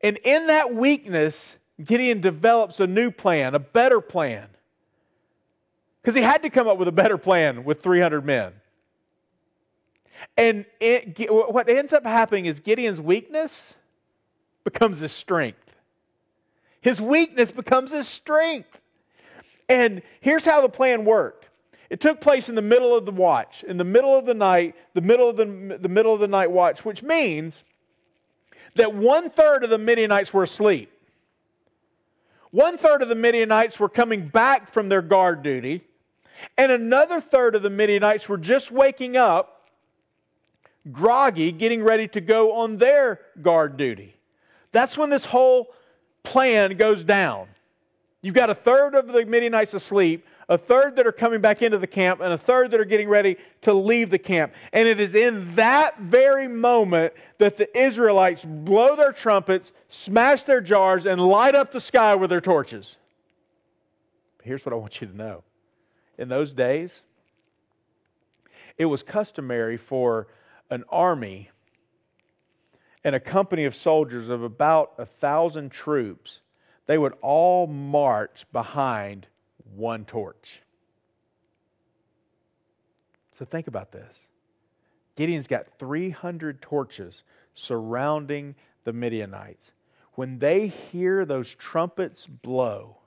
And 0.00 0.16
in 0.18 0.46
that 0.46 0.74
weakness, 0.74 1.54
Gideon 1.82 2.20
develops 2.20 2.80
a 2.80 2.86
new 2.86 3.10
plan, 3.10 3.54
a 3.54 3.58
better 3.58 4.00
plan. 4.00 4.46
Because 6.00 6.14
he 6.14 6.22
had 6.22 6.42
to 6.42 6.50
come 6.50 6.68
up 6.68 6.78
with 6.78 6.88
a 6.88 6.92
better 6.92 7.18
plan 7.18 7.64
with 7.64 7.82
300 7.82 8.24
men. 8.24 8.52
And 10.36 10.64
it, 10.80 11.30
what 11.30 11.68
ends 11.68 11.92
up 11.92 12.04
happening 12.04 12.46
is 12.46 12.60
Gideon's 12.60 13.00
weakness 13.00 13.62
becomes 14.64 15.00
his 15.00 15.12
strength. 15.12 15.63
His 16.84 17.00
weakness 17.00 17.50
becomes 17.50 17.92
his 17.92 18.06
strength. 18.06 18.68
And 19.70 20.02
here's 20.20 20.44
how 20.44 20.60
the 20.60 20.68
plan 20.68 21.06
worked. 21.06 21.48
It 21.88 21.98
took 21.98 22.20
place 22.20 22.50
in 22.50 22.54
the 22.54 22.60
middle 22.62 22.94
of 22.94 23.06
the 23.06 23.10
watch, 23.10 23.64
in 23.64 23.78
the 23.78 23.84
middle 23.84 24.14
of 24.14 24.26
the 24.26 24.34
night, 24.34 24.74
the 24.92 25.00
middle 25.00 25.30
of 25.30 25.38
the, 25.38 25.78
the 25.80 25.88
middle 25.88 26.12
of 26.12 26.20
the 26.20 26.28
night 26.28 26.50
watch, 26.50 26.84
which 26.84 27.02
means 27.02 27.64
that 28.74 28.94
one 28.94 29.30
third 29.30 29.64
of 29.64 29.70
the 29.70 29.78
Midianites 29.78 30.34
were 30.34 30.42
asleep. 30.42 30.92
One 32.50 32.76
third 32.76 33.00
of 33.00 33.08
the 33.08 33.14
Midianites 33.14 33.80
were 33.80 33.88
coming 33.88 34.28
back 34.28 34.70
from 34.70 34.90
their 34.90 35.00
guard 35.00 35.42
duty, 35.42 35.82
and 36.58 36.70
another 36.70 37.18
third 37.18 37.54
of 37.54 37.62
the 37.62 37.70
Midianites 37.70 38.28
were 38.28 38.36
just 38.36 38.70
waking 38.70 39.16
up, 39.16 39.70
groggy, 40.92 41.50
getting 41.50 41.82
ready 41.82 42.08
to 42.08 42.20
go 42.20 42.56
on 42.56 42.76
their 42.76 43.20
guard 43.40 43.78
duty. 43.78 44.14
That's 44.70 44.98
when 44.98 45.08
this 45.08 45.24
whole 45.24 45.68
plan 46.24 46.76
goes 46.76 47.04
down. 47.04 47.46
You've 48.22 48.34
got 48.34 48.50
a 48.50 48.54
third 48.54 48.94
of 48.94 49.06
the 49.06 49.24
Midianites 49.26 49.74
asleep, 49.74 50.26
a 50.48 50.56
third 50.56 50.96
that 50.96 51.06
are 51.06 51.12
coming 51.12 51.40
back 51.40 51.62
into 51.62 51.78
the 51.78 51.86
camp, 51.86 52.20
and 52.20 52.32
a 52.32 52.38
third 52.38 52.70
that 52.70 52.80
are 52.80 52.86
getting 52.86 53.08
ready 53.08 53.36
to 53.62 53.74
leave 53.74 54.10
the 54.10 54.18
camp. 54.18 54.54
And 54.72 54.88
it 54.88 54.98
is 54.98 55.14
in 55.14 55.54
that 55.56 56.00
very 56.00 56.48
moment 56.48 57.12
that 57.38 57.56
the 57.56 57.78
Israelites 57.78 58.44
blow 58.44 58.96
their 58.96 59.12
trumpets, 59.12 59.72
smash 59.88 60.44
their 60.44 60.62
jars, 60.62 61.06
and 61.06 61.20
light 61.20 61.54
up 61.54 61.70
the 61.70 61.80
sky 61.80 62.14
with 62.14 62.30
their 62.30 62.40
torches. 62.40 62.96
Here's 64.42 64.64
what 64.64 64.72
I 64.72 64.76
want 64.76 65.00
you 65.00 65.06
to 65.06 65.16
know. 65.16 65.42
In 66.16 66.28
those 66.28 66.52
days, 66.52 67.02
it 68.78 68.86
was 68.86 69.02
customary 69.02 69.76
for 69.76 70.28
an 70.70 70.84
army 70.88 71.50
and 73.04 73.14
a 73.14 73.20
company 73.20 73.64
of 73.66 73.74
soldiers 73.74 74.28
of 74.28 74.42
about 74.42 74.94
a 74.98 75.04
thousand 75.04 75.70
troops, 75.70 76.40
they 76.86 76.98
would 76.98 77.12
all 77.20 77.66
march 77.66 78.46
behind 78.52 79.26
one 79.74 80.04
torch. 80.04 80.60
So 83.38 83.44
think 83.44 83.66
about 83.66 83.92
this. 83.92 84.16
Gideon's 85.16 85.46
got 85.46 85.78
300 85.78 86.62
torches 86.62 87.22
surrounding 87.54 88.54
the 88.84 88.92
Midianites. 88.92 89.72
When 90.14 90.38
they 90.38 90.68
hear 90.68 91.24
those 91.24 91.54
trumpets 91.54 92.26
blow, 92.26 92.98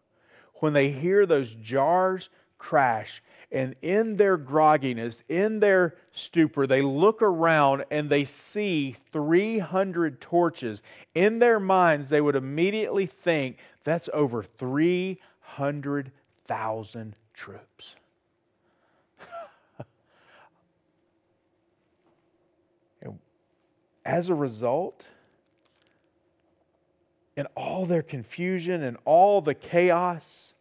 when 0.56 0.74
they 0.74 0.89
hear 0.91 1.26
those 1.26 1.54
jars 1.54 2.30
crash, 2.58 3.22
and 3.52 3.76
in 3.82 4.18
their 4.18 4.38
grogginess, 4.38 5.22
in 5.30 5.60
their 5.60 5.95
stupor, 6.12 6.68
they 6.68 6.82
look 6.82 7.22
around 7.22 7.86
and 7.91 8.10
they 8.10 8.26
see 8.26 8.95
300 9.12 10.20
torches. 10.20 10.82
In 11.16 11.39
their 11.39 11.60
minds, 11.60 12.10
they 12.10 12.20
would 12.20 12.36
immediately 12.36 13.06
think 13.06 13.58
that's 13.86 14.10
over 14.14 14.43
300 14.43 16.12
thousand 16.45 17.16
troops. 17.34 17.95
and 23.02 23.18
as 24.06 24.28
a 24.30 24.36
result, 24.36 25.04
in 27.38 27.45
all 27.56 27.86
their 27.86 28.02
confusion 28.02 28.84
and 28.84 28.98
all 29.06 29.41
the 29.41 29.54
chaos, 29.54 30.54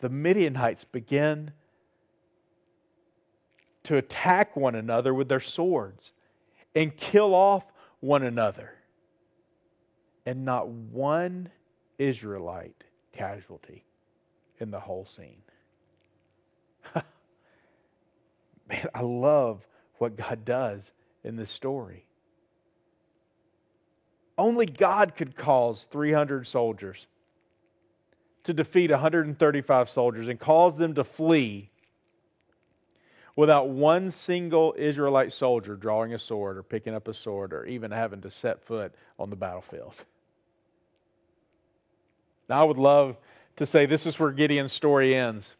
the 0.00 0.08
Midianites 0.08 0.84
begin 0.84 1.52
to 3.84 3.96
attack 3.96 4.56
one 4.56 4.74
another 4.74 5.14
with 5.14 5.28
their 5.28 5.40
swords 5.40 6.12
and 6.74 6.96
kill 6.96 7.34
off 7.34 7.64
one 8.00 8.22
another. 8.22 8.72
And 10.26 10.44
not 10.44 10.68
one 10.68 11.50
Israelite 11.98 12.84
casualty 13.12 13.84
in 14.58 14.70
the 14.70 14.78
whole 14.78 15.06
scene. 15.06 15.42
Man, 18.68 18.86
I 18.94 19.00
love 19.00 19.66
what 19.98 20.16
God 20.16 20.44
does 20.44 20.92
in 21.24 21.36
this 21.36 21.50
story. 21.50 22.04
Only 24.38 24.66
God 24.66 25.16
could 25.16 25.36
cause 25.36 25.86
300 25.90 26.46
soldiers 26.46 27.06
to 28.44 28.52
defeat 28.52 28.90
135 28.90 29.90
soldiers 29.90 30.28
and 30.28 30.38
cause 30.38 30.76
them 30.76 30.94
to 30.94 31.04
flee 31.04 31.70
without 33.36 33.68
one 33.68 34.10
single 34.10 34.74
Israelite 34.76 35.32
soldier 35.32 35.76
drawing 35.76 36.14
a 36.14 36.18
sword 36.18 36.56
or 36.58 36.62
picking 36.62 36.94
up 36.94 37.08
a 37.08 37.14
sword 37.14 37.52
or 37.52 37.64
even 37.66 37.90
having 37.90 38.20
to 38.22 38.30
set 38.30 38.62
foot 38.62 38.94
on 39.18 39.30
the 39.30 39.36
battlefield. 39.36 39.94
Now, 42.48 42.60
I 42.60 42.64
would 42.64 42.78
love 42.78 43.16
to 43.56 43.66
say 43.66 43.86
this 43.86 44.06
is 44.06 44.18
where 44.18 44.32
Gideon's 44.32 44.72
story 44.72 45.14
ends. 45.14 45.54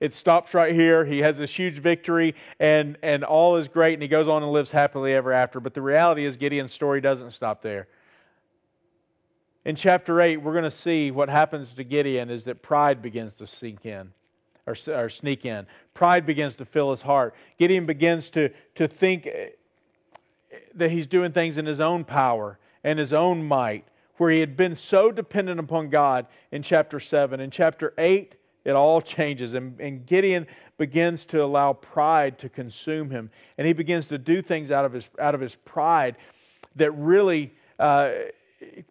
It 0.00 0.14
stops 0.14 0.54
right 0.54 0.74
here. 0.74 1.04
He 1.04 1.20
has 1.20 1.38
this 1.38 1.54
huge 1.54 1.78
victory, 1.78 2.34
and, 2.58 2.98
and 3.02 3.24
all 3.24 3.56
is 3.56 3.68
great, 3.68 3.94
and 3.94 4.02
he 4.02 4.08
goes 4.08 4.26
on 4.26 4.42
and 4.42 4.52
lives 4.52 4.70
happily 4.70 5.14
ever 5.14 5.32
after. 5.32 5.60
But 5.60 5.74
the 5.74 5.82
reality 5.82 6.24
is, 6.24 6.36
Gideon's 6.36 6.72
story 6.72 7.00
doesn't 7.00 7.30
stop 7.32 7.62
there. 7.62 7.88
In 9.64 9.76
chapter 9.76 10.20
8, 10.20 10.38
we're 10.38 10.52
going 10.52 10.64
to 10.64 10.70
see 10.70 11.12
what 11.12 11.28
happens 11.28 11.72
to 11.74 11.84
Gideon 11.84 12.30
is 12.30 12.44
that 12.44 12.62
pride 12.62 13.00
begins 13.00 13.34
to 13.34 13.46
sink 13.46 13.86
in 13.86 14.12
or, 14.66 14.74
or 14.88 15.08
sneak 15.08 15.44
in. 15.44 15.66
Pride 15.94 16.26
begins 16.26 16.56
to 16.56 16.64
fill 16.64 16.90
his 16.90 17.02
heart. 17.02 17.34
Gideon 17.58 17.86
begins 17.86 18.28
to, 18.30 18.50
to 18.74 18.88
think 18.88 19.26
eh, 19.26 19.50
that 20.74 20.90
he's 20.90 21.06
doing 21.06 21.30
things 21.30 21.58
in 21.58 21.66
his 21.66 21.80
own 21.80 22.04
power 22.04 22.58
and 22.82 22.98
his 22.98 23.12
own 23.12 23.44
might 23.44 23.84
where 24.16 24.32
he 24.32 24.40
had 24.40 24.56
been 24.56 24.74
so 24.74 25.12
dependent 25.12 25.60
upon 25.60 25.90
God 25.90 26.26
in 26.50 26.62
chapter 26.62 26.98
7. 26.98 27.38
In 27.38 27.50
chapter 27.50 27.94
8, 27.98 28.34
it 28.64 28.72
all 28.72 29.00
changes, 29.00 29.54
and, 29.54 29.80
and 29.80 30.06
Gideon 30.06 30.46
begins 30.76 31.24
to 31.26 31.42
allow 31.42 31.72
pride 31.72 32.38
to 32.40 32.48
consume 32.48 33.10
him. 33.10 33.30
And 33.58 33.66
he 33.66 33.72
begins 33.72 34.08
to 34.08 34.18
do 34.18 34.42
things 34.42 34.70
out 34.70 34.84
of 34.84 34.92
his, 34.92 35.08
out 35.20 35.34
of 35.34 35.40
his 35.40 35.54
pride 35.54 36.16
that 36.76 36.90
really 36.92 37.52
uh, 37.78 38.10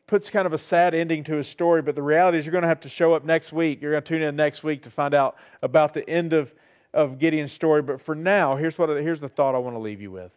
puts 0.08 0.30
kind 0.30 0.46
of 0.46 0.54
a 0.54 0.58
sad 0.58 0.94
ending 0.94 1.24
to 1.26 1.36
his 1.36 1.48
story. 1.48 1.82
But 1.82 1.96
the 1.96 2.02
reality 2.02 2.38
is, 2.38 2.46
you're 2.46 2.52
going 2.52 2.64
to 2.64 2.68
have 2.68 2.82
to 2.82 2.90
show 2.90 3.14
up 3.14 3.24
next 3.24 3.52
week. 3.54 3.82
You're 3.82 3.92
going 3.92 4.04
to 4.04 4.08
tune 4.08 4.22
in 4.22 4.36
next 4.36 4.64
week 4.64 4.84
to 4.84 4.90
find 4.90 5.14
out 5.14 5.36
about 5.62 5.94
the 5.94 6.08
end 6.10 6.34
of, 6.34 6.54
of 6.94 7.20
Gideon's 7.20 7.52
story. 7.52 7.82
But 7.82 8.02
for 8.02 8.16
now, 8.16 8.56
here's, 8.56 8.78
what, 8.78 8.90
here's 8.90 9.20
the 9.20 9.30
thought 9.30 9.56
I 9.56 9.58
want 9.58 9.76
to 9.76 9.80
leave 9.80 10.02
you 10.02 10.12
with. 10.12 10.32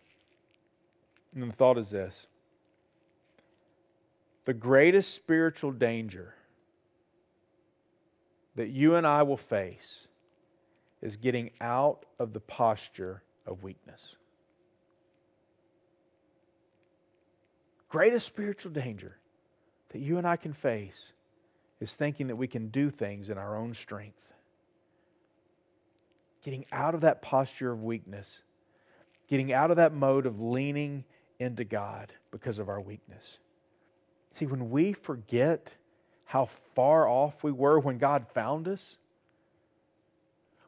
And 1.35 1.51
the 1.51 1.57
thought 1.57 1.78
is 1.78 1.91
this 1.91 2.26
the 4.45 4.55
greatest 4.55 5.14
spiritual 5.14 5.72
danger 5.72 6.35
that 8.57 8.68
you 8.68 8.97
and 8.97 9.07
I 9.07 9.22
will 9.22 9.37
face 9.37 10.07
is 11.03 11.16
getting 11.16 11.51
out 11.61 12.07
of 12.18 12.32
the 12.32 12.41
posture 12.41 13.22
of 13.47 13.62
weakness. 13.62 14.16
Greatest 17.89 18.26
spiritual 18.26 18.72
danger 18.72 19.16
that 19.95 20.01
you 20.01 20.19
and 20.19 20.27
I 20.27 20.37
can 20.37 20.53
face 20.53 21.13
is 21.81 21.95
thinking 21.95 22.27
that 22.27 22.37
we 22.37 22.49
can 22.49 22.69
do 22.69 22.91
things 22.91 23.31
in 23.31 23.39
our 23.39 23.57
own 23.57 23.75
strength. 23.75 24.21
Getting 26.45 26.67
out 26.73 26.97
of 26.97 27.03
that 27.03 27.23
posture 27.23 27.71
of 27.71 27.85
weakness, 27.85 28.41
getting 29.29 29.53
out 29.53 29.71
of 29.71 29.77
that 29.77 29.95
mode 29.95 30.27
of 30.27 30.41
leaning 30.41 31.05
into 31.39 31.63
God 31.63 32.13
because 32.33 32.59
of 32.59 32.69
our 32.69 32.81
weakness. 32.81 33.39
See, 34.37 34.47
when 34.47 34.71
we 34.71 34.95
forget 34.95 35.73
how 36.25 36.49
far 36.75 37.09
off 37.09 37.45
we 37.45 37.53
were 37.53 37.79
when 37.79 37.99
God 37.99 38.27
found 38.35 38.67
us, 38.67 38.97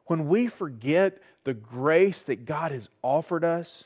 when 0.05 0.29
we 0.29 0.47
forget 0.47 1.17
the 1.43 1.53
grace 1.53 2.21
that 2.23 2.45
God 2.45 2.71
has 2.71 2.87
offered 3.01 3.43
us, 3.43 3.83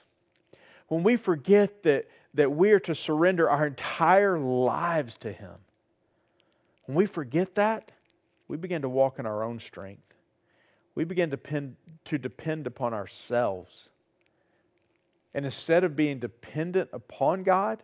when 0.88 1.02
we 1.02 1.18
forget 1.18 1.82
that, 1.82 2.08
that 2.34 2.52
we 2.52 2.72
are 2.72 2.80
to 2.80 2.96
surrender 2.96 3.50
our 3.50 3.68
entire 3.68 4.40
lives 4.40 5.18
to 5.20 5.32
Him, 5.32 5.56
when 6.86 6.96
we 6.96 7.06
forget 7.06 7.56
that, 7.56 7.92
we 8.48 8.58
begin 8.58 8.82
to 8.82 8.90
walk 8.90 9.20
in 9.20 9.26
our 9.26 9.44
own 9.44 9.60
strength. 9.60 10.02
We 10.96 11.06
begin 11.06 11.30
to 11.30 11.38
depend, 11.38 11.76
to 12.06 12.18
depend 12.18 12.68
upon 12.68 12.94
ourselves. 12.94 13.88
And 15.34 15.46
instead 15.46 15.84
of 15.84 15.96
being 15.96 16.20
dependent 16.20 16.90
upon 16.92 17.44
God, 17.44 17.82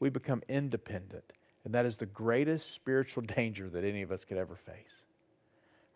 we 0.00 0.10
become 0.10 0.42
independent. 0.48 1.24
And 1.64 1.74
that 1.74 1.86
is 1.86 1.96
the 1.96 2.06
greatest 2.06 2.74
spiritual 2.74 3.22
danger 3.36 3.68
that 3.68 3.84
any 3.84 4.02
of 4.02 4.10
us 4.10 4.24
could 4.24 4.38
ever 4.38 4.56
face. 4.56 5.02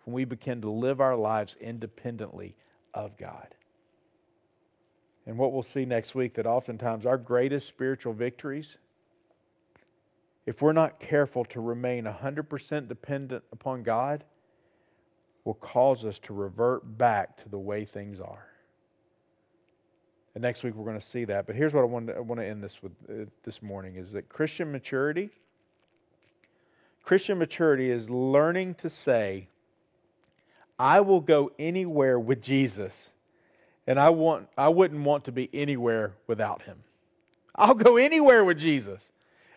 When 0.04 0.14
we 0.14 0.24
begin 0.24 0.60
to 0.62 0.70
live 0.70 1.00
our 1.00 1.16
lives 1.16 1.56
independently 1.60 2.54
of 2.94 3.16
God. 3.18 3.54
And 5.26 5.36
what 5.38 5.52
we'll 5.52 5.62
see 5.62 5.84
next 5.84 6.14
week 6.14 6.34
that 6.34 6.46
oftentimes 6.46 7.06
our 7.06 7.18
greatest 7.18 7.68
spiritual 7.68 8.12
victories, 8.12 8.76
if 10.46 10.62
we're 10.62 10.72
not 10.72 10.98
careful 10.98 11.44
to 11.46 11.60
remain 11.60 12.04
100% 12.04 12.88
dependent 12.88 13.44
upon 13.52 13.82
God, 13.82 14.24
will 15.44 15.54
cause 15.54 16.04
us 16.04 16.18
to 16.20 16.34
revert 16.34 16.98
back 16.98 17.42
to 17.42 17.48
the 17.48 17.58
way 17.58 17.84
things 17.84 18.20
are. 18.20 18.46
And 20.34 20.42
next 20.42 20.62
week 20.62 20.74
we're 20.74 20.84
going 20.84 21.00
to 21.00 21.06
see 21.06 21.24
that. 21.26 21.46
But 21.46 21.56
here's 21.56 21.72
what 21.72 21.82
I 21.82 21.84
want 21.84 22.06
to, 22.08 22.16
I 22.16 22.20
want 22.20 22.40
to 22.40 22.46
end 22.46 22.62
this 22.62 22.78
with 22.82 22.92
uh, 23.08 23.28
this 23.44 23.62
morning 23.62 23.96
is 23.96 24.12
that 24.12 24.28
Christian 24.28 24.70
maturity 24.72 25.30
Christian 27.02 27.38
maturity 27.38 27.90
is 27.90 28.08
learning 28.08 28.74
to 28.74 28.90
say 28.90 29.48
I 30.78 31.00
will 31.00 31.20
go 31.20 31.50
anywhere 31.58 32.18
with 32.18 32.40
Jesus 32.40 33.10
and 33.86 33.98
I 33.98 34.10
want 34.10 34.48
I 34.56 34.68
wouldn't 34.68 35.02
want 35.02 35.24
to 35.24 35.32
be 35.32 35.48
anywhere 35.52 36.14
without 36.26 36.62
him. 36.62 36.78
I'll 37.54 37.74
go 37.74 37.96
anywhere 37.96 38.44
with 38.44 38.58
Jesus. 38.58 39.10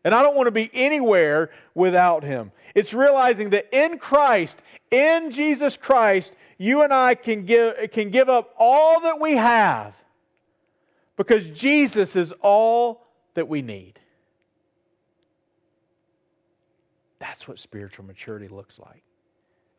And 0.04 0.14
I 0.14 0.22
don't 0.22 0.36
want 0.36 0.48
to 0.48 0.52
be 0.52 0.70
anywhere 0.74 1.52
without 1.76 2.24
him. 2.24 2.52
It's 2.76 2.94
realizing 2.94 3.52
that 3.52 3.68
in 3.72 3.98
Christ, 3.98 4.62
in 4.92 5.32
Jesus 5.32 5.78
Christ, 5.78 6.34
you 6.58 6.82
and 6.82 6.94
I 6.94 7.16
can 7.16 7.46
give, 7.46 7.92
can 7.92 8.10
give 8.10 8.28
up 8.30 8.54
all 8.58 9.00
that 9.02 9.20
we 9.20 9.34
have 9.34 9.94
because 11.16 11.48
Jesus 11.48 12.16
is 12.16 12.34
all 12.42 13.06
that 13.36 13.48
we 13.48 13.62
need. 13.62 14.00
That's 17.20 17.48
what 17.48 17.58
spiritual 17.58 18.06
maturity 18.06 18.50
looks 18.50 18.80
like. 18.80 19.04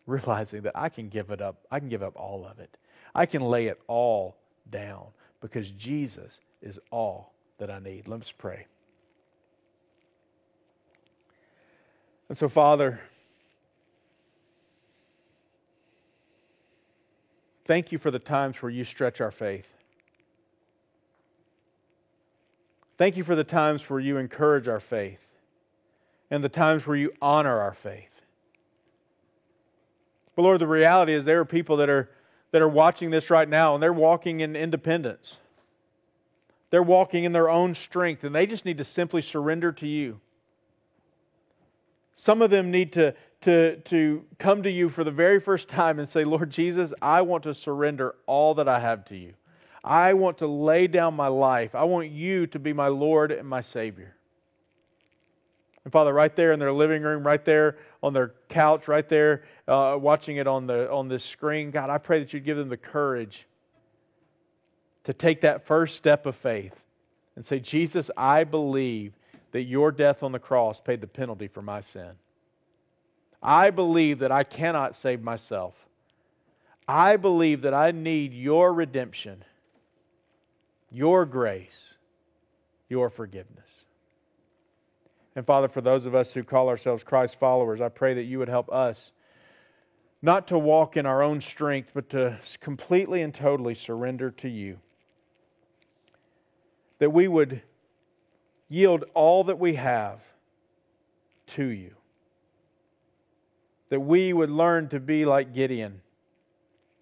Realizing 0.07 0.63
that 0.63 0.73
I 0.75 0.89
can 0.89 1.09
give 1.09 1.31
it 1.31 1.43
up, 1.43 1.67
I 1.71 1.79
can 1.79 1.89
give 1.89 2.03
up 2.03 2.17
all 2.17 2.47
of 2.47 2.59
it. 2.59 2.77
I 3.15 3.27
can 3.27 3.43
lay 3.43 3.67
it 3.67 3.81
all 3.87 4.37
down 4.71 5.07
because 5.41 5.71
Jesus 5.71 6.41
is 6.63 6.79
all 6.91 7.33
that 7.59 7.71
I 7.71 7.79
need. 7.79 8.09
Let's 8.09 8.33
pray. 8.33 8.67
And 12.29 12.37
so, 12.37 12.49
Father, 12.49 13.01
thank 17.67 17.93
you 17.93 17.99
for 17.99 18.11
the 18.11 18.19
times 18.19 18.57
where 18.63 18.71
you 18.71 18.85
stretch 18.85 19.21
our 19.21 19.31
faith. 19.31 19.69
Thank 22.97 23.17
you 23.17 23.25
for 23.25 23.35
the 23.35 23.45
times 23.45 23.89
where 23.91 24.01
you 24.01 24.17
encourage 24.19 24.69
our 24.69 24.81
faith 24.81 25.21
and 26.31 26.43
the 26.43 26.49
times 26.49 26.87
where 26.87 26.97
you 26.97 27.13
honor 27.21 27.61
our 27.61 27.75
faith. 27.75 28.09
But 30.37 30.43
Lord, 30.43 30.61
the 30.61 30.67
reality 30.67 31.13
is 31.13 31.25
there 31.25 31.41
are 31.41 31.45
people 31.45 31.77
that 31.79 31.89
are, 31.89 32.09
that 32.55 32.63
are 32.63 32.69
watching 32.69 33.11
this 33.11 33.31
right 33.31 33.49
now 33.49 33.75
and 33.75 33.83
they're 33.83 33.93
walking 33.93 34.39
in 34.39 34.55
independence. 34.55 35.39
They're 36.71 36.85
walking 36.85 37.25
in 37.25 37.33
their 37.33 37.51
own 37.51 37.75
strength 37.75 38.23
and 38.23 38.33
they 38.33 38.47
just 38.47 38.65
need 38.65 38.77
to 38.77 38.85
simply 38.85 39.23
surrender 39.23 39.73
to 39.73 39.89
you. 39.89 40.21
Some 42.15 42.43
of 42.43 42.51
them 42.53 42.71
need 42.71 42.93
to, 42.93 43.13
to, 43.41 43.79
to 43.79 44.25
come 44.39 44.63
to 44.63 44.71
you 44.71 44.89
for 44.89 45.03
the 45.03 45.11
very 45.11 45.41
first 45.41 45.69
time 45.69 45.99
and 45.99 46.09
say, 46.09 46.23
Lord 46.23 46.49
Jesus, 46.49 46.93
I 47.03 47.23
want 47.23 47.43
to 47.43 47.57
surrender 47.57 48.15
all 48.29 48.55
that 48.55 48.69
I 48.69 48.79
have 48.79 49.05
to 49.07 49.17
you. 49.17 49.35
I 49.83 50.15
want 50.15 50.39
to 50.39 50.47
lay 50.47 50.87
down 50.87 51.15
my 51.15 51.27
life. 51.27 51.75
I 51.75 51.83
want 51.83 52.11
you 52.11 52.47
to 52.47 52.61
be 52.61 52.73
my 52.73 52.87
Lord 52.87 53.33
and 53.33 53.49
my 53.49 53.63
Savior. 53.63 54.15
And 55.83 55.93
Father, 55.93 56.13
right 56.13 56.35
there 56.37 56.53
in 56.53 56.61
their 56.61 56.73
living 56.73 57.03
room, 57.03 57.27
right 57.27 57.45
there 57.45 57.79
on 58.01 58.13
their 58.13 58.35
couch, 58.49 58.87
right 58.87 59.09
there, 59.09 59.43
uh, 59.67 59.97
watching 60.01 60.37
it 60.37 60.47
on 60.47 60.67
the 60.67 60.91
on 60.91 61.09
this 61.09 61.25
screen, 61.25 61.71
God, 61.71 61.91
I 61.91 61.99
pray 61.99 62.21
that 62.21 62.33
you'd 62.33 62.45
give 62.45 62.57
them 62.57 62.69
the 62.69 62.77
courage 62.77 63.47
to 65.05 65.13
take 65.13 65.43
that 65.43 65.67
first 65.67 65.97
step 65.97 66.27
of 66.27 66.37
faith 66.37 66.75
and 67.37 67.45
say, 67.45 67.59
Jesus, 67.59 68.11
I 68.17 68.45
believe 68.45 69.13
that 69.53 69.63
your 69.63 69.93
death 69.93 70.23
on 70.23 70.33
the 70.33 70.39
cross 70.39 70.81
paid 70.81 71.01
the 71.01 71.07
penalty 71.07 71.49
for 71.49 71.63
my 71.63 71.81
sin. 71.81 72.11
I 73.43 73.71
believe 73.71 74.21
that 74.21 74.33
I 74.33 74.45
cannot 74.45 74.97
save 74.97 75.23
myself. 75.23 75.75
I 76.89 77.17
believe 77.17 77.63
that 77.63 77.75
I 77.75 77.91
need 77.91 78.33
your 78.33 78.73
redemption 78.73 79.45
your 80.95 81.27
grace, 81.27 81.95
your 82.89 83.11
forgiveness. 83.11 83.69
And 85.35 85.45
Father, 85.45 85.67
for 85.67 85.81
those 85.81 86.07
of 86.07 86.15
us 86.15 86.33
who 86.33 86.45
call 86.45 86.69
ourselves 86.69 87.03
Christ 87.03 87.41
followers, 87.41 87.81
I 87.81 87.89
pray 87.89 88.15
that 88.15 88.23
you 88.23 88.39
would 88.39 88.49
help 88.49 88.73
us 88.73 89.11
not 90.25 90.49
to 90.49 90.59
walk 90.59 90.97
in 90.97 91.05
our 91.05 91.23
own 91.23 91.39
strength, 91.39 91.91
but 91.93 92.09
to 92.09 92.39
completely 92.59 93.21
and 93.21 93.35
totally 93.35 93.75
surrender 93.75 94.31
to 94.31 94.49
you. 94.49 94.79
That 96.99 97.11
we 97.11 97.29
would 97.29 97.61
yield 98.71 99.05
all 99.13 99.45
that 99.45 99.59
we 99.59 99.75
have 99.75 100.21
to 101.49 101.67
you. 101.67 101.91
That 103.91 104.01
we 104.01 104.33
would 104.33 104.49
learn 104.49 104.89
to 104.89 104.99
be 104.99 105.27
like 105.27 105.53
Gideon 105.53 106.01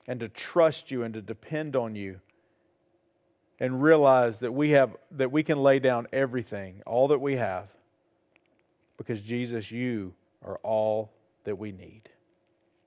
and 0.08 0.18
to 0.18 0.28
trust 0.28 0.90
you 0.90 1.04
and 1.04 1.14
to 1.14 1.22
depend 1.22 1.76
on 1.76 1.94
you 1.94 2.18
and 3.60 3.80
realize 3.80 4.40
that 4.40 4.50
we 4.50 4.70
have 4.70 4.96
that 5.12 5.30
we 5.30 5.44
can 5.44 5.62
lay 5.62 5.78
down 5.78 6.08
everything, 6.12 6.82
all 6.86 7.06
that 7.06 7.20
we 7.20 7.36
have, 7.36 7.68
because 8.96 9.20
Jesus, 9.20 9.70
you 9.70 10.12
are 10.44 10.58
all 10.64 11.12
that 11.44 11.56
we 11.56 11.70
need. 11.70 12.08